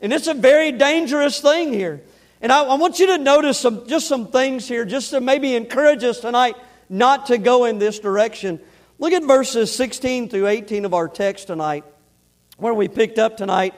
And 0.00 0.12
it's 0.12 0.28
a 0.28 0.34
very 0.34 0.72
dangerous 0.72 1.40
thing 1.40 1.72
here. 1.72 2.02
And 2.44 2.52
I, 2.52 2.62
I 2.62 2.74
want 2.74 2.98
you 2.98 3.06
to 3.06 3.16
notice 3.16 3.58
some, 3.58 3.86
just 3.88 4.06
some 4.06 4.26
things 4.26 4.68
here, 4.68 4.84
just 4.84 5.08
to 5.12 5.20
maybe 5.22 5.56
encourage 5.56 6.04
us 6.04 6.20
tonight 6.20 6.56
not 6.90 7.24
to 7.28 7.38
go 7.38 7.64
in 7.64 7.78
this 7.78 7.98
direction. 7.98 8.60
Look 8.98 9.14
at 9.14 9.22
verses 9.22 9.74
16 9.74 10.28
through 10.28 10.48
18 10.48 10.84
of 10.84 10.92
our 10.92 11.08
text 11.08 11.46
tonight, 11.46 11.84
where 12.58 12.74
we 12.74 12.86
picked 12.86 13.18
up 13.18 13.38
tonight. 13.38 13.72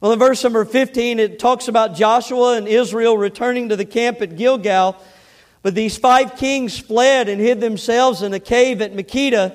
Well, 0.00 0.12
in 0.12 0.20
verse 0.20 0.44
number 0.44 0.64
15, 0.64 1.18
it 1.18 1.40
talks 1.40 1.66
about 1.66 1.96
Joshua 1.96 2.56
and 2.56 2.68
Israel 2.68 3.18
returning 3.18 3.70
to 3.70 3.76
the 3.76 3.84
camp 3.84 4.22
at 4.22 4.36
Gilgal. 4.36 4.96
But 5.62 5.74
these 5.74 5.98
five 5.98 6.36
kings 6.36 6.78
fled 6.78 7.28
and 7.28 7.40
hid 7.40 7.60
themselves 7.60 8.22
in 8.22 8.32
a 8.32 8.38
cave 8.38 8.82
at 8.82 8.94
Makkedah. 8.94 9.52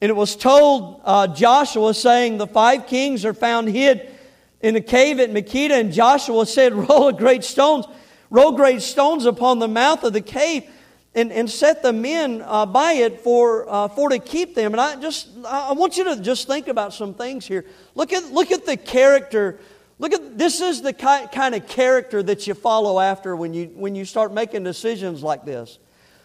And 0.00 0.10
it 0.10 0.14
was 0.14 0.36
told 0.36 1.00
uh, 1.02 1.26
Joshua, 1.26 1.92
saying, 1.92 2.38
The 2.38 2.46
five 2.46 2.86
kings 2.86 3.24
are 3.24 3.34
found 3.34 3.68
hid 3.68 4.14
in 4.60 4.76
a 4.76 4.80
cave 4.80 5.20
at 5.20 5.30
Makkedah. 5.30 5.72
And 5.72 5.92
Joshua 5.92 6.46
said, 6.46 6.74
Roll 6.88 7.12
great 7.12 7.44
stones, 7.44 7.86
roll 8.30 8.52
great 8.52 8.82
stones 8.82 9.26
upon 9.26 9.58
the 9.58 9.68
mouth 9.68 10.04
of 10.04 10.12
the 10.12 10.20
cave. 10.20 10.64
And, 11.12 11.32
and 11.32 11.50
set 11.50 11.82
the 11.82 11.92
men 11.92 12.40
uh, 12.46 12.66
by 12.66 12.92
it 12.92 13.18
for, 13.18 13.68
uh, 13.68 13.88
for 13.88 14.10
to 14.10 14.20
keep 14.20 14.54
them. 14.54 14.70
And 14.70 14.80
I 14.80 14.94
just 14.94 15.28
I 15.44 15.72
want 15.72 15.96
you 15.96 16.04
to 16.04 16.20
just 16.20 16.46
think 16.46 16.68
about 16.68 16.94
some 16.94 17.14
things 17.14 17.44
here. 17.44 17.66
Look 17.96 18.12
at, 18.12 18.26
look 18.26 18.52
at 18.52 18.64
the 18.64 18.76
character 18.76 19.58
Look 20.00 20.14
at 20.14 20.38
this 20.38 20.62
is 20.62 20.80
the 20.80 20.94
kind 20.94 21.54
of 21.54 21.68
character 21.68 22.22
that 22.22 22.46
you 22.46 22.54
follow 22.54 22.98
after 22.98 23.36
when 23.36 23.52
you 23.52 23.66
when 23.66 23.94
you 23.94 24.06
start 24.06 24.32
making 24.32 24.64
decisions 24.64 25.22
like 25.22 25.44
this. 25.44 25.78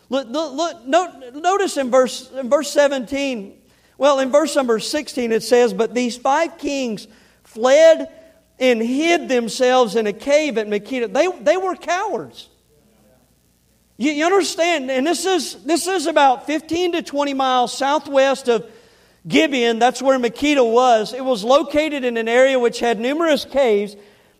Look, 0.07 0.29
look, 0.29 0.85
notice 0.87 1.75
in 1.75 1.91
verse 1.91 2.31
in 2.31 2.49
verse 2.49 2.71
17, 2.71 3.59
well, 3.97 4.19
in 4.19 4.31
verse 4.31 4.55
number 4.55 4.79
16 4.79 5.33
it 5.33 5.43
says, 5.43 5.73
But 5.73 5.93
these 5.93 6.15
five 6.15 6.57
kings 6.57 7.09
fled 7.43 8.07
and 8.59 8.81
hid 8.81 9.27
themselves 9.29 9.95
in 9.95 10.07
a 10.07 10.13
cave 10.13 10.57
at 10.57 10.67
Makkedah. 10.67 11.13
They, 11.13 11.27
they 11.41 11.57
were 11.57 11.75
cowards. 11.75 12.49
You, 13.97 14.11
you 14.11 14.25
understand? 14.25 14.91
And 14.91 15.07
this 15.07 15.25
is 15.25 15.63
this 15.63 15.87
is 15.87 16.05
about 16.05 16.45
15 16.45 16.93
to 16.93 17.01
20 17.01 17.33
miles 17.33 17.77
southwest 17.77 18.49
of 18.49 18.69
Gibeon, 19.27 19.79
that's 19.79 20.01
where 20.01 20.19
Makkedah 20.19 20.71
was. 20.71 21.13
It 21.13 21.25
was 21.25 21.43
located 21.43 22.03
in 22.03 22.15
an 22.17 22.27
area 22.27 22.59
which 22.59 22.79
had 22.79 22.99
numerous 22.99 23.43
caves, 23.43 23.95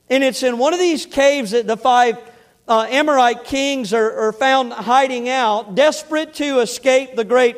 and 0.10 0.24
it's 0.24 0.44
in 0.44 0.60
one 0.60 0.74
of 0.74 0.80
these 0.80 1.08
caves 1.08 1.52
that 1.52 1.66
the 1.66 1.78
five 1.78 2.20
uh, 2.68 2.86
Amorite 2.90 3.46
kings 3.46 3.94
are, 3.94 4.28
are, 4.28 4.32
found 4.32 4.74
hiding 4.74 5.28
out, 5.28 5.74
desperate 5.74 6.36
to 6.36 6.60
escape 6.60 7.16
the 7.16 7.24
great 7.24 7.58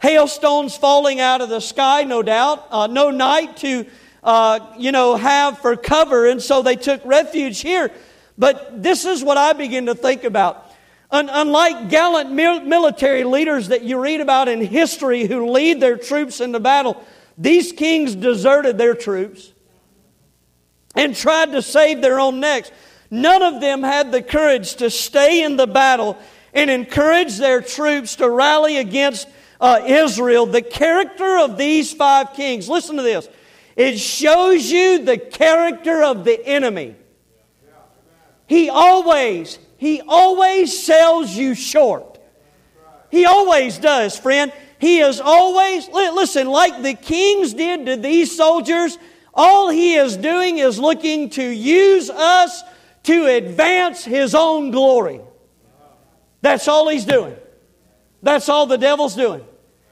hailstones 0.00 0.76
falling 0.76 1.18
out 1.18 1.40
of 1.40 1.48
the 1.48 1.60
sky, 1.60 2.04
no 2.04 2.22
doubt. 2.22 2.66
Uh, 2.70 2.86
no 2.86 3.10
night 3.10 3.56
to, 3.58 3.84
uh, 4.28 4.74
you 4.76 4.92
know, 4.92 5.16
have 5.16 5.58
for 5.58 5.74
cover, 5.74 6.28
and 6.28 6.42
so 6.42 6.60
they 6.60 6.76
took 6.76 7.02
refuge 7.06 7.60
here. 7.60 7.90
But 8.36 8.82
this 8.82 9.06
is 9.06 9.24
what 9.24 9.38
I 9.38 9.54
begin 9.54 9.86
to 9.86 9.94
think 9.94 10.24
about. 10.24 10.70
Unlike 11.10 11.88
gallant 11.88 12.30
military 12.30 13.24
leaders 13.24 13.68
that 13.68 13.84
you 13.84 13.98
read 13.98 14.20
about 14.20 14.48
in 14.48 14.60
history 14.60 15.24
who 15.24 15.50
lead 15.50 15.80
their 15.80 15.96
troops 15.96 16.42
into 16.42 16.60
battle, 16.60 17.02
these 17.38 17.72
kings 17.72 18.14
deserted 18.14 18.76
their 18.76 18.94
troops 18.94 19.50
and 20.94 21.16
tried 21.16 21.52
to 21.52 21.62
save 21.62 22.02
their 22.02 22.20
own 22.20 22.38
necks. 22.38 22.70
None 23.10 23.42
of 23.42 23.62
them 23.62 23.82
had 23.82 24.12
the 24.12 24.20
courage 24.20 24.74
to 24.74 24.90
stay 24.90 25.42
in 25.42 25.56
the 25.56 25.66
battle 25.66 26.18
and 26.52 26.68
encourage 26.68 27.38
their 27.38 27.62
troops 27.62 28.16
to 28.16 28.28
rally 28.28 28.76
against 28.76 29.26
uh, 29.58 29.80
Israel. 29.86 30.44
The 30.44 30.60
character 30.60 31.38
of 31.38 31.56
these 31.56 31.94
five 31.94 32.34
kings, 32.34 32.68
listen 32.68 32.96
to 32.96 33.02
this, 33.02 33.26
it 33.78 33.98
shows 33.98 34.70
you 34.70 35.04
the 35.04 35.16
character 35.16 36.02
of 36.02 36.24
the 36.24 36.46
enemy. 36.46 36.96
He 38.46 38.68
always, 38.68 39.58
he 39.78 40.02
always 40.06 40.78
sells 40.78 41.34
you 41.34 41.54
short. 41.54 42.18
He 43.10 43.24
always 43.24 43.78
does, 43.78 44.18
friend. 44.18 44.52
He 44.78 44.98
is 44.98 45.20
always, 45.20 45.88
listen, 45.88 46.46
like 46.46 46.82
the 46.82 46.94
kings 46.94 47.54
did 47.54 47.86
to 47.86 47.96
these 47.96 48.36
soldiers 48.36 48.98
all 49.38 49.70
he 49.70 49.94
is 49.94 50.16
doing 50.16 50.58
is 50.58 50.80
looking 50.80 51.30
to 51.30 51.42
use 51.44 52.10
us 52.10 52.64
to 53.04 53.26
advance 53.26 54.04
his 54.04 54.34
own 54.34 54.72
glory. 54.72 55.20
That's 56.42 56.66
all 56.66 56.88
he's 56.88 57.04
doing. 57.04 57.36
That's 58.20 58.48
all 58.48 58.66
the 58.66 58.76
devil's 58.76 59.14
doing. 59.14 59.44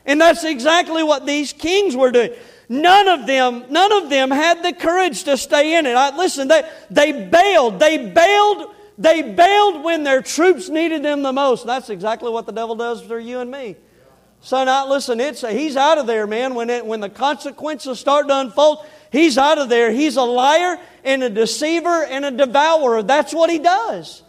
And 0.04 0.20
that's 0.20 0.42
exactly 0.42 1.04
what 1.04 1.26
these 1.26 1.52
kings 1.52 1.94
were 1.94 2.10
doing. 2.10 2.32
None 2.68 3.08
of 3.08 3.26
them, 3.26 3.64
none 3.70 3.92
of 3.92 4.10
them 4.10 4.30
had 4.30 4.62
the 4.64 4.72
courage 4.72 5.24
to 5.24 5.36
stay 5.36 5.78
in 5.78 5.86
it. 5.86 5.94
I, 5.94 6.16
listen, 6.16 6.48
they, 6.48 6.68
they 6.90 7.12
bailed. 7.28 7.78
They 7.78 8.10
bailed. 8.10 8.74
They 8.98 9.22
bailed 9.22 9.84
when 9.84 10.04
their 10.04 10.22
troops 10.22 10.68
needed 10.68 11.02
them 11.02 11.22
the 11.22 11.32
most. 11.32 11.66
That's 11.66 11.90
exactly 11.90 12.30
what 12.30 12.46
the 12.46 12.52
devil 12.52 12.74
does 12.74 13.02
for 13.02 13.18
you 13.18 13.40
and 13.40 13.50
me. 13.50 13.76
So 14.40 14.64
now, 14.64 14.88
listen, 14.88 15.20
it's 15.20 15.42
he's 15.42 15.76
out 15.76 15.98
of 15.98 16.06
there, 16.06 16.26
man. 16.26 16.54
When 16.54 16.70
it, 16.70 16.84
when 16.84 17.00
the 17.00 17.08
consequences 17.08 18.00
start 18.00 18.28
to 18.28 18.40
unfold, 18.40 18.86
he's 19.12 19.38
out 19.38 19.58
of 19.58 19.68
there. 19.68 19.92
He's 19.92 20.16
a 20.16 20.22
liar 20.22 20.78
and 21.04 21.22
a 21.22 21.30
deceiver 21.30 22.04
and 22.04 22.24
a 22.24 22.30
devourer. 22.30 23.02
That's 23.02 23.34
what 23.34 23.50
he 23.50 23.58
does. 23.58 24.22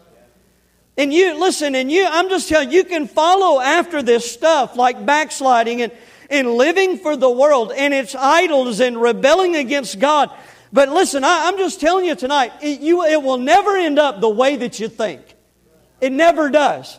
And 0.96 1.14
you, 1.14 1.38
listen, 1.38 1.74
and 1.74 1.90
you, 1.90 2.06
I'm 2.08 2.28
just 2.28 2.48
telling 2.48 2.70
you, 2.70 2.78
you 2.78 2.84
can 2.84 3.06
follow 3.06 3.60
after 3.60 4.02
this 4.02 4.30
stuff 4.30 4.76
like 4.76 5.06
backsliding 5.06 5.82
and, 5.82 5.92
and 6.30 6.54
living 6.54 6.98
for 6.98 7.16
the 7.16 7.30
world 7.30 7.72
and 7.74 7.94
its 7.94 8.14
idols 8.14 8.80
and 8.80 9.00
rebelling 9.00 9.56
against 9.56 9.98
God. 9.98 10.30
But 10.72 10.90
listen, 10.90 11.24
I, 11.24 11.48
am 11.48 11.56
just 11.56 11.80
telling 11.80 12.04
you 12.04 12.14
tonight, 12.14 12.52
it, 12.60 12.80
you, 12.80 13.04
it 13.04 13.22
will 13.22 13.38
never 13.38 13.76
end 13.76 13.98
up 13.98 14.20
the 14.20 14.28
way 14.28 14.56
that 14.56 14.78
you 14.78 14.88
think. 14.88 15.22
It 16.00 16.12
never 16.12 16.50
does. 16.50 16.98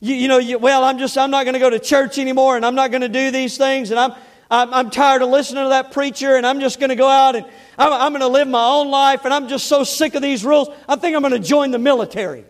You, 0.00 0.14
you 0.14 0.28
know, 0.28 0.38
you, 0.38 0.58
well, 0.58 0.82
I'm 0.84 0.98
just, 0.98 1.16
I'm 1.18 1.30
not 1.30 1.44
going 1.44 1.54
to 1.54 1.60
go 1.60 1.70
to 1.70 1.78
church 1.78 2.18
anymore 2.18 2.56
and 2.56 2.64
I'm 2.64 2.74
not 2.74 2.90
going 2.90 3.02
to 3.02 3.08
do 3.08 3.30
these 3.30 3.56
things 3.58 3.90
and 3.90 4.00
I'm, 4.00 4.12
I'm, 4.50 4.74
I'm, 4.74 4.90
tired 4.90 5.22
of 5.22 5.28
listening 5.28 5.64
to 5.64 5.70
that 5.70 5.92
preacher 5.92 6.36
and 6.36 6.46
I'm 6.46 6.60
just 6.60 6.80
going 6.80 6.90
to 6.90 6.96
go 6.96 7.08
out 7.08 7.36
and 7.36 7.46
I'm, 7.78 7.92
I'm 7.92 8.12
going 8.12 8.20
to 8.20 8.28
live 8.28 8.48
my 8.48 8.64
own 8.64 8.90
life 8.90 9.24
and 9.24 9.32
I'm 9.32 9.48
just 9.48 9.66
so 9.66 9.84
sick 9.84 10.14
of 10.14 10.22
these 10.22 10.44
rules. 10.44 10.68
I 10.88 10.96
think 10.96 11.14
I'm 11.14 11.22
going 11.22 11.32
to 11.32 11.38
join 11.38 11.70
the 11.70 11.78
military. 11.78 12.44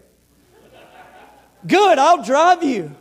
Good, 1.67 1.99
I'll 1.99 2.25
drive 2.25 2.63
you. 2.63 2.95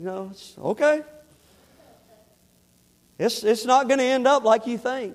You 0.00 0.06
know, 0.06 0.28
it's 0.30 0.56
okay. 0.58 1.02
It's, 3.18 3.44
it's 3.44 3.66
not 3.66 3.86
going 3.86 3.98
to 3.98 4.04
end 4.04 4.26
up 4.26 4.44
like 4.44 4.66
you 4.66 4.78
think. 4.78 5.14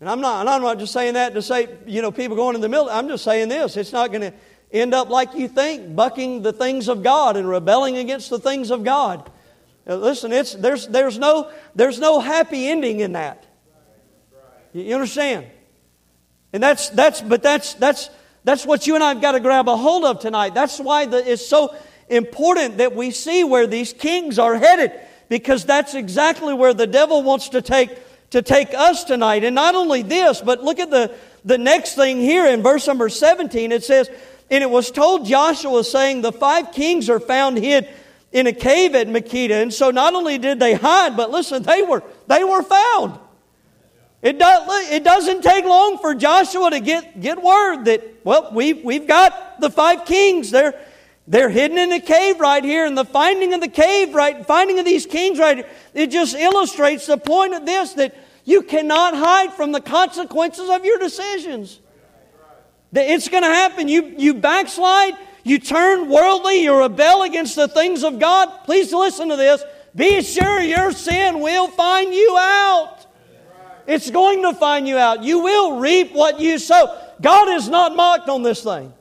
And 0.00 0.08
I'm 0.08 0.22
not, 0.22 0.40
and 0.40 0.48
I'm 0.48 0.62
not 0.62 0.78
just 0.78 0.94
saying 0.94 1.12
that 1.14 1.34
to 1.34 1.42
say, 1.42 1.68
you 1.86 2.00
know, 2.00 2.10
people 2.10 2.34
going 2.34 2.54
in 2.54 2.62
the 2.62 2.68
middle. 2.70 2.88
I'm 2.88 3.08
just 3.08 3.22
saying 3.22 3.50
this. 3.50 3.76
It's 3.76 3.92
not 3.92 4.10
going 4.10 4.22
to 4.22 4.32
end 4.72 4.94
up 4.94 5.10
like 5.10 5.34
you 5.34 5.48
think, 5.48 5.94
bucking 5.94 6.40
the 6.40 6.54
things 6.54 6.88
of 6.88 7.02
God 7.02 7.36
and 7.36 7.46
rebelling 7.46 7.98
against 7.98 8.30
the 8.30 8.38
things 8.38 8.70
of 8.70 8.84
God. 8.84 9.30
Listen, 9.84 10.32
it's, 10.32 10.54
there's, 10.54 10.88
there's, 10.88 11.18
no, 11.18 11.50
there's 11.74 11.98
no 11.98 12.20
happy 12.20 12.68
ending 12.68 13.00
in 13.00 13.12
that. 13.12 13.44
You, 14.72 14.84
you 14.84 14.94
understand? 14.94 15.44
And 16.54 16.62
that's, 16.62 16.88
that's, 16.88 17.20
but 17.20 17.42
that's, 17.42 17.74
that's, 17.74 18.08
that's 18.44 18.64
what 18.64 18.86
you 18.86 18.94
and 18.94 19.04
I 19.04 19.10
have 19.10 19.20
got 19.20 19.32
to 19.32 19.40
grab 19.40 19.68
a 19.68 19.76
hold 19.76 20.04
of 20.04 20.20
tonight. 20.20 20.54
That's 20.54 20.80
why 20.80 21.04
the, 21.04 21.30
it's 21.30 21.46
so 21.46 21.76
important 22.10 22.78
that 22.78 22.94
we 22.94 23.10
see 23.10 23.44
where 23.44 23.66
these 23.66 23.92
kings 23.92 24.38
are 24.38 24.56
headed, 24.56 24.92
because 25.28 25.64
that's 25.64 25.94
exactly 25.94 26.52
where 26.52 26.74
the 26.74 26.86
devil 26.86 27.22
wants 27.22 27.50
to 27.50 27.62
take, 27.62 27.90
to 28.30 28.42
take 28.42 28.74
us 28.74 29.04
tonight. 29.04 29.44
And 29.44 29.54
not 29.54 29.74
only 29.74 30.02
this, 30.02 30.40
but 30.40 30.62
look 30.62 30.78
at 30.78 30.90
the, 30.90 31.14
the 31.44 31.58
next 31.58 31.94
thing 31.94 32.18
here 32.18 32.46
in 32.46 32.62
verse 32.62 32.86
number 32.86 33.08
17. 33.08 33.72
It 33.72 33.84
says, 33.84 34.10
And 34.50 34.62
it 34.62 34.70
was 34.70 34.90
told 34.90 35.26
Joshua, 35.26 35.84
saying, 35.84 36.22
The 36.22 36.32
five 36.32 36.72
kings 36.72 37.08
are 37.08 37.20
found 37.20 37.58
hid 37.58 37.88
in 38.32 38.46
a 38.46 38.52
cave 38.52 38.94
at 38.94 39.06
Makkedah. 39.08 39.62
And 39.62 39.72
so 39.72 39.90
not 39.90 40.14
only 40.14 40.38
did 40.38 40.60
they 40.60 40.74
hide, 40.74 41.16
but 41.16 41.30
listen, 41.30 41.62
they 41.62 41.82
were, 41.82 42.02
they 42.26 42.44
were 42.44 42.62
found. 42.62 43.18
It, 44.22 44.38
does, 44.38 44.90
it 44.90 45.02
doesn't 45.02 45.42
take 45.42 45.64
long 45.64 45.98
for 45.98 46.14
Joshua 46.14 46.70
to 46.70 46.80
get, 46.80 47.20
get 47.20 47.42
word 47.42 47.84
that, 47.84 48.04
well, 48.22 48.50
we've, 48.52 48.84
we've 48.84 49.06
got 49.06 49.60
the 49.60 49.70
five 49.70 50.04
kings. 50.04 50.50
They're, 50.50 50.78
they're 51.30 51.48
hidden 51.48 51.78
in 51.78 51.92
a 51.92 52.00
cave 52.00 52.40
right 52.40 52.62
here. 52.62 52.84
And 52.84 52.98
the 52.98 53.04
finding 53.04 53.54
of 53.54 53.60
the 53.60 53.68
cave, 53.68 54.14
right, 54.14 54.44
finding 54.44 54.80
of 54.80 54.84
these 54.84 55.06
kings 55.06 55.38
right 55.38 55.58
here, 55.58 55.68
it 55.94 56.08
just 56.08 56.34
illustrates 56.34 57.06
the 57.06 57.16
point 57.16 57.54
of 57.54 57.64
this 57.64 57.92
that 57.94 58.16
you 58.44 58.62
cannot 58.62 59.14
hide 59.14 59.52
from 59.52 59.70
the 59.70 59.80
consequences 59.80 60.68
of 60.68 60.84
your 60.84 60.98
decisions. 60.98 61.78
It's 62.92 63.28
going 63.28 63.44
to 63.44 63.48
happen. 63.48 63.86
You, 63.86 64.12
you 64.18 64.34
backslide, 64.34 65.14
you 65.44 65.60
turn 65.60 66.10
worldly, 66.10 66.64
you 66.64 66.76
rebel 66.76 67.22
against 67.22 67.54
the 67.54 67.68
things 67.68 68.02
of 68.02 68.18
God. 68.18 68.64
Please 68.64 68.92
listen 68.92 69.28
to 69.28 69.36
this. 69.36 69.62
Be 69.94 70.22
sure 70.22 70.60
your 70.60 70.90
sin 70.90 71.38
will 71.38 71.68
find 71.68 72.12
you 72.12 72.36
out. 72.40 73.06
It's 73.86 74.10
going 74.10 74.42
to 74.42 74.52
find 74.52 74.88
you 74.88 74.98
out. 74.98 75.22
You 75.22 75.38
will 75.38 75.78
reap 75.78 76.12
what 76.12 76.40
you 76.40 76.58
sow. 76.58 77.00
God 77.20 77.50
is 77.50 77.68
not 77.68 77.94
mocked 77.94 78.28
on 78.28 78.42
this 78.42 78.64
thing. 78.64 78.92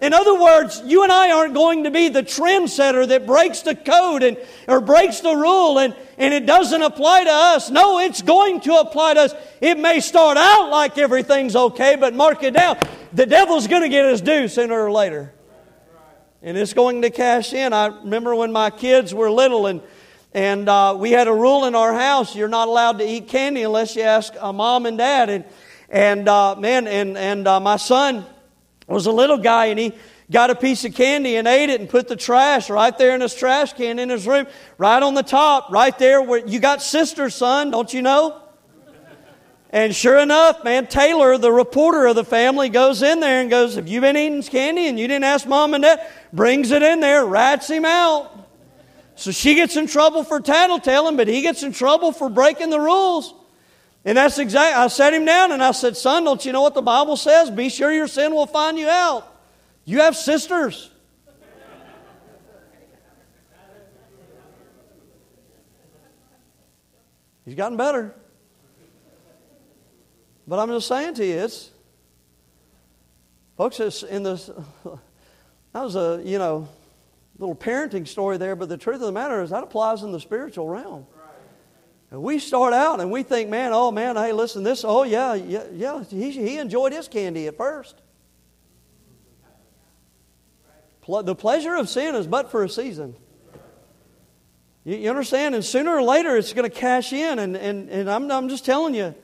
In 0.00 0.12
other 0.12 0.38
words, 0.38 0.82
you 0.84 1.04
and 1.04 1.10
I 1.10 1.30
aren't 1.30 1.54
going 1.54 1.84
to 1.84 1.90
be 1.90 2.10
the 2.10 2.22
trendsetter 2.22 3.08
that 3.08 3.26
breaks 3.26 3.62
the 3.62 3.74
code 3.74 4.22
and, 4.22 4.36
or 4.68 4.82
breaks 4.82 5.20
the 5.20 5.34
rule 5.34 5.78
and, 5.78 5.96
and 6.18 6.34
it 6.34 6.44
doesn't 6.44 6.82
apply 6.82 7.24
to 7.24 7.30
us. 7.30 7.70
No, 7.70 7.98
it's 8.00 8.20
going 8.20 8.60
to 8.62 8.74
apply 8.74 9.14
to 9.14 9.20
us. 9.20 9.34
It 9.62 9.78
may 9.78 10.00
start 10.00 10.36
out 10.36 10.68
like 10.68 10.98
everything's 10.98 11.56
okay, 11.56 11.96
but 11.96 12.14
mark 12.14 12.42
it 12.42 12.52
down. 12.52 12.78
The 13.14 13.24
devil's 13.24 13.68
going 13.68 13.82
to 13.82 13.88
get 13.88 14.04
his 14.04 14.20
due 14.20 14.48
sooner 14.48 14.78
or 14.78 14.92
later. 14.92 15.32
And 16.42 16.58
it's 16.58 16.74
going 16.74 17.00
to 17.00 17.10
cash 17.10 17.54
in. 17.54 17.72
I 17.72 17.86
remember 17.86 18.34
when 18.34 18.52
my 18.52 18.68
kids 18.68 19.14
were 19.14 19.30
little 19.30 19.66
and 19.66 19.80
and 20.34 20.68
uh, 20.68 20.94
we 20.98 21.12
had 21.12 21.28
a 21.28 21.32
rule 21.32 21.64
in 21.64 21.74
our 21.74 21.94
house 21.94 22.36
you're 22.36 22.46
not 22.46 22.68
allowed 22.68 22.98
to 22.98 23.08
eat 23.08 23.28
candy 23.28 23.62
unless 23.62 23.96
you 23.96 24.02
ask 24.02 24.34
a 24.38 24.52
mom 24.52 24.84
and 24.84 24.98
dad. 24.98 25.30
And, 25.30 25.44
and 25.88 26.28
uh, 26.28 26.56
man, 26.56 26.86
and, 26.86 27.16
and 27.16 27.48
uh, 27.48 27.58
my 27.58 27.78
son 27.78 28.26
was 28.94 29.06
a 29.06 29.12
little 29.12 29.38
guy 29.38 29.66
and 29.66 29.78
he 29.78 29.92
got 30.30 30.50
a 30.50 30.54
piece 30.54 30.84
of 30.84 30.94
candy 30.94 31.36
and 31.36 31.46
ate 31.46 31.70
it 31.70 31.80
and 31.80 31.88
put 31.88 32.08
the 32.08 32.16
trash 32.16 32.70
right 32.70 32.96
there 32.98 33.14
in 33.14 33.20
his 33.20 33.34
trash 33.34 33.72
can 33.72 33.98
in 33.98 34.08
his 34.08 34.26
room, 34.26 34.46
right 34.78 35.02
on 35.02 35.14
the 35.14 35.22
top, 35.22 35.70
right 35.70 35.96
there 35.98 36.22
where 36.22 36.44
you 36.46 36.60
got 36.60 36.82
sisters, 36.82 37.34
son, 37.34 37.70
don't 37.70 37.92
you 37.92 38.02
know? 38.02 38.42
And 39.70 39.94
sure 39.94 40.18
enough, 40.18 40.62
man, 40.64 40.86
Taylor, 40.86 41.36
the 41.38 41.50
reporter 41.52 42.06
of 42.06 42.14
the 42.14 42.24
family, 42.24 42.68
goes 42.68 43.02
in 43.02 43.20
there 43.20 43.40
and 43.40 43.50
goes, 43.50 43.74
Have 43.74 43.88
you 43.88 44.00
been 44.00 44.16
eating 44.16 44.42
candy 44.42 44.86
and 44.86 44.98
you 44.98 45.08
didn't 45.08 45.24
ask 45.24 45.46
mom 45.46 45.74
and 45.74 45.82
dad? 45.82 46.06
Brings 46.32 46.70
it 46.70 46.82
in 46.82 47.00
there, 47.00 47.24
rats 47.24 47.68
him 47.68 47.84
out. 47.84 48.32
So 49.16 49.32
she 49.32 49.54
gets 49.54 49.76
in 49.76 49.86
trouble 49.86 50.24
for 50.24 50.40
tattletelling, 50.40 51.16
but 51.16 51.26
he 51.26 51.42
gets 51.42 51.62
in 51.62 51.72
trouble 51.72 52.12
for 52.12 52.28
breaking 52.28 52.70
the 52.70 52.78
rules. 52.78 53.34
And 54.06 54.16
that's 54.16 54.38
exactly, 54.38 54.80
I 54.80 54.86
sat 54.86 55.12
him 55.12 55.24
down 55.24 55.50
and 55.50 55.60
I 55.60 55.72
said, 55.72 55.96
Son, 55.96 56.22
don't 56.22 56.44
you 56.44 56.52
know 56.52 56.62
what 56.62 56.74
the 56.74 56.80
Bible 56.80 57.16
says? 57.16 57.50
Be 57.50 57.68
sure 57.68 57.90
your 57.90 58.06
sin 58.06 58.32
will 58.32 58.46
find 58.46 58.78
you 58.78 58.88
out. 58.88 59.26
You 59.84 59.98
have 60.02 60.16
sisters. 60.16 60.92
He's 67.44 67.56
gotten 67.56 67.76
better. 67.76 68.14
But 70.46 70.60
I'm 70.60 70.68
just 70.68 70.86
saying 70.86 71.14
to 71.14 71.26
you, 71.26 71.38
it's, 71.38 71.70
folks, 73.56 73.80
it's 73.80 74.04
in 74.04 74.22
this, 74.22 74.46
that 75.72 75.82
was 75.82 75.96
a, 75.96 76.22
you 76.24 76.38
know, 76.38 76.68
little 77.38 77.56
parenting 77.56 78.06
story 78.06 78.36
there, 78.36 78.54
but 78.54 78.68
the 78.68 78.78
truth 78.78 78.96
of 78.96 79.02
the 79.02 79.12
matter 79.12 79.42
is 79.42 79.50
that 79.50 79.64
applies 79.64 80.04
in 80.04 80.12
the 80.12 80.20
spiritual 80.20 80.68
realm. 80.68 81.08
And 82.10 82.22
we 82.22 82.38
start 82.38 82.72
out 82.72 83.00
and 83.00 83.10
we 83.10 83.22
think, 83.22 83.50
man, 83.50 83.72
oh 83.72 83.90
man, 83.90 84.16
hey, 84.16 84.32
listen, 84.32 84.62
this, 84.62 84.84
oh 84.84 85.02
yeah, 85.02 85.34
yeah, 85.34 85.64
yeah 85.72 86.04
he, 86.04 86.30
he 86.30 86.58
enjoyed 86.58 86.92
his 86.92 87.08
candy 87.08 87.46
at 87.46 87.56
first. 87.56 87.96
the 91.06 91.34
pleasure 91.34 91.74
of 91.76 91.88
sin 91.88 92.14
is 92.14 92.26
but 92.26 92.50
for 92.50 92.64
a 92.64 92.68
season. 92.68 93.14
You, 94.84 94.96
you 94.96 95.10
understand? 95.10 95.54
And 95.54 95.64
sooner 95.64 95.94
or 95.94 96.02
later 96.02 96.36
it's 96.36 96.52
going 96.52 96.68
to 96.68 96.74
cash 96.74 97.12
in. 97.12 97.38
And, 97.38 97.56
and, 97.56 97.88
and 97.90 98.10
I'm, 98.10 98.30
I'm 98.30 98.48
just 98.48 98.64
telling 98.64 98.94
you, 98.94 99.14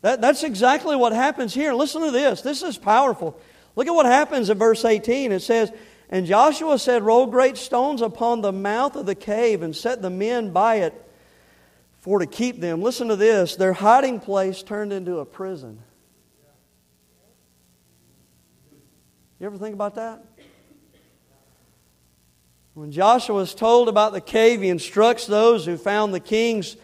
that, 0.00 0.20
that's 0.20 0.42
exactly 0.42 0.96
what 0.96 1.12
happens 1.12 1.54
here. 1.54 1.72
Listen 1.74 2.02
to 2.02 2.10
this. 2.10 2.42
This 2.42 2.62
is 2.62 2.76
powerful. 2.76 3.38
Look 3.76 3.86
at 3.86 3.94
what 3.94 4.06
happens 4.06 4.50
in 4.50 4.58
verse 4.58 4.84
18. 4.84 5.32
It 5.32 5.40
says, 5.40 5.70
and 6.08 6.26
Joshua 6.26 6.78
said, 6.78 7.02
Roll 7.02 7.26
great 7.26 7.56
stones 7.56 8.02
upon 8.02 8.40
the 8.40 8.52
mouth 8.52 8.96
of 8.96 9.06
the 9.06 9.14
cave 9.14 9.62
and 9.62 9.74
set 9.76 10.02
the 10.02 10.10
men 10.10 10.50
by 10.50 10.76
it 10.76 11.08
for 12.02 12.18
to 12.18 12.26
keep 12.26 12.60
them. 12.60 12.82
Listen 12.82 13.08
to 13.08 13.16
this 13.16 13.56
their 13.56 13.72
hiding 13.72 14.20
place 14.20 14.62
turned 14.62 14.92
into 14.92 15.20
a 15.20 15.24
prison. 15.24 15.78
You 19.40 19.46
ever 19.46 19.56
think 19.56 19.74
about 19.74 19.94
that? 19.94 20.22
When 22.74 22.92
Joshua 22.92 23.40
is 23.40 23.54
told 23.54 23.88
about 23.88 24.12
the 24.12 24.20
cave, 24.20 24.62
he 24.62 24.68
instructs 24.68 25.26
those 25.26 25.64
who 25.64 25.76
found 25.76 26.12
the 26.14 26.20
kings 26.20 26.76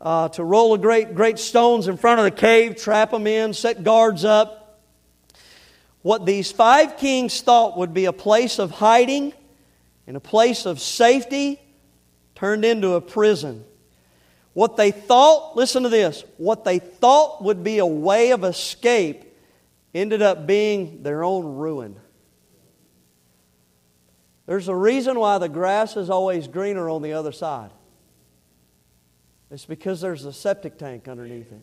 uh, 0.00 0.28
to 0.30 0.44
roll 0.44 0.74
a 0.74 0.78
great, 0.78 1.14
great 1.14 1.38
stones 1.38 1.88
in 1.88 1.96
front 1.96 2.20
of 2.20 2.24
the 2.24 2.30
cave, 2.30 2.76
trap 2.76 3.10
them 3.10 3.26
in, 3.26 3.52
set 3.52 3.82
guards 3.82 4.24
up 4.24 4.80
what 6.02 6.24
these 6.24 6.50
five 6.52 6.96
kings 6.96 7.40
thought 7.40 7.76
would 7.76 7.92
be 7.92 8.04
a 8.06 8.12
place 8.12 8.58
of 8.58 8.70
hiding 8.70 9.32
and 10.06 10.16
a 10.16 10.20
place 10.20 10.64
of 10.66 10.80
safety 10.80 11.60
turned 12.34 12.64
into 12.64 12.94
a 12.94 13.00
prison. 13.00 13.64
What 14.58 14.76
they 14.76 14.90
thought, 14.90 15.54
listen 15.54 15.84
to 15.84 15.88
this, 15.88 16.24
what 16.36 16.64
they 16.64 16.80
thought 16.80 17.44
would 17.44 17.62
be 17.62 17.78
a 17.78 17.86
way 17.86 18.32
of 18.32 18.42
escape 18.42 19.22
ended 19.94 20.20
up 20.20 20.48
being 20.48 21.04
their 21.04 21.22
own 21.22 21.44
ruin. 21.54 21.94
There's 24.46 24.66
a 24.66 24.74
reason 24.74 25.16
why 25.16 25.38
the 25.38 25.48
grass 25.48 25.96
is 25.96 26.10
always 26.10 26.48
greener 26.48 26.90
on 26.90 27.02
the 27.02 27.12
other 27.12 27.30
side. 27.30 27.70
It's 29.48 29.64
because 29.64 30.00
there's 30.00 30.24
a 30.24 30.32
septic 30.32 30.76
tank 30.76 31.06
underneath 31.06 31.52
it. 31.52 31.62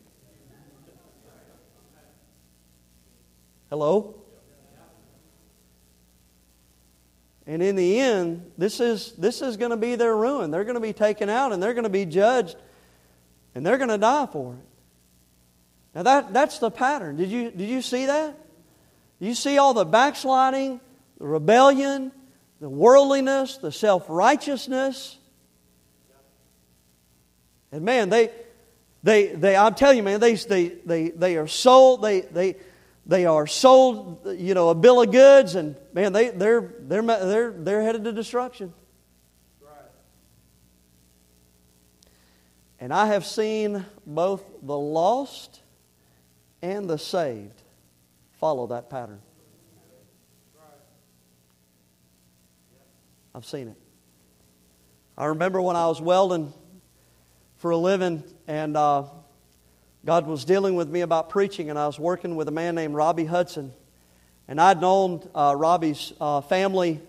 Hello? 3.70 4.22
And 7.46 7.62
in 7.62 7.76
the 7.76 8.00
end, 8.00 8.54
this 8.58 8.80
is, 8.80 9.12
this 9.18 9.42
is 9.42 9.58
going 9.58 9.72
to 9.72 9.76
be 9.76 9.96
their 9.98 10.16
ruin. 10.16 10.50
They're 10.50 10.64
going 10.64 10.76
to 10.76 10.80
be 10.80 10.94
taken 10.94 11.28
out 11.28 11.52
and 11.52 11.62
they're 11.62 11.74
going 11.74 11.84
to 11.84 11.90
be 11.90 12.06
judged 12.06 12.56
and 13.56 13.66
they're 13.66 13.78
going 13.78 13.90
to 13.90 13.98
die 13.98 14.28
for 14.32 14.54
it. 14.54 14.66
Now, 15.96 16.04
that, 16.04 16.34
that's 16.34 16.60
the 16.60 16.70
pattern. 16.70 17.16
Did 17.16 17.32
you, 17.32 17.50
did 17.50 17.70
you 17.70 17.82
see 17.82 18.06
that? 18.08 18.38
You 19.20 19.34
see 19.34 19.58
all 19.58 19.74
the 19.74 19.86
backsliding, 19.86 20.82
the 21.18 21.26
rebellion, 21.26 22.12
the 22.60 22.70
worldliness, 22.70 23.58
the 23.58 23.72
self 23.72 24.06
righteousness. 24.10 25.18
And 27.72 27.84
man, 27.84 28.10
they, 28.10 28.30
they, 29.04 29.28
they, 29.28 29.56
I'm 29.56 29.74
telling 29.74 29.98
you, 29.98 30.04
man, 30.04 30.20
they, 30.20 30.36
they, 30.36 30.68
they, 30.68 31.10
they 31.10 31.38
are 31.38 31.48
sold, 31.48 32.02
they, 32.02 32.22
they, 32.22 32.56
they 33.06 33.26
are 33.26 33.48
sold, 33.48 34.28
you 34.38 34.54
know, 34.54 34.70
a 34.70 34.76
bill 34.76 35.02
of 35.02 35.12
goods, 35.12 35.56
and 35.56 35.76
man, 35.94 36.12
they, 36.12 36.30
they're, 36.30 36.74
they're, 36.80 37.02
they're, 37.04 37.52
they're 37.52 37.82
headed 37.84 38.04
to 38.04 38.12
destruction. 38.12 38.74
And 42.80 42.94
I 42.94 43.08
have 43.08 43.26
seen 43.26 43.86
both 44.06 44.44
the 44.62 44.78
lost 44.78 45.62
and 46.62 46.90
the 46.90 46.98
saved 46.98 47.62
follow 48.34 48.68
that 48.68 48.90
pattern. 48.90 49.22
I've 53.34 53.46
seen 53.46 53.68
it. 53.68 53.78
I 55.18 55.26
remember 55.26 55.62
when 55.62 55.76
I 55.76 55.88
was 55.88 56.02
welding 56.02 56.54
for 57.58 57.72
a 57.72 57.78
living, 57.78 58.24
and 58.48 58.76
uh, 58.76 59.04
God 60.06 60.28
was 60.28 60.46
dealing 60.46 60.76
with 60.76 60.90
me 60.90 61.02
about 61.02 61.30
preaching, 61.30 61.70
and 61.70 61.80
I 61.80 61.88
was 61.88 62.00
working 62.00 62.36
with 62.36 62.48
a 62.48 62.52
man 62.52 62.76
named 62.76 62.94
Robbie 62.94 63.26
Hudson. 63.26 63.74
And 64.48 64.62
I'd 64.62 64.80
known 64.80 65.28
uh, 65.34 65.56
Robbie's 65.58 66.14
uh, 66.22 66.42
family, 66.42 67.02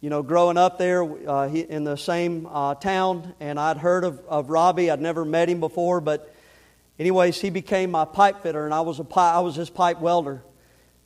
you 0.00 0.08
know, 0.08 0.22
growing 0.22 0.56
up 0.56 0.78
there 0.78 1.02
uh, 1.28 1.48
he, 1.48 1.60
in 1.60 1.84
the 1.84 1.96
same 1.96 2.46
uh, 2.50 2.74
town, 2.74 3.34
and 3.38 3.60
I'd 3.60 3.76
heard 3.76 4.04
of, 4.04 4.20
of 4.26 4.48
Robbie. 4.48 4.90
I'd 4.90 5.00
never 5.00 5.26
met 5.26 5.50
him 5.50 5.60
before, 5.60 6.00
but 6.00 6.34
anyways, 6.98 7.38
he 7.38 7.50
became 7.50 7.90
my 7.90 8.06
pipe 8.06 8.42
fitter, 8.42 8.64
and 8.64 8.72
I 8.72 8.80
was, 8.80 8.98
a 8.98 9.04
pi- 9.04 9.34
I 9.34 9.40
was 9.40 9.56
his 9.56 9.68
pipe 9.68 10.00
welder. 10.00 10.42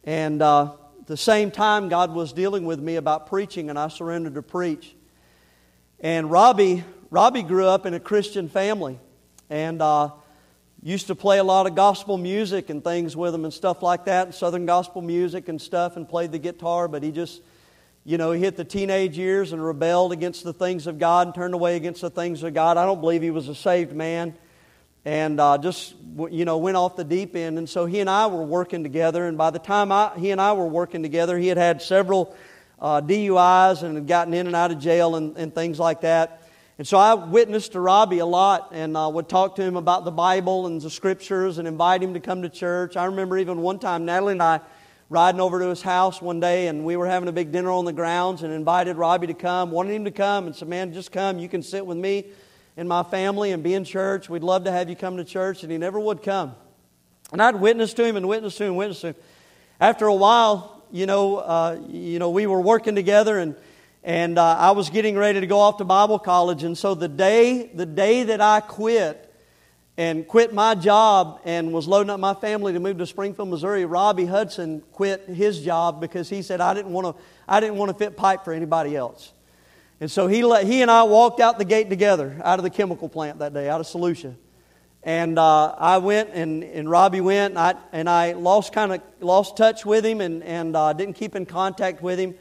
And 0.05 0.41
uh, 0.41 0.73
the 1.07 1.17
same 1.17 1.51
time, 1.51 1.89
God 1.89 2.15
was 2.15 2.33
dealing 2.33 2.67
with 2.67 2.79
me 2.79 2.95
about 2.95 3.27
preaching, 3.27 3.69
and 3.69 3.79
I 3.79 3.89
surrendered 3.89 4.35
to 4.35 4.43
preach. 4.43 4.95
And 5.99 6.31
Robbie, 6.31 6.85
Robbie 7.11 7.43
grew 7.43 7.67
up 7.67 7.87
in 7.87 7.95
a 7.95 8.01
Christian 8.01 8.49
family, 8.49 9.01
and 9.51 9.83
uh, 9.83 10.11
used 10.85 11.09
to 11.09 11.17
play 11.17 11.39
a 11.39 11.45
lot 11.45 11.67
of 11.67 11.75
gospel 11.75 12.17
music 12.17 12.71
and 12.71 12.85
things 12.85 13.17
with 13.17 13.35
him 13.35 13.45
and 13.45 13.53
stuff 13.53 13.83
like 13.83 14.05
that, 14.05 14.27
and 14.27 14.35
southern 14.35 14.67
gospel 14.67 15.03
music 15.03 15.49
and 15.49 15.61
stuff, 15.61 15.97
and 15.97 16.09
played 16.09 16.31
the 16.31 16.39
guitar, 16.39 16.87
but 16.87 17.03
he 17.03 17.11
just, 17.11 17.43
you 18.07 18.19
know, 18.19 18.33
he 18.33 18.41
hit 18.41 18.57
the 18.57 18.65
teenage 18.65 19.17
years 19.17 19.53
and 19.53 19.65
rebelled 19.65 20.13
against 20.13 20.45
the 20.45 20.53
things 20.53 20.87
of 20.87 20.99
God 20.99 21.29
and 21.29 21.35
turned 21.35 21.55
away 21.55 21.77
against 21.77 22.03
the 22.03 22.11
things 22.11 22.43
of 22.43 22.53
God. 22.53 22.77
I 22.77 22.85
don't 22.85 23.01
believe 23.01 23.23
he 23.23 23.31
was 23.31 23.49
a 23.49 23.55
saved 23.55 23.95
man. 23.95 24.35
And 25.07 25.41
uh, 25.41 25.57
just, 25.57 25.95
you 26.31 26.45
know, 26.45 26.59
went 26.59 26.77
off 26.77 26.97
the 26.97 27.05
deep 27.05 27.35
end. 27.35 27.57
And 27.57 27.69
so 27.69 27.87
he 27.87 28.01
and 28.01 28.11
I 28.11 28.27
were 28.27 28.43
working 28.43 28.83
together. 28.83 29.27
And 29.27 29.39
by 29.39 29.51
the 29.51 29.59
time 29.59 29.91
I, 29.91 30.13
he 30.17 30.31
and 30.33 30.41
I 30.41 30.53
were 30.53 30.67
working 30.67 31.03
together, 31.03 31.39
he 31.39 31.49
had 31.49 31.57
had 31.57 31.81
several 31.81 32.35
uh, 32.79 33.01
DUIs 33.01 33.83
and 33.83 33.95
had 33.95 34.07
gotten 34.07 34.35
in 34.35 34.47
and 34.47 34.57
out 34.57 34.71
of 34.71 34.79
jail 34.79 35.17
and, 35.17 35.37
and 35.39 35.55
things 35.55 35.79
like 35.79 36.03
that. 36.03 36.43
And 36.77 36.87
so 36.87 36.99
I 36.99 37.15
witnessed 37.15 37.73
to 37.73 37.81
Robbie 37.81 38.19
a 38.19 38.27
lot 38.27 38.71
and 38.73 38.97
uh, 38.97 39.09
would 39.13 39.29
talk 39.31 39.57
to 39.57 39.63
him 39.63 39.77
about 39.77 40.05
the 40.05 40.11
Bible 40.11 40.67
and 40.67 40.81
the 40.81 40.91
scriptures 40.91 41.57
and 41.57 41.67
invite 41.67 42.03
him 42.03 42.15
to 42.15 42.21
come 42.21 42.43
to 42.43 42.51
church. 42.51 42.97
I 42.97 43.07
remember 43.07 43.39
even 43.39 43.63
one 43.63 43.79
time 43.79 44.05
Natalie 44.05 44.33
and 44.33 44.43
I 44.43 44.61
riding 45.15 45.41
over 45.41 45.61
to 45.61 45.69
his 45.69 45.81
house 45.81 46.21
one 46.21 46.41
day 46.41 46.67
and 46.67 46.85
we 46.85 46.97
were 46.97 47.07
having 47.07 47.29
a 47.29 47.33
big 47.33 47.53
dinner 47.53 47.71
on 47.71 47.85
the 47.85 47.93
grounds 47.93 48.43
and 48.43 48.53
invited 48.53 48.97
Robbie 48.97 49.29
to 49.29 49.35
come, 49.35 49.71
wanted 49.71 49.95
him 49.95 50.05
to 50.07 50.11
come 50.11 50.47
and 50.47 50.57
said, 50.57 50.67
Man, 50.67 50.93
just 50.93 51.13
come. 51.13 51.39
You 51.39 51.49
can 51.49 51.63
sit 51.63 51.87
with 51.87 51.97
me 51.97 52.27
and 52.77 52.89
my 52.89 53.05
family 53.05 53.53
and 53.53 53.63
be 53.63 53.75
in 53.75 53.85
church. 53.85 54.29
We'd 54.29 54.43
love 54.43 54.65
to 54.65 54.73
have 54.73 54.91
you 54.91 54.97
come 54.97 55.17
to 55.19 55.25
church. 55.25 55.63
And 55.63 55.71
he 55.71 55.79
never 55.79 56.01
would 56.01 56.25
come. 56.25 56.57
And 57.31 57.41
I'd 57.41 57.55
witness 57.55 57.95
to 57.95 58.05
him 58.05 58.17
and 58.17 58.27
witness 58.27 58.57
to 58.57 58.65
him 58.65 58.71
and 58.71 58.77
witness 58.77 59.03
to 59.03 59.07
him. 59.09 59.15
After 59.81 60.07
a 60.07 60.15
while, 60.15 60.83
you 60.91 61.07
know, 61.07 61.37
uh, 61.37 61.81
you 61.87 62.19
know, 62.19 62.31
we 62.31 62.49
were 62.49 62.61
working 62.61 62.97
together 62.97 63.39
and 63.39 63.55
and 64.03 64.37
uh, 64.37 64.57
I 64.59 64.73
was 64.73 64.91
getting 64.91 65.17
ready 65.17 65.41
to 65.41 65.47
go 65.47 65.61
off 65.61 65.79
to 65.79 65.85
Bible 65.85 66.19
college. 66.19 66.65
And 66.65 66.77
so 66.77 66.95
the 66.95 67.09
day, 67.09 67.71
the 67.73 67.87
day 67.87 68.25
that 68.25 68.41
I 68.41 68.61
quit 68.61 69.24
and 69.97 70.27
quit 70.27 70.53
my 70.53 70.75
job 70.75 71.41
and 71.45 71.73
was 71.73 71.87
loading 71.87 72.11
up 72.11 72.19
my 72.19 72.35
family 72.35 72.73
to 72.73 72.81
move 72.81 72.99
to 72.99 73.07
Springfield, 73.07 73.49
Missouri, 73.49 73.85
Robbie 73.85 74.27
Hudson 74.27 74.83
quit 74.93 75.23
his 75.29 75.63
job 75.63 76.01
because 76.01 76.29
he 76.29 76.43
said 76.43 76.61
I 76.61 76.75
didn't 76.75 76.93
want 76.93 77.17
to, 77.17 77.23
I 77.49 77.61
didn't 77.61 77.77
want 77.77 77.91
to 77.91 77.97
fit 77.97 78.17
pipe 78.17 78.45
for 78.45 78.53
anybody 78.53 78.97
else. 78.97 79.33
And 80.01 80.11
so 80.11 80.27
he, 80.27 80.45
let, 80.45 80.67
he 80.67 80.83
and 80.83 80.91
I 80.91 81.05
walked 81.05 81.41
out 81.41 81.59
the 81.59 81.65
gate 81.65 81.89
together 81.89 82.41
out 82.43 82.59
of 82.59 82.65
the 82.65 82.71
chemical 82.71 83.09
plant 83.09 83.39
that 83.39 83.55
day, 83.55 83.69
out 83.69 83.81
of 83.81 83.87
Solutia. 83.87 84.35
And 85.05 85.39
uh, 85.39 85.75
I 85.79 85.99
went, 85.99 86.31
and, 86.33 86.65
and 86.65 86.91
Robbie 86.91 87.21
went, 87.21 87.53
and 87.53 87.59
I, 87.59 87.75
and 87.93 88.09
I 88.09 88.33
lost 88.33 88.73
kind 88.73 88.93
of 88.93 89.03
lost 89.21 89.57
touch 89.57 89.85
with 89.85 90.05
him, 90.05 90.21
and, 90.21 90.43
and 90.43 90.75
uh, 90.75 90.95
didn't 90.95 91.15
keep 91.15 91.37
in 91.37 91.47
contact 91.47 92.03
with 92.03 92.19
him. 92.19 92.35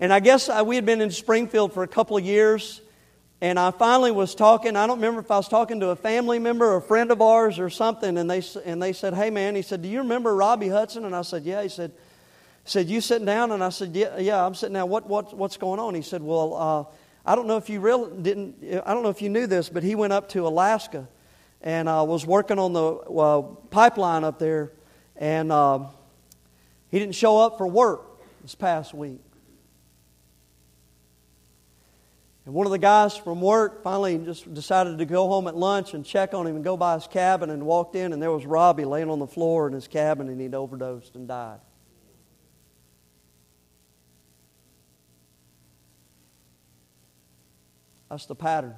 And 0.00 0.12
I 0.12 0.18
guess 0.18 0.48
I, 0.48 0.62
we 0.62 0.74
had 0.74 0.84
been 0.84 1.00
in 1.00 1.12
Springfield 1.12 1.72
for 1.72 1.84
a 1.84 1.88
couple 1.88 2.16
of 2.16 2.24
years, 2.24 2.80
and 3.40 3.58
I 3.58 3.70
finally 3.70 4.10
was 4.10 4.34
talking. 4.34 4.76
I 4.76 4.86
don't 4.86 4.98
remember 4.98 5.20
if 5.20 5.30
I 5.30 5.36
was 5.36 5.48
talking 5.48 5.80
to 5.80 5.90
a 5.90 5.96
family 5.96 6.38
member 6.38 6.66
or 6.66 6.76
a 6.76 6.82
friend 6.82 7.10
of 7.10 7.20
ours 7.20 7.58
or 7.58 7.68
something, 7.68 8.16
and 8.16 8.30
they, 8.30 8.42
and 8.64 8.82
they 8.82 8.92
said, 8.92 9.14
Hey, 9.14 9.30
man, 9.30 9.54
he 9.54 9.62
said, 9.62 9.82
Do 9.82 9.88
you 9.88 9.98
remember 9.98 10.34
Robbie 10.34 10.68
Hudson? 10.68 11.04
And 11.04 11.14
I 11.14 11.22
said, 11.22 11.44
Yeah. 11.44 11.62
He 11.62 11.68
said, 11.68 11.92
said, 12.64 12.88
You 12.88 13.00
sitting 13.00 13.26
down? 13.26 13.52
And 13.52 13.62
I 13.62 13.68
said, 13.68 13.94
Yeah, 13.94 14.18
yeah 14.18 14.44
I'm 14.44 14.54
sitting 14.54 14.74
down. 14.74 14.88
What, 14.88 15.08
what, 15.08 15.36
what's 15.36 15.56
going 15.56 15.80
on? 15.80 15.94
He 15.94 16.02
said, 16.02 16.22
Well, 16.22 16.54
uh, 16.54 16.94
I 17.26 17.34
don't 17.34 17.46
know 17.46 17.56
if 17.56 17.68
you 17.68 17.80
really 17.80 18.10
didn't, 18.22 18.56
I 18.86 18.92
don't 18.92 19.02
know 19.02 19.08
if 19.08 19.22
you 19.22 19.30
knew 19.30 19.46
this, 19.46 19.68
but 19.68 19.82
he 19.82 19.94
went 19.94 20.12
up 20.12 20.28
to 20.30 20.46
Alaska 20.46 21.08
and 21.62 21.88
uh, 21.88 22.04
was 22.06 22.26
working 22.26 22.58
on 22.58 22.74
the 22.74 22.92
uh, 22.92 23.42
pipeline 23.70 24.22
up 24.22 24.38
there, 24.38 24.72
and 25.16 25.50
uh, 25.50 25.80
he 26.90 26.98
didn't 26.98 27.14
show 27.14 27.38
up 27.38 27.56
for 27.56 27.66
work 27.66 28.02
this 28.42 28.54
past 28.54 28.92
week. 28.92 29.20
And 32.46 32.54
one 32.54 32.66
of 32.66 32.72
the 32.72 32.78
guys 32.78 33.16
from 33.16 33.40
work 33.40 33.82
finally 33.82 34.18
just 34.18 34.52
decided 34.52 34.98
to 34.98 35.06
go 35.06 35.28
home 35.28 35.46
at 35.46 35.56
lunch 35.56 35.94
and 35.94 36.04
check 36.04 36.34
on 36.34 36.46
him 36.46 36.56
and 36.56 36.64
go 36.64 36.76
by 36.76 36.94
his 36.94 37.06
cabin 37.06 37.48
and 37.48 37.64
walked 37.64 37.96
in, 37.96 38.12
and 38.12 38.22
there 38.22 38.30
was 38.30 38.44
Robbie 38.44 38.84
laying 38.84 39.08
on 39.08 39.18
the 39.18 39.26
floor 39.26 39.66
in 39.66 39.72
his 39.72 39.88
cabin, 39.88 40.28
and 40.28 40.38
he'd 40.40 40.54
overdosed 40.54 41.14
and 41.16 41.26
died. 41.26 41.60
That's 48.10 48.26
the 48.26 48.34
pattern. 48.34 48.74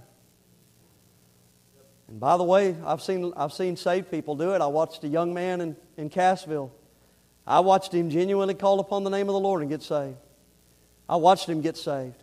And 2.08 2.20
by 2.20 2.36
the 2.36 2.44
way, 2.44 2.76
I've 2.84 3.02
seen, 3.02 3.32
I've 3.36 3.52
seen 3.52 3.76
saved 3.76 4.12
people 4.12 4.36
do 4.36 4.54
it. 4.54 4.60
I 4.60 4.66
watched 4.68 5.02
a 5.02 5.08
young 5.08 5.34
man 5.34 5.60
in, 5.60 5.76
in 5.96 6.08
Cassville. 6.08 6.70
I 7.44 7.60
watched 7.60 7.92
him 7.92 8.10
genuinely 8.10 8.54
call 8.54 8.78
upon 8.78 9.02
the 9.02 9.10
name 9.10 9.28
of 9.28 9.32
the 9.32 9.40
Lord 9.40 9.60
and 9.62 9.70
get 9.70 9.82
saved. 9.82 10.16
I 11.08 11.16
watched 11.16 11.48
him 11.48 11.60
get 11.62 11.76
saved. 11.76 12.22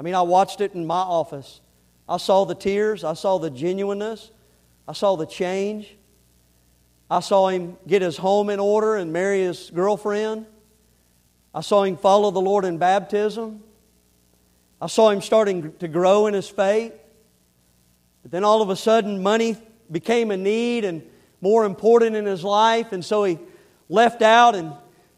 I 0.00 0.02
mean, 0.02 0.14
I 0.14 0.22
watched 0.22 0.62
it 0.62 0.72
in 0.72 0.86
my 0.86 1.02
office. 1.02 1.60
I 2.08 2.16
saw 2.16 2.46
the 2.46 2.54
tears, 2.54 3.04
I 3.04 3.12
saw 3.12 3.36
the 3.36 3.50
genuineness, 3.50 4.30
I 4.88 4.94
saw 4.94 5.14
the 5.14 5.26
change. 5.26 5.94
I 7.10 7.20
saw 7.20 7.48
him 7.48 7.76
get 7.86 8.00
his 8.00 8.16
home 8.16 8.48
in 8.48 8.60
order 8.60 8.96
and 8.96 9.12
marry 9.12 9.42
his 9.42 9.70
girlfriend. 9.74 10.46
I 11.54 11.60
saw 11.60 11.82
him 11.82 11.98
follow 11.98 12.30
the 12.30 12.40
Lord 12.40 12.64
in 12.64 12.78
baptism. 12.78 13.62
I 14.80 14.86
saw 14.86 15.10
him 15.10 15.20
starting 15.20 15.74
to 15.80 15.88
grow 15.88 16.28
in 16.28 16.32
his 16.32 16.48
faith. 16.48 16.94
But 18.22 18.30
then 18.30 18.42
all 18.42 18.62
of 18.62 18.70
a 18.70 18.76
sudden, 18.76 19.22
money 19.22 19.58
became 19.90 20.30
a 20.30 20.36
need 20.38 20.86
and 20.86 21.02
more 21.42 21.66
important 21.66 22.16
in 22.16 22.24
his 22.24 22.42
life, 22.42 22.92
and 22.92 23.04
so 23.04 23.24
he 23.24 23.38
left 23.90 24.22
out 24.22 24.54
and 24.54 24.72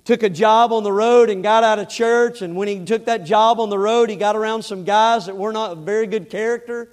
took 0.05 0.23
a 0.23 0.31
job 0.31 0.73
on 0.73 0.83
the 0.83 0.93
road 0.93 1.31
and 1.31 1.43
got 1.43 1.65
out 1.65 1.79
of 1.79 1.89
church. 1.89 2.43
And 2.43 2.57
when 2.57 2.69
he 2.69 2.85
took 2.85 3.07
that 3.07 3.25
job 3.25 3.61
on 3.61 3.71
the 3.71 3.79
road, 3.79 4.11
he 4.11 4.17
got 4.17 4.37
around 4.37 4.63
some 4.63 4.85
guys 4.85 5.27
that 5.27 5.37
were 5.37 5.53
not 5.53 5.79
very 5.79 6.07
good 6.07 6.29
character. 6.31 6.91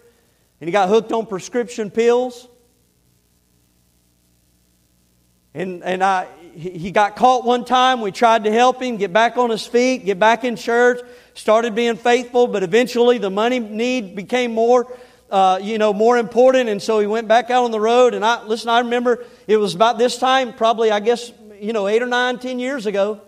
And 0.62 0.68
he 0.68 0.72
got 0.72 0.90
hooked 0.90 1.12
on 1.12 1.26
prescription 1.26 1.90
pills. 1.90 2.48
And, 5.54 5.84
and 5.84 6.04
I, 6.04 6.28
he 6.54 6.92
got 6.92 7.16
caught 7.16 7.44
one 7.44 7.66
time. 7.66 8.02
We 8.02 8.12
tried 8.12 8.44
to 8.44 8.52
help 8.52 8.82
him 8.82 8.98
get 8.98 9.12
back 9.12 9.38
on 9.38 9.50
his 9.50 9.66
feet, 9.66 10.06
get 10.06 10.20
back 10.20 10.44
in 10.44 10.56
church, 10.56 11.00
started 11.34 11.74
being 11.74 11.96
faithful, 11.96 12.48
but 12.48 12.62
eventually 12.62 13.18
the 13.18 13.32
money 13.32 13.60
need 13.60 14.16
became 14.16 14.54
more 14.54 14.88
uh, 15.32 15.60
you 15.62 15.78
know, 15.78 15.94
more 15.94 16.18
important. 16.18 16.70
And 16.70 16.82
so 16.82 17.00
he 17.00 17.08
went 17.08 17.28
back 17.28 17.50
out 17.50 17.64
on 17.64 17.72
the 17.72 17.80
road. 17.80 18.14
And 18.14 18.26
I, 18.26 18.44
listen, 18.46 18.70
I 18.70 18.80
remember 18.80 19.26
it 19.48 19.58
was 19.58 19.76
about 19.76 19.98
this 19.98 20.18
time, 20.18 20.54
probably, 20.54 20.92
I 20.92 21.00
guess, 21.00 21.32
you 21.62 21.74
know, 21.74 21.88
eight 21.88 22.02
or 22.02 22.08
nine, 22.08 22.40
ten 22.40 22.60
years 22.60 22.86
ago. 22.86 23.22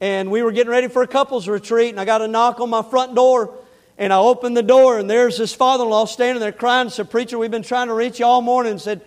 And 0.00 0.30
we 0.30 0.42
were 0.42 0.52
getting 0.52 0.70
ready 0.70 0.88
for 0.88 1.02
a 1.02 1.06
couples 1.06 1.48
retreat. 1.48 1.90
And 1.90 2.00
I 2.00 2.04
got 2.04 2.20
a 2.22 2.28
knock 2.28 2.60
on 2.60 2.70
my 2.70 2.82
front 2.82 3.14
door. 3.14 3.54
And 3.98 4.12
I 4.12 4.18
opened 4.18 4.56
the 4.56 4.62
door. 4.62 4.98
And 4.98 5.08
there's 5.08 5.38
his 5.38 5.54
father 5.54 5.84
in 5.84 5.90
law 5.90 6.04
standing 6.04 6.40
there 6.40 6.52
crying. 6.52 6.90
Said, 6.90 7.10
Preacher, 7.10 7.38
we've 7.38 7.50
been 7.50 7.62
trying 7.62 7.88
to 7.88 7.94
reach 7.94 8.20
you 8.20 8.26
all 8.26 8.42
morning. 8.42 8.78
Said, 8.78 9.00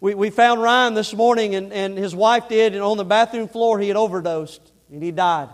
we, 0.00 0.14
we 0.14 0.28
found 0.28 0.60
Ryan 0.60 0.92
this 0.92 1.14
morning, 1.14 1.54
and, 1.54 1.72
and 1.72 1.96
his 1.96 2.14
wife 2.14 2.48
did. 2.48 2.74
And 2.74 2.82
on 2.82 2.98
the 2.98 3.06
bathroom 3.06 3.48
floor, 3.48 3.78
he 3.78 3.88
had 3.88 3.96
overdosed. 3.96 4.60
And 4.92 5.02
he 5.02 5.10
died. 5.10 5.48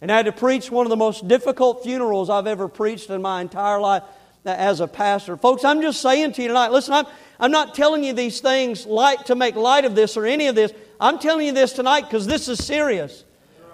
And 0.00 0.10
I 0.10 0.16
had 0.16 0.26
to 0.26 0.32
preach 0.32 0.70
one 0.70 0.86
of 0.86 0.90
the 0.90 0.96
most 0.96 1.28
difficult 1.28 1.84
funerals 1.84 2.30
I've 2.30 2.46
ever 2.46 2.68
preached 2.68 3.10
in 3.10 3.22
my 3.22 3.42
entire 3.42 3.80
life 3.80 4.02
uh, 4.44 4.50
as 4.50 4.80
a 4.80 4.88
pastor. 4.88 5.36
Folks, 5.36 5.64
I'm 5.64 5.82
just 5.82 6.00
saying 6.00 6.32
to 6.32 6.42
you 6.42 6.48
tonight, 6.48 6.72
listen, 6.72 6.94
I'm, 6.94 7.06
I'm 7.40 7.50
not 7.50 7.74
telling 7.74 8.04
you 8.04 8.12
these 8.12 8.40
things 8.40 8.84
light 8.84 9.26
to 9.26 9.34
make 9.34 9.56
light 9.56 9.86
of 9.86 9.94
this 9.94 10.16
or 10.16 10.26
any 10.26 10.46
of 10.46 10.54
this. 10.54 10.72
I'm 11.00 11.18
telling 11.18 11.46
you 11.46 11.52
this 11.52 11.72
tonight 11.72 12.02
because 12.02 12.26
this 12.26 12.46
is 12.48 12.62
serious. 12.64 13.24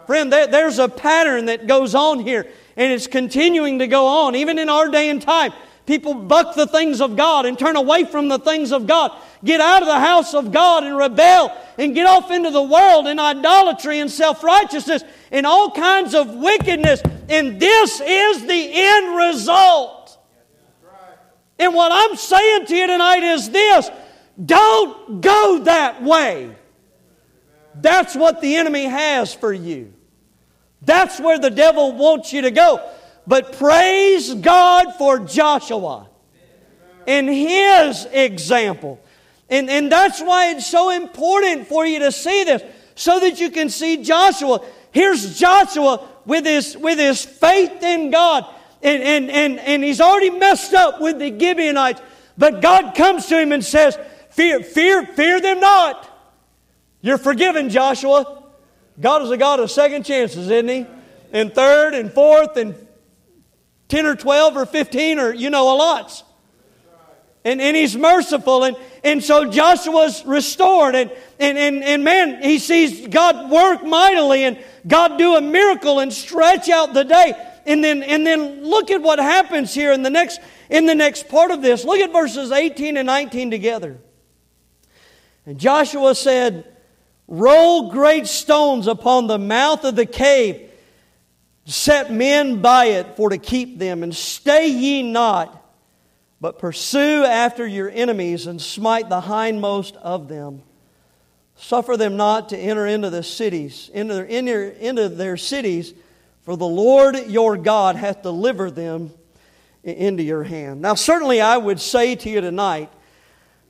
Friend, 0.06 0.32
there, 0.32 0.46
there's 0.46 0.78
a 0.78 0.88
pattern 0.88 1.46
that 1.46 1.66
goes 1.66 1.96
on 1.96 2.20
here, 2.20 2.46
and 2.76 2.92
it's 2.92 3.08
continuing 3.08 3.80
to 3.80 3.88
go 3.88 4.06
on, 4.06 4.36
even 4.36 4.58
in 4.60 4.68
our 4.68 4.88
day 4.88 5.10
and 5.10 5.20
time. 5.20 5.52
People 5.84 6.14
buck 6.14 6.54
the 6.54 6.66
things 6.66 7.00
of 7.00 7.16
God 7.16 7.46
and 7.46 7.58
turn 7.58 7.76
away 7.76 8.04
from 8.04 8.28
the 8.28 8.38
things 8.38 8.72
of 8.72 8.86
God. 8.86 9.12
Get 9.44 9.60
out 9.60 9.82
of 9.82 9.88
the 9.88 10.00
house 10.00 10.34
of 10.34 10.52
God 10.52 10.84
and 10.84 10.96
rebel 10.96 11.56
and 11.78 11.94
get 11.94 12.06
off 12.06 12.30
into 12.30 12.50
the 12.50 12.62
world 12.62 13.06
in 13.06 13.20
idolatry 13.20 14.00
and 14.00 14.10
self 14.10 14.42
righteousness 14.42 15.04
and 15.30 15.46
all 15.46 15.70
kinds 15.70 16.14
of 16.14 16.34
wickedness. 16.34 17.02
And 17.28 17.60
this 17.60 18.00
is 18.00 18.46
the 18.46 18.70
end 18.72 19.16
result. 19.16 19.95
And 21.58 21.74
what 21.74 21.90
I'm 21.92 22.16
saying 22.16 22.66
to 22.66 22.76
you 22.76 22.86
tonight 22.86 23.22
is 23.22 23.50
this 23.50 23.90
don't 24.44 25.20
go 25.20 25.60
that 25.64 26.02
way. 26.02 26.54
That's 27.74 28.14
what 28.14 28.40
the 28.40 28.56
enemy 28.56 28.84
has 28.84 29.34
for 29.34 29.52
you. 29.52 29.92
That's 30.82 31.18
where 31.20 31.38
the 31.38 31.50
devil 31.50 31.92
wants 31.92 32.32
you 32.32 32.42
to 32.42 32.50
go. 32.50 32.90
But 33.26 33.58
praise 33.58 34.32
God 34.34 34.92
for 34.98 35.18
Joshua 35.18 36.08
and 37.06 37.28
his 37.28 38.06
example. 38.12 39.00
And, 39.48 39.70
and 39.70 39.90
that's 39.90 40.20
why 40.20 40.50
it's 40.50 40.66
so 40.66 40.90
important 40.90 41.66
for 41.66 41.86
you 41.86 42.00
to 42.00 42.12
see 42.12 42.44
this, 42.44 42.62
so 42.94 43.20
that 43.20 43.40
you 43.40 43.50
can 43.50 43.68
see 43.68 44.02
Joshua. 44.02 44.64
Here's 44.90 45.38
Joshua 45.38 46.08
with 46.24 46.44
his, 46.44 46.76
with 46.76 46.98
his 46.98 47.24
faith 47.24 47.82
in 47.82 48.10
God. 48.10 48.46
And, 48.82 49.02
and, 49.02 49.30
and, 49.30 49.58
and 49.58 49.84
he's 49.84 50.00
already 50.00 50.30
messed 50.30 50.74
up 50.74 51.00
with 51.00 51.18
the 51.18 51.30
Gibeonites. 51.30 52.00
But 52.38 52.60
God 52.60 52.94
comes 52.94 53.26
to 53.26 53.40
him 53.40 53.52
and 53.52 53.64
says, 53.64 53.98
Fear, 54.30 54.62
fear, 54.62 55.06
fear 55.06 55.40
them 55.40 55.60
not. 55.60 56.10
You're 57.00 57.16
forgiven, 57.16 57.70
Joshua. 57.70 58.42
God 59.00 59.22
is 59.22 59.30
a 59.30 59.36
God 59.38 59.60
of 59.60 59.70
second 59.70 60.04
chances, 60.04 60.50
isn't 60.50 60.68
he? 60.68 60.86
And 61.32 61.54
third 61.54 61.94
and 61.94 62.12
fourth 62.12 62.56
and 62.56 62.74
10 63.88 64.06
or 64.06 64.16
12 64.16 64.56
or 64.56 64.66
15 64.66 65.18
or, 65.18 65.32
you 65.32 65.50
know, 65.50 65.74
a 65.74 65.76
lots. 65.76 66.22
And, 67.44 67.60
and 67.60 67.76
he's 67.76 67.96
merciful. 67.96 68.64
And, 68.64 68.76
and 69.04 69.22
so 69.22 69.50
Joshua's 69.50 70.24
restored. 70.26 70.94
And, 70.94 71.12
and, 71.38 71.56
and, 71.56 71.84
and 71.84 72.04
man, 72.04 72.42
he 72.42 72.58
sees 72.58 73.06
God 73.08 73.50
work 73.50 73.84
mightily 73.84 74.44
and 74.44 74.58
God 74.86 75.16
do 75.16 75.36
a 75.36 75.40
miracle 75.40 76.00
and 76.00 76.12
stretch 76.12 76.68
out 76.68 76.92
the 76.92 77.04
day. 77.04 77.32
And 77.66 77.82
then, 77.82 78.02
and 78.02 78.26
then 78.26 78.64
look 78.64 78.90
at 78.90 79.02
what 79.02 79.18
happens 79.18 79.74
here 79.74 79.92
in 79.92 80.02
the 80.02 80.10
next, 80.10 80.40
in 80.70 80.86
the 80.86 80.94
next 80.94 81.28
part 81.28 81.50
of 81.50 81.62
this. 81.62 81.84
Look 81.84 81.98
at 81.98 82.12
verses 82.12 82.52
18 82.52 82.96
and 82.96 83.06
19 83.06 83.50
together. 83.50 83.98
And 85.44 85.58
Joshua 85.58 86.14
said, 86.14 86.72
Roll 87.28 87.90
great 87.90 88.26
stones 88.26 88.86
upon 88.86 89.26
the 89.26 89.38
mouth 89.38 89.84
of 89.84 89.96
the 89.96 90.06
cave 90.06 90.70
set 91.66 92.12
men 92.12 92.62
by 92.62 92.86
it 92.86 93.16
for 93.16 93.30
to 93.30 93.38
keep 93.38 93.78
them, 93.78 94.02
and 94.02 94.14
stay 94.14 94.68
ye 94.68 95.02
not, 95.02 95.64
but 96.40 96.58
pursue 96.58 97.24
after 97.24 97.66
your 97.66 97.90
enemies 97.90 98.46
and 98.46 98.62
smite 98.62 99.08
the 99.08 99.20
hindmost 99.20 99.96
of 99.96 100.28
them. 100.28 100.62
Suffer 101.56 101.96
them 101.96 102.16
not 102.16 102.50
to 102.50 102.56
enter 102.56 102.86
into 102.86 103.10
the 103.10 103.22
cities, 103.22 103.90
into 103.92 104.14
their, 104.14 104.24
into 104.68 105.08
their 105.08 105.36
cities, 105.36 105.92
for 106.46 106.56
the 106.56 106.64
Lord 106.64 107.26
your 107.26 107.56
God 107.56 107.96
hath 107.96 108.22
delivered 108.22 108.76
them 108.76 109.12
into 109.82 110.22
your 110.22 110.44
hand. 110.44 110.80
Now, 110.80 110.94
certainly, 110.94 111.40
I 111.40 111.56
would 111.56 111.80
say 111.80 112.14
to 112.14 112.30
you 112.30 112.40
tonight 112.40 112.88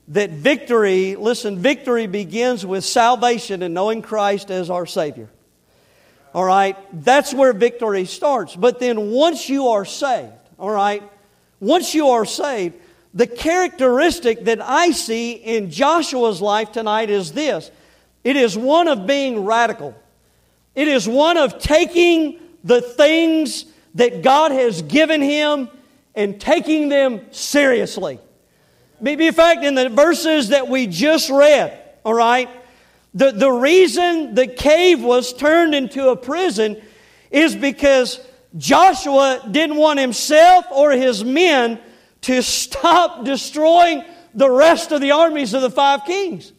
that 0.09 0.31
victory, 0.31 1.17
listen, 1.17 1.59
victory 1.59 2.07
begins 2.07 2.67
with 2.67 2.85
salvation 2.85 3.63
and 3.63 3.73
knowing 3.73 4.03
Christ 4.03 4.51
as 4.51 4.69
our 4.69 4.85
Savior. 4.85 5.31
All 6.35 6.45
right? 6.45 6.77
That's 6.93 7.33
where 7.33 7.55
victory 7.55 8.05
starts. 8.05 8.55
But 8.55 8.79
then 8.79 9.11
once 9.11 9.49
you 9.49 9.69
are 9.69 9.87
saved, 9.87 10.35
all 10.59 10.71
right? 10.71 11.03
Once 11.61 11.95
you 11.95 12.09
are 12.09 12.27
saved, 12.27 12.75
the 13.15 13.27
characteristic 13.27 14.45
that 14.45 14.61
I 14.61 14.91
see 14.91 15.33
in 15.33 15.71
Joshua's 15.71 16.43
life 16.43 16.73
tonight 16.73 17.09
is 17.09 17.33
this 17.33 17.71
it 18.23 18.37
is 18.37 18.55
one 18.59 18.87
of 18.87 19.07
being 19.07 19.47
radical, 19.47 19.95
it 20.75 20.89
is 20.89 21.09
one 21.09 21.39
of 21.39 21.59
taking 21.59 22.39
the 22.67 22.81
things 22.81 23.65
that 23.95 24.23
God 24.23 24.53
has 24.53 24.83
given 24.83 25.23
him 25.23 25.69
and 26.15 26.41
taking 26.41 26.89
them 26.89 27.21
seriously. 27.31 28.19
In 29.01 29.33
fact, 29.33 29.63
in 29.65 29.75
the 29.75 29.89
verses 29.89 30.49
that 30.49 30.69
we 30.69 30.87
just 30.87 31.31
read, 31.31 31.79
all 32.05 32.15
right, 32.15 32.49
the, 33.15 33.31
the 33.31 33.51
reason 33.51 34.35
the 34.35 34.47
cave 34.47 35.03
was 35.03 35.33
turned 35.33 35.75
into 35.75 36.09
a 36.09 36.17
prison 36.17 36.83
is 37.31 37.55
because 37.55 38.21
Joshua 38.57 39.47
didn't 39.51 39.77
want 39.77 39.99
himself 39.99 40.67
or 40.71 40.93
his 40.93 41.25
men 41.25 41.79
to 42.23 42.43
stop 42.43 43.25
destroying 43.25 44.05
the 44.35 44.51
rest 44.51 44.93
of 44.93 45.01
the 45.01 45.13
armies 45.13 45.55
of 45.55 45.63
the 45.63 45.71
five 45.71 46.05
kings. 46.05 46.53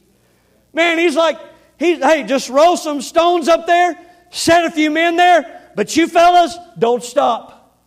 Man, 0.73 0.97
he's 0.97 1.15
like, 1.15 1.39
he, 1.79 1.95
hey, 1.95 2.23
just 2.23 2.49
roll 2.49 2.77
some 2.77 3.01
stones 3.01 3.47
up 3.47 3.67
there, 3.67 3.97
set 4.29 4.65
a 4.65 4.71
few 4.71 4.89
men 4.89 5.15
there, 5.15 5.56
but 5.77 5.95
you 5.95 6.09
fellas, 6.09 6.57
don't 6.77 7.01
stop. 7.01 7.79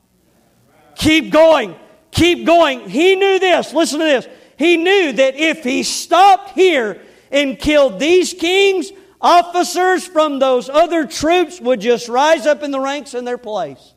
Keep 0.95 1.30
going. 1.30 1.76
Keep 2.11 2.47
going. 2.47 2.88
He 2.88 3.16
knew 3.16 3.38
this. 3.38 3.74
Listen 3.74 3.99
to 3.99 4.05
this. 4.07 4.26
He 4.57 4.78
knew 4.78 5.12
that 5.12 5.34
if 5.34 5.62
he 5.62 5.82
stopped 5.82 6.53
here, 6.53 7.03
and 7.30 7.59
killed 7.59 7.99
these 7.99 8.34
kings, 8.34 8.91
officers 9.20 10.07
from 10.07 10.38
those 10.38 10.68
other 10.68 11.07
troops 11.07 11.61
would 11.61 11.80
just 11.80 12.09
rise 12.09 12.47
up 12.47 12.62
in 12.62 12.70
the 12.70 12.80
ranks 12.80 13.14
in 13.14 13.24
their 13.24 13.38
place. 13.38 13.95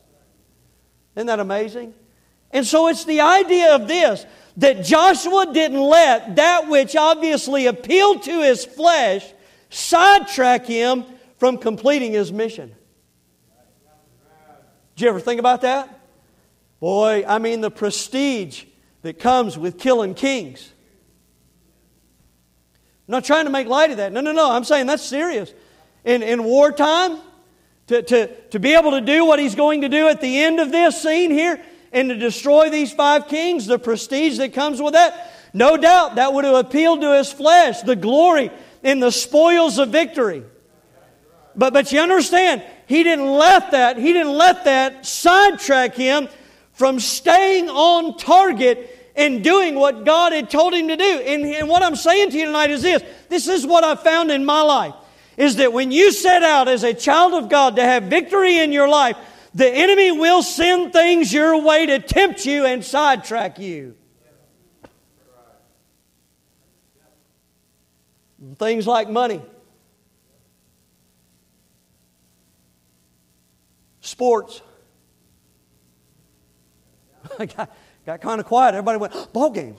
Isn't 1.16 1.26
that 1.26 1.40
amazing? 1.40 1.94
And 2.50 2.66
so 2.66 2.88
it's 2.88 3.04
the 3.04 3.20
idea 3.20 3.74
of 3.74 3.88
this 3.88 4.24
that 4.56 4.84
Joshua 4.84 5.52
didn't 5.52 5.80
let 5.80 6.36
that 6.36 6.68
which 6.68 6.94
obviously 6.94 7.66
appealed 7.66 8.22
to 8.22 8.42
his 8.42 8.64
flesh 8.64 9.26
sidetrack 9.70 10.64
him 10.66 11.04
from 11.38 11.58
completing 11.58 12.12
his 12.12 12.32
mission. 12.32 12.74
Did 14.94 15.04
you 15.04 15.08
ever 15.08 15.20
think 15.20 15.40
about 15.40 15.62
that? 15.62 16.00
Boy, 16.80 17.24
I 17.26 17.38
mean, 17.38 17.60
the 17.60 17.70
prestige 17.70 18.64
that 19.02 19.18
comes 19.18 19.58
with 19.58 19.78
killing 19.78 20.14
kings. 20.14 20.72
I'm 23.06 23.12
not 23.12 23.24
trying 23.24 23.44
to 23.44 23.50
make 23.50 23.66
light 23.66 23.90
of 23.90 23.98
that. 23.98 24.12
No, 24.12 24.20
no, 24.20 24.32
no. 24.32 24.50
I'm 24.50 24.64
saying 24.64 24.86
that's 24.86 25.02
serious. 25.02 25.52
In, 26.04 26.22
in 26.22 26.44
wartime, 26.44 27.18
to, 27.88 28.02
to, 28.02 28.26
to 28.50 28.58
be 28.58 28.74
able 28.74 28.92
to 28.92 29.00
do 29.00 29.24
what 29.24 29.38
he's 29.38 29.54
going 29.54 29.82
to 29.82 29.88
do 29.88 30.08
at 30.08 30.20
the 30.20 30.42
end 30.42 30.58
of 30.60 30.70
this 30.72 31.02
scene 31.02 31.30
here 31.30 31.60
and 31.92 32.08
to 32.08 32.16
destroy 32.16 32.70
these 32.70 32.92
five 32.92 33.28
kings, 33.28 33.66
the 33.66 33.78
prestige 33.78 34.38
that 34.38 34.52
comes 34.54 34.80
with 34.80 34.94
that, 34.94 35.32
no 35.52 35.76
doubt 35.76 36.16
that 36.16 36.32
would 36.32 36.44
have 36.44 36.54
appealed 36.54 37.02
to 37.02 37.16
his 37.16 37.32
flesh, 37.32 37.82
the 37.82 37.96
glory 37.96 38.50
and 38.82 39.02
the 39.02 39.12
spoils 39.12 39.78
of 39.78 39.90
victory. 39.90 40.42
But, 41.54 41.72
but 41.72 41.92
you 41.92 42.00
understand, 42.00 42.62
he 42.86 43.02
didn't 43.02 43.30
let 43.30 43.70
that, 43.70 43.96
he 43.96 44.12
didn't 44.12 44.32
let 44.32 44.64
that 44.64 45.06
sidetrack 45.06 45.94
him 45.94 46.28
from 46.72 47.00
staying 47.00 47.68
on 47.68 48.16
target 48.16 49.12
and 49.16 49.44
doing 49.44 49.76
what 49.76 50.04
God 50.04 50.32
had 50.32 50.50
told 50.50 50.74
him 50.74 50.88
to 50.88 50.96
do. 50.96 51.04
And, 51.26 51.44
and 51.44 51.68
what 51.68 51.82
I'm 51.82 51.96
saying 51.96 52.30
to 52.30 52.36
you 52.36 52.46
tonight 52.46 52.70
is 52.70 52.82
this 52.82 53.02
this 53.28 53.48
is 53.48 53.66
what 53.66 53.84
I 53.84 53.94
found 53.94 54.30
in 54.30 54.44
my 54.44 54.62
life 54.62 54.94
is 55.36 55.56
that 55.56 55.72
when 55.72 55.90
you 55.90 56.12
set 56.12 56.42
out 56.42 56.68
as 56.68 56.84
a 56.84 56.94
child 56.94 57.34
of 57.34 57.48
God 57.48 57.76
to 57.76 57.82
have 57.82 58.04
victory 58.04 58.58
in 58.58 58.72
your 58.72 58.88
life, 58.88 59.16
the 59.54 59.68
enemy 59.68 60.12
will 60.12 60.42
send 60.42 60.92
things 60.92 61.32
your 61.32 61.60
way 61.62 61.86
to 61.86 61.98
tempt 61.98 62.44
you 62.46 62.64
and 62.64 62.84
sidetrack 62.84 63.58
you. 63.58 63.96
Things 68.56 68.86
like 68.86 69.08
money, 69.08 69.40
sports. 74.14 74.62
Got 78.06 78.20
kind 78.20 78.38
of 78.40 78.46
quiet. 78.46 78.76
Everybody 78.76 78.98
went, 78.98 79.32
ball 79.32 79.50
game. 79.50 79.74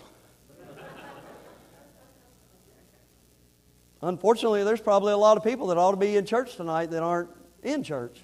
Unfortunately, 4.01 4.65
there's 4.65 4.81
probably 4.81 5.13
a 5.13 5.17
lot 5.17 5.37
of 5.37 5.43
people 5.45 5.67
that 5.67 5.77
ought 5.77 5.91
to 5.91 5.97
be 5.97 6.17
in 6.17 6.25
church 6.25 6.57
tonight 6.57 6.91
that 6.91 7.01
aren't 7.01 7.29
in 7.63 7.81
church 7.81 8.19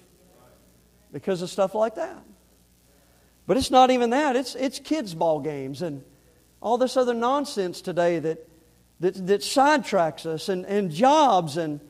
because 1.12 1.40
of 1.40 1.48
stuff 1.48 1.74
like 1.74 1.94
that. 1.94 2.22
But 3.46 3.56
it's 3.56 3.70
not 3.70 3.90
even 3.90 4.10
that. 4.10 4.36
It's, 4.36 4.54
it's 4.54 4.78
kids' 4.78 5.14
ball 5.14 5.40
games 5.40 5.80
and 5.80 6.04
all 6.60 6.76
this 6.76 6.98
other 6.98 7.14
nonsense 7.14 7.80
today 7.80 8.18
that, 8.18 8.46
that, 9.00 9.26
that 9.26 9.40
sidetracks 9.40 10.26
us 10.26 10.50
and, 10.50 10.66
and 10.66 10.90
jobs 10.90 11.56
and, 11.56 11.80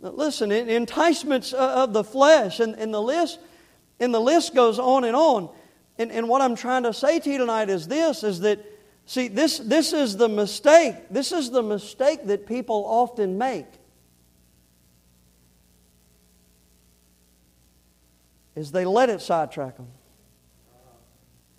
listen, 0.00 0.52
enticements 0.52 1.52
of 1.52 1.92
the 1.92 2.04
flesh. 2.04 2.60
And, 2.60 2.76
and, 2.76 2.94
the 2.94 3.02
list, 3.02 3.40
and 4.00 4.14
the 4.14 4.20
list 4.20 4.54
goes 4.54 4.78
on 4.78 5.04
and 5.04 5.16
on. 5.16 5.50
And, 5.98 6.12
and 6.12 6.28
what 6.28 6.40
I'm 6.40 6.54
trying 6.54 6.84
to 6.84 6.92
say 6.92 7.18
to 7.18 7.30
you 7.30 7.38
tonight 7.38 7.68
is 7.68 7.88
this, 7.88 8.22
is 8.22 8.40
that, 8.40 8.64
see, 9.04 9.28
this, 9.28 9.58
this 9.58 9.92
is 9.92 10.16
the 10.16 10.28
mistake. 10.28 10.94
This 11.10 11.32
is 11.32 11.50
the 11.50 11.62
mistake 11.62 12.26
that 12.26 12.46
people 12.46 12.84
often 12.86 13.36
make. 13.36 13.66
Is 18.54 18.72
they 18.72 18.84
let 18.84 19.10
it 19.10 19.20
sidetrack 19.20 19.76
them. 19.76 19.88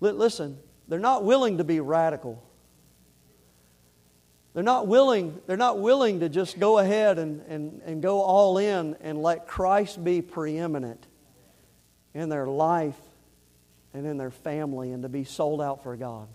Listen, 0.00 0.58
they're 0.88 0.98
not 0.98 1.24
willing 1.24 1.58
to 1.58 1.64
be 1.64 1.80
radical. 1.80 2.42
They're 4.54 4.62
not 4.62 4.86
willing, 4.86 5.40
they're 5.46 5.56
not 5.56 5.78
willing 5.78 6.20
to 6.20 6.28
just 6.28 6.58
go 6.58 6.78
ahead 6.78 7.18
and, 7.18 7.42
and, 7.42 7.82
and 7.84 8.02
go 8.02 8.20
all 8.20 8.58
in 8.58 8.96
and 9.00 9.22
let 9.22 9.46
Christ 9.46 10.02
be 10.02 10.22
preeminent 10.22 11.06
in 12.14 12.28
their 12.28 12.46
life 12.46 12.98
and 13.94 14.06
in 14.06 14.16
their 14.16 14.30
family 14.30 14.92
and 14.92 15.02
to 15.02 15.08
be 15.08 15.24
sold 15.24 15.60
out 15.60 15.82
for 15.82 15.96
God. 15.96 16.28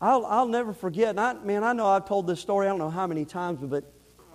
I'll, 0.00 0.26
I'll 0.26 0.48
never 0.48 0.72
forget, 0.72 1.10
and 1.10 1.20
I, 1.20 1.34
man, 1.34 1.62
I 1.62 1.72
know 1.72 1.86
I've 1.86 2.08
told 2.08 2.26
this 2.26 2.40
story, 2.40 2.66
I 2.66 2.70
don't 2.70 2.80
know 2.80 2.90
how 2.90 3.06
many 3.06 3.24
times, 3.24 3.60
but 3.62 3.84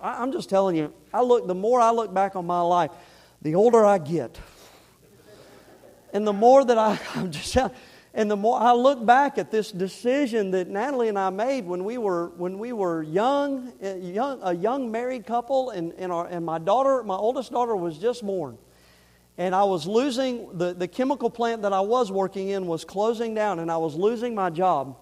I, 0.02 0.22
I'm 0.22 0.32
just 0.32 0.48
telling 0.48 0.76
you, 0.76 0.92
I 1.12 1.20
look, 1.22 1.46
the 1.46 1.54
more 1.54 1.80
I 1.80 1.90
look 1.90 2.14
back 2.14 2.36
on 2.36 2.46
my 2.46 2.62
life, 2.62 2.90
the 3.42 3.54
older 3.54 3.84
I 3.84 3.98
get. 3.98 4.38
And 6.12 6.26
the 6.26 6.32
more 6.32 6.64
that 6.64 6.78
I, 6.78 6.98
I'm 7.14 7.30
just 7.30 7.54
and 8.14 8.30
the 8.30 8.36
more 8.36 8.58
I 8.58 8.72
look 8.72 9.04
back 9.04 9.38
at 9.38 9.50
this 9.50 9.70
decision 9.70 10.50
that 10.52 10.68
Natalie 10.68 11.08
and 11.08 11.18
I 11.18 11.30
made 11.30 11.66
when 11.66 11.84
we 11.84 11.98
were 11.98 12.28
when 12.36 12.58
we 12.58 12.72
were 12.72 13.02
young, 13.02 13.72
eh, 13.80 13.96
young 13.96 14.40
a 14.42 14.54
young 14.54 14.90
married 14.90 15.26
couple, 15.26 15.70
and 15.70 15.92
and, 15.98 16.10
our, 16.10 16.26
and 16.26 16.44
my 16.44 16.58
daughter, 16.58 17.04
my 17.04 17.14
oldest 17.14 17.52
daughter, 17.52 17.76
was 17.76 17.98
just 17.98 18.26
born, 18.26 18.56
and 19.38 19.54
I 19.54 19.64
was 19.64 19.86
losing 19.86 20.58
the 20.58 20.74
the 20.74 20.86
chemical 20.86 21.30
plant 21.30 21.62
that 21.62 21.72
I 21.72 21.80
was 21.80 22.12
working 22.12 22.48
in 22.48 22.66
was 22.66 22.84
closing 22.84 23.34
down, 23.34 23.58
and 23.58 23.70
I 23.70 23.78
was 23.78 23.94
losing 23.94 24.34
my 24.34 24.50
job. 24.50 24.98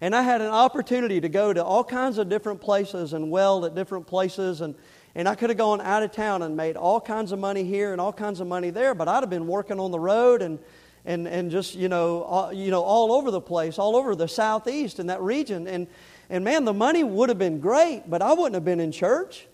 And 0.00 0.14
I 0.14 0.22
had 0.22 0.40
an 0.40 0.52
opportunity 0.52 1.20
to 1.20 1.28
go 1.28 1.52
to 1.52 1.62
all 1.62 1.82
kinds 1.84 2.18
of 2.18 2.28
different 2.28 2.60
places 2.60 3.12
and 3.12 3.30
weld 3.30 3.64
at 3.64 3.74
different 3.74 4.06
places 4.06 4.60
and 4.60 4.76
and 5.18 5.28
I 5.28 5.34
could 5.34 5.50
have 5.50 5.56
gone 5.58 5.80
out 5.80 6.04
of 6.04 6.12
town 6.12 6.42
and 6.42 6.56
made 6.56 6.76
all 6.76 7.00
kinds 7.00 7.32
of 7.32 7.40
money 7.40 7.64
here 7.64 7.90
and 7.90 8.00
all 8.00 8.12
kinds 8.12 8.38
of 8.38 8.46
money 8.46 8.70
there, 8.70 8.94
but 8.94 9.08
I'd 9.08 9.20
have 9.20 9.30
been 9.30 9.48
working 9.48 9.80
on 9.80 9.90
the 9.90 9.98
road 9.98 10.42
and, 10.42 10.60
and, 11.04 11.26
and 11.26 11.50
just, 11.50 11.74
you 11.74 11.88
know, 11.88 12.22
all, 12.22 12.52
you 12.52 12.70
know, 12.70 12.82
all 12.82 13.12
over 13.12 13.32
the 13.32 13.40
place, 13.40 13.80
all 13.80 13.96
over 13.96 14.14
the 14.14 14.28
southeast 14.28 15.00
and 15.00 15.10
that 15.10 15.20
region. 15.20 15.66
And, 15.66 15.88
and 16.30 16.44
man, 16.44 16.64
the 16.64 16.72
money 16.72 17.02
would 17.02 17.30
have 17.30 17.38
been 17.38 17.58
great, 17.58 18.04
but 18.06 18.22
I 18.22 18.32
wouldn't 18.32 18.54
have 18.54 18.64
been 18.64 18.78
in 18.78 18.92
church. 18.92 19.48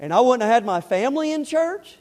And 0.00 0.12
I 0.12 0.20
wouldn't 0.20 0.42
have 0.42 0.50
had 0.50 0.64
my 0.64 0.80
family 0.80 1.30
in 1.30 1.44
church. 1.44 1.98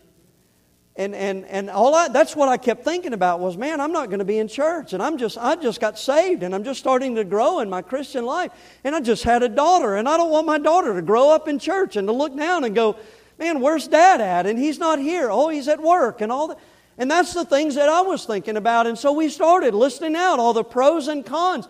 And, 0.98 1.16
and, 1.16 1.46
and 1.46 1.70
all 1.70 1.96
I, 1.96 2.10
that's 2.10 2.36
what 2.36 2.50
I 2.50 2.58
kept 2.58 2.84
thinking 2.84 3.14
about 3.14 3.40
was, 3.40 3.56
man, 3.56 3.80
I'm 3.80 3.94
not 3.94 4.08
going 4.08 4.20
to 4.20 4.26
be 4.26 4.40
in 4.40 4.50
church. 4.50 4.92
And 4.92 5.02
I'm 5.02 5.18
just, 5.18 5.38
I 5.38 5.56
just 5.56 5.80
got 5.80 5.98
saved 5.98 6.44
and 6.44 6.54
I'm 6.54 6.66
just 6.66 6.80
starting 6.80 7.16
to 7.16 7.24
grow 7.24 7.62
in 7.62 7.70
my 7.70 7.82
Christian 7.82 8.26
life. 8.26 8.52
And 8.84 8.94
I 8.94 9.00
just 9.00 9.24
had 9.24 9.42
a 9.42 9.50
daughter 9.50 9.96
and 9.96 10.08
I 10.10 10.18
don't 10.18 10.32
want 10.32 10.46
my 10.48 10.58
daughter 10.58 10.94
to 10.94 11.02
grow 11.02 11.32
up 11.32 11.48
in 11.48 11.60
church 11.60 11.96
and 11.96 12.08
to 12.08 12.12
look 12.12 12.36
down 12.36 12.66
and 12.66 12.76
go, 12.76 12.98
man, 13.40 13.62
where's 13.62 13.88
dad 13.88 14.20
at? 14.20 14.46
And 14.46 14.60
he's 14.60 14.80
not 14.80 15.00
here. 15.00 15.30
Oh, 15.32 15.48
he's 15.48 15.70
at 15.70 15.82
work 15.82 16.20
and 16.20 16.32
all 16.32 16.50
that. 16.50 16.60
And 16.98 17.10
that's 17.10 17.34
the 17.34 17.46
things 17.46 17.76
that 17.76 17.88
I 17.88 18.02
was 18.02 18.26
thinking 18.26 18.58
about. 18.58 18.86
And 18.86 18.98
so 18.98 19.14
we 19.14 19.30
started 19.30 19.74
listing 19.74 20.16
out 20.16 20.40
all 20.40 20.54
the 20.54 20.64
pros 20.64 21.08
and 21.08 21.26
cons. 21.26 21.70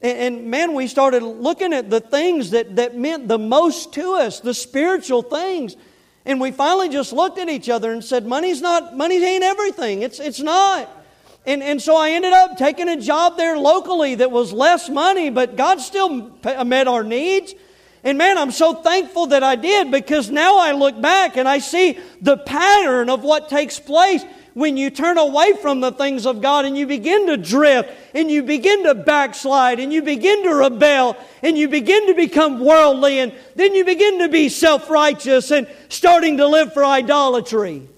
And, 0.00 0.18
and 0.36 0.50
man, 0.50 0.72
we 0.72 0.86
started 0.86 1.22
looking 1.22 1.74
at 1.74 1.90
the 1.90 2.00
things 2.00 2.50
that, 2.50 2.76
that 2.76 2.96
meant 2.96 3.28
the 3.28 3.38
most 3.38 3.92
to 3.92 4.14
us, 4.14 4.40
the 4.40 4.54
spiritual 4.54 5.20
things. 5.20 5.76
And 6.24 6.40
we 6.40 6.52
finally 6.52 6.88
just 6.88 7.12
looked 7.12 7.38
at 7.38 7.48
each 7.48 7.68
other 7.68 7.92
and 7.92 8.04
said, 8.04 8.26
Money's 8.26 8.60
not, 8.60 8.96
money 8.96 9.22
ain't 9.22 9.42
everything. 9.42 10.02
It's, 10.02 10.20
it's 10.20 10.40
not. 10.40 10.88
And, 11.44 11.62
and 11.62 11.82
so 11.82 11.96
I 11.96 12.10
ended 12.10 12.32
up 12.32 12.56
taking 12.56 12.88
a 12.88 13.00
job 13.00 13.36
there 13.36 13.58
locally 13.58 14.14
that 14.16 14.30
was 14.30 14.52
less 14.52 14.88
money, 14.88 15.30
but 15.30 15.56
God 15.56 15.80
still 15.80 16.30
uh, 16.44 16.64
met 16.64 16.86
our 16.86 17.02
needs. 17.02 17.54
And 18.04 18.18
man, 18.18 18.38
I'm 18.38 18.52
so 18.52 18.74
thankful 18.74 19.26
that 19.28 19.42
I 19.42 19.56
did 19.56 19.90
because 19.90 20.30
now 20.30 20.58
I 20.58 20.72
look 20.72 21.00
back 21.00 21.36
and 21.36 21.48
I 21.48 21.58
see 21.58 21.98
the 22.20 22.36
pattern 22.36 23.10
of 23.10 23.22
what 23.22 23.48
takes 23.48 23.78
place 23.80 24.24
when 24.54 24.76
you 24.76 24.90
turn 24.90 25.18
away 25.18 25.52
from 25.54 25.80
the 25.80 25.92
things 25.92 26.26
of 26.26 26.40
God 26.40 26.64
and 26.64 26.76
you 26.76 26.86
begin 26.86 27.26
to 27.28 27.36
drift 27.36 27.90
and 28.14 28.30
you 28.30 28.42
begin 28.42 28.84
to 28.84 28.94
backslide 28.94 29.80
and 29.80 29.92
you 29.92 30.02
begin 30.02 30.42
to 30.42 30.54
rebel 30.54 31.16
and 31.42 31.56
you 31.56 31.68
begin 31.68 32.06
to 32.08 32.14
become 32.14 32.60
worldly 32.60 33.20
and 33.20 33.32
then 33.56 33.74
you 33.74 33.84
begin 33.84 34.18
to 34.18 34.28
be 34.28 34.48
self 34.48 34.90
righteous 34.90 35.50
and 35.50 35.66
starting 35.88 36.36
to 36.36 36.46
live 36.46 36.72
for 36.72 36.84
idolatry. 36.84 37.88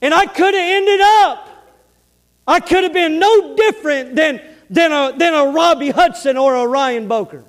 And 0.00 0.14
I 0.14 0.26
could 0.26 0.54
have 0.54 0.54
ended 0.54 1.00
up, 1.00 1.48
I 2.46 2.60
could 2.60 2.84
have 2.84 2.92
been 2.92 3.18
no 3.18 3.56
different 3.56 4.14
than, 4.14 4.40
than, 4.70 4.92
a, 4.92 5.16
than 5.16 5.34
a 5.34 5.46
Robbie 5.46 5.90
Hudson 5.90 6.36
or 6.36 6.54
a 6.54 6.66
Ryan 6.66 7.08
Boker. 7.08 7.44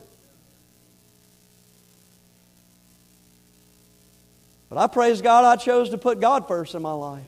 But 4.70 4.80
I 4.80 4.88
praise 4.88 5.22
God 5.22 5.46
I 5.46 5.56
chose 5.56 5.92
to 5.92 5.98
put 5.98 6.20
God 6.20 6.48
first 6.48 6.76
in 6.76 6.82
my 6.82 6.92
life. 6.92 7.24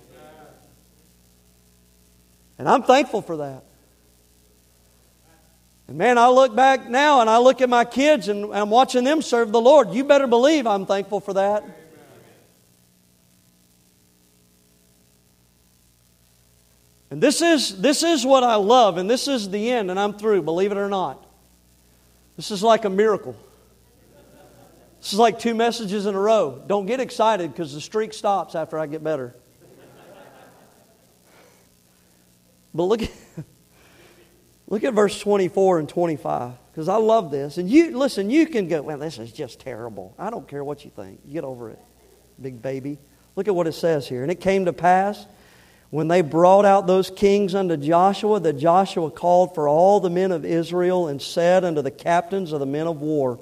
And 2.59 2.67
I'm 2.67 2.83
thankful 2.83 3.21
for 3.21 3.37
that. 3.37 3.63
And 5.87 5.97
man, 5.97 6.19
I 6.19 6.27
look 6.27 6.55
back 6.55 6.87
now 6.87 7.21
and 7.21 7.29
I 7.29 7.39
look 7.39 7.61
at 7.61 7.69
my 7.69 7.85
kids 7.85 8.27
and 8.27 8.53
I'm 8.53 8.69
watching 8.69 9.05
them 9.05 9.23
serve 9.23 9.51
the 9.51 9.61
Lord. 9.61 9.91
You 9.91 10.03
better 10.03 10.27
believe 10.27 10.67
I'm 10.67 10.85
thankful 10.85 11.21
for 11.21 11.33
that. 11.33 11.63
And 17.09 17.23
this 17.23 17.41
is, 17.41 17.81
this 17.81 18.03
is 18.03 18.23
what 18.23 18.43
I 18.43 18.55
love, 18.55 18.97
and 18.97 19.09
this 19.09 19.27
is 19.27 19.49
the 19.49 19.71
end, 19.71 19.89
and 19.89 19.99
I'm 19.99 20.13
through, 20.13 20.43
believe 20.43 20.71
it 20.71 20.77
or 20.77 20.89
not. 20.89 21.25
This 22.35 22.51
is 22.51 22.61
like 22.61 22.85
a 22.85 22.89
miracle. 22.89 23.35
This 24.99 25.13
is 25.13 25.17
like 25.17 25.39
two 25.39 25.55
messages 25.55 26.05
in 26.05 26.13
a 26.13 26.19
row. 26.19 26.61
Don't 26.67 26.85
get 26.85 26.99
excited 26.99 27.51
because 27.51 27.73
the 27.73 27.81
streak 27.81 28.13
stops 28.13 28.53
after 28.53 28.77
I 28.77 28.85
get 28.85 29.03
better. 29.03 29.35
But 32.73 32.83
look 32.83 33.01
at, 33.01 33.11
look 34.67 34.83
at 34.83 34.93
verse 34.93 35.19
24 35.19 35.79
and 35.79 35.89
25 35.89 36.53
because 36.71 36.87
I 36.87 36.97
love 36.97 37.31
this. 37.31 37.57
And 37.57 37.69
you 37.69 37.97
listen, 37.97 38.29
you 38.29 38.47
can 38.47 38.67
go, 38.67 38.81
well, 38.81 38.97
this 38.97 39.17
is 39.17 39.31
just 39.31 39.59
terrible. 39.59 40.13
I 40.17 40.29
don't 40.29 40.47
care 40.47 40.63
what 40.63 40.85
you 40.85 40.91
think. 40.91 41.29
Get 41.31 41.43
over 41.43 41.69
it, 41.69 41.79
big 42.41 42.61
baby. 42.61 42.99
Look 43.35 43.47
at 43.47 43.55
what 43.55 43.67
it 43.67 43.73
says 43.73 44.07
here. 44.07 44.21
And 44.21 44.31
it 44.31 44.39
came 44.39 44.65
to 44.65 44.73
pass 44.73 45.25
when 45.89 46.07
they 46.07 46.21
brought 46.21 46.65
out 46.65 46.85
those 46.85 47.09
kings 47.09 47.55
unto 47.55 47.75
Joshua 47.75 48.39
that 48.39 48.53
Joshua 48.53 49.09
called 49.09 49.55
for 49.55 49.67
all 49.67 49.99
the 49.99 50.09
men 50.09 50.31
of 50.31 50.45
Israel 50.45 51.07
and 51.07 51.21
said 51.21 51.63
unto 51.63 51.81
the 51.81 51.91
captains 51.91 52.51
of 52.51 52.59
the 52.59 52.65
men 52.65 52.85
of 52.85 53.01
war, 53.01 53.39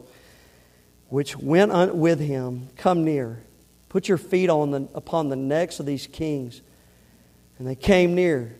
which 1.09 1.35
went 1.37 1.95
with 1.95 2.19
him, 2.19 2.69
Come 2.77 3.03
near, 3.03 3.43
put 3.89 4.07
your 4.07 4.17
feet 4.17 4.49
on 4.49 4.71
the, 4.71 4.87
upon 4.93 5.29
the 5.29 5.35
necks 5.35 5.79
of 5.79 5.85
these 5.85 6.07
kings. 6.07 6.61
And 7.59 7.67
they 7.67 7.75
came 7.75 8.15
near 8.15 8.55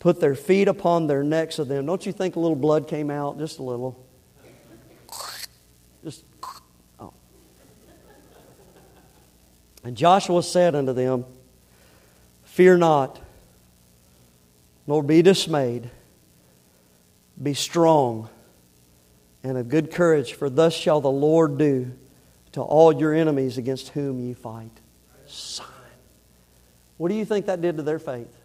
put 0.00 0.18
their 0.18 0.34
feet 0.34 0.66
upon 0.66 1.06
their 1.06 1.22
necks 1.22 1.60
of 1.60 1.68
them. 1.68 1.86
Don't 1.86 2.04
you 2.04 2.10
think 2.10 2.34
a 2.34 2.40
little 2.40 2.56
blood 2.56 2.88
came 2.88 3.10
out? 3.10 3.38
Just 3.38 3.60
a 3.60 3.62
little. 3.62 4.04
Just, 6.02 6.24
oh. 6.98 7.12
And 9.84 9.96
Joshua 9.96 10.42
said 10.42 10.74
unto 10.74 10.92
them, 10.92 11.24
Fear 12.42 12.78
not, 12.78 13.20
nor 14.86 15.02
be 15.04 15.22
dismayed. 15.22 15.90
Be 17.40 17.54
strong 17.54 18.28
and 19.42 19.56
of 19.56 19.68
good 19.68 19.90
courage, 19.90 20.34
for 20.34 20.50
thus 20.50 20.74
shall 20.74 21.00
the 21.00 21.10
Lord 21.10 21.56
do 21.56 21.92
to 22.52 22.60
all 22.60 22.92
your 22.92 23.14
enemies 23.14 23.56
against 23.58 23.90
whom 23.90 24.20
ye 24.20 24.34
fight. 24.34 24.80
Son. 25.26 25.66
What 26.96 27.08
do 27.08 27.14
you 27.14 27.24
think 27.24 27.46
that 27.46 27.60
did 27.62 27.76
to 27.76 27.82
their 27.82 27.98
faith? 27.98 28.39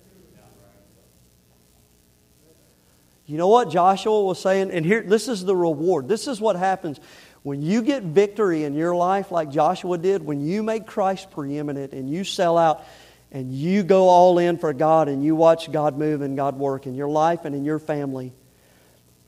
You 3.26 3.38
know 3.38 3.48
what 3.48 3.70
Joshua 3.70 4.24
was 4.24 4.40
saying? 4.40 4.72
And 4.72 4.86
here, 4.86 5.02
this 5.02 5.28
is 5.28 5.44
the 5.44 5.56
reward. 5.56 6.08
This 6.08 6.28
is 6.28 6.40
what 6.40 6.56
happens 6.56 7.00
when 7.46 7.62
you 7.62 7.84
get 7.84 8.02
victory 8.02 8.64
in 8.64 8.74
your 8.74 8.96
life, 8.96 9.32
like 9.32 9.52
Joshua 9.52 10.00
did, 10.00 10.24
when 10.24 10.42
you 10.42 10.64
make 10.64 10.88
Christ 10.88 11.30
preeminent 11.30 11.94
and 11.94 12.10
you 12.10 12.24
sell 12.24 12.58
out 12.58 12.84
and 13.32 13.54
you 13.54 13.84
go 13.84 14.10
all 14.10 14.40
in 14.40 14.58
for 14.58 14.74
God 14.74 15.10
and 15.10 15.24
you 15.24 15.36
watch 15.36 15.72
God 15.72 15.96
move 15.96 16.22
and 16.22 16.36
God 16.36 16.58
work 16.58 16.88
in 16.88 16.96
your 16.96 17.08
life 17.08 17.46
and 17.46 17.56
in 17.56 17.64
your 17.64 17.78
family, 17.78 18.34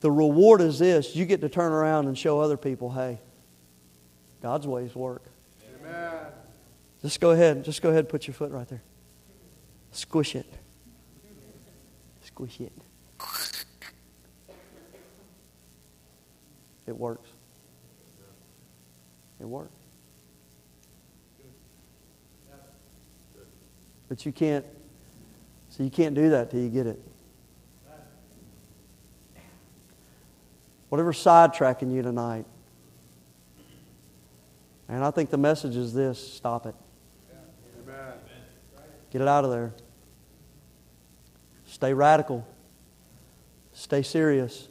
the 0.00 0.10
reward 0.10 0.60
is 0.62 0.80
this 0.80 1.14
you 1.14 1.26
get 1.26 1.42
to 1.42 1.48
turn 1.48 1.70
around 1.70 2.08
and 2.08 2.18
show 2.18 2.40
other 2.40 2.56
people, 2.56 2.90
hey, 2.90 3.20
God's 4.42 4.66
ways 4.66 4.96
work. 4.96 5.22
Amen. 5.80 6.26
Just 7.02 7.20
go 7.20 7.30
ahead. 7.30 7.64
Just 7.64 7.82
go 7.82 7.90
ahead 7.90 8.00
and 8.00 8.08
put 8.08 8.26
your 8.26 8.34
foot 8.34 8.50
right 8.50 8.66
there. 8.66 8.82
Squish 9.92 10.34
it. 10.34 10.52
Squish 12.22 12.60
it. 12.60 12.72
It 16.88 16.96
works. 16.96 17.28
It 19.38 19.44
works. 19.44 19.76
But 24.08 24.24
you 24.24 24.32
can't, 24.32 24.64
so 25.68 25.82
you 25.82 25.90
can't 25.90 26.14
do 26.14 26.30
that 26.30 26.50
till 26.50 26.60
you 26.60 26.70
get 26.70 26.86
it. 26.86 26.98
Whatever's 30.88 31.22
sidetracking 31.22 31.92
you 31.92 32.00
tonight. 32.00 32.46
And 34.88 35.04
I 35.04 35.10
think 35.10 35.28
the 35.28 35.36
message 35.36 35.76
is 35.76 35.92
this 35.92 36.18
stop 36.18 36.64
it. 36.64 36.74
Get 39.10 39.20
it 39.20 39.28
out 39.28 39.44
of 39.44 39.50
there. 39.50 39.74
Stay 41.66 41.92
radical. 41.92 42.48
Stay 43.74 44.02
serious. 44.02 44.67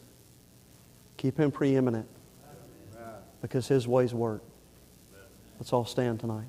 Keep 1.18 1.38
Him 1.38 1.50
preeminent 1.50 2.08
because 3.42 3.68
His 3.68 3.86
ways 3.86 4.14
work. 4.14 4.42
Let's 5.58 5.72
all 5.72 5.84
stand 5.84 6.20
tonight. 6.20 6.48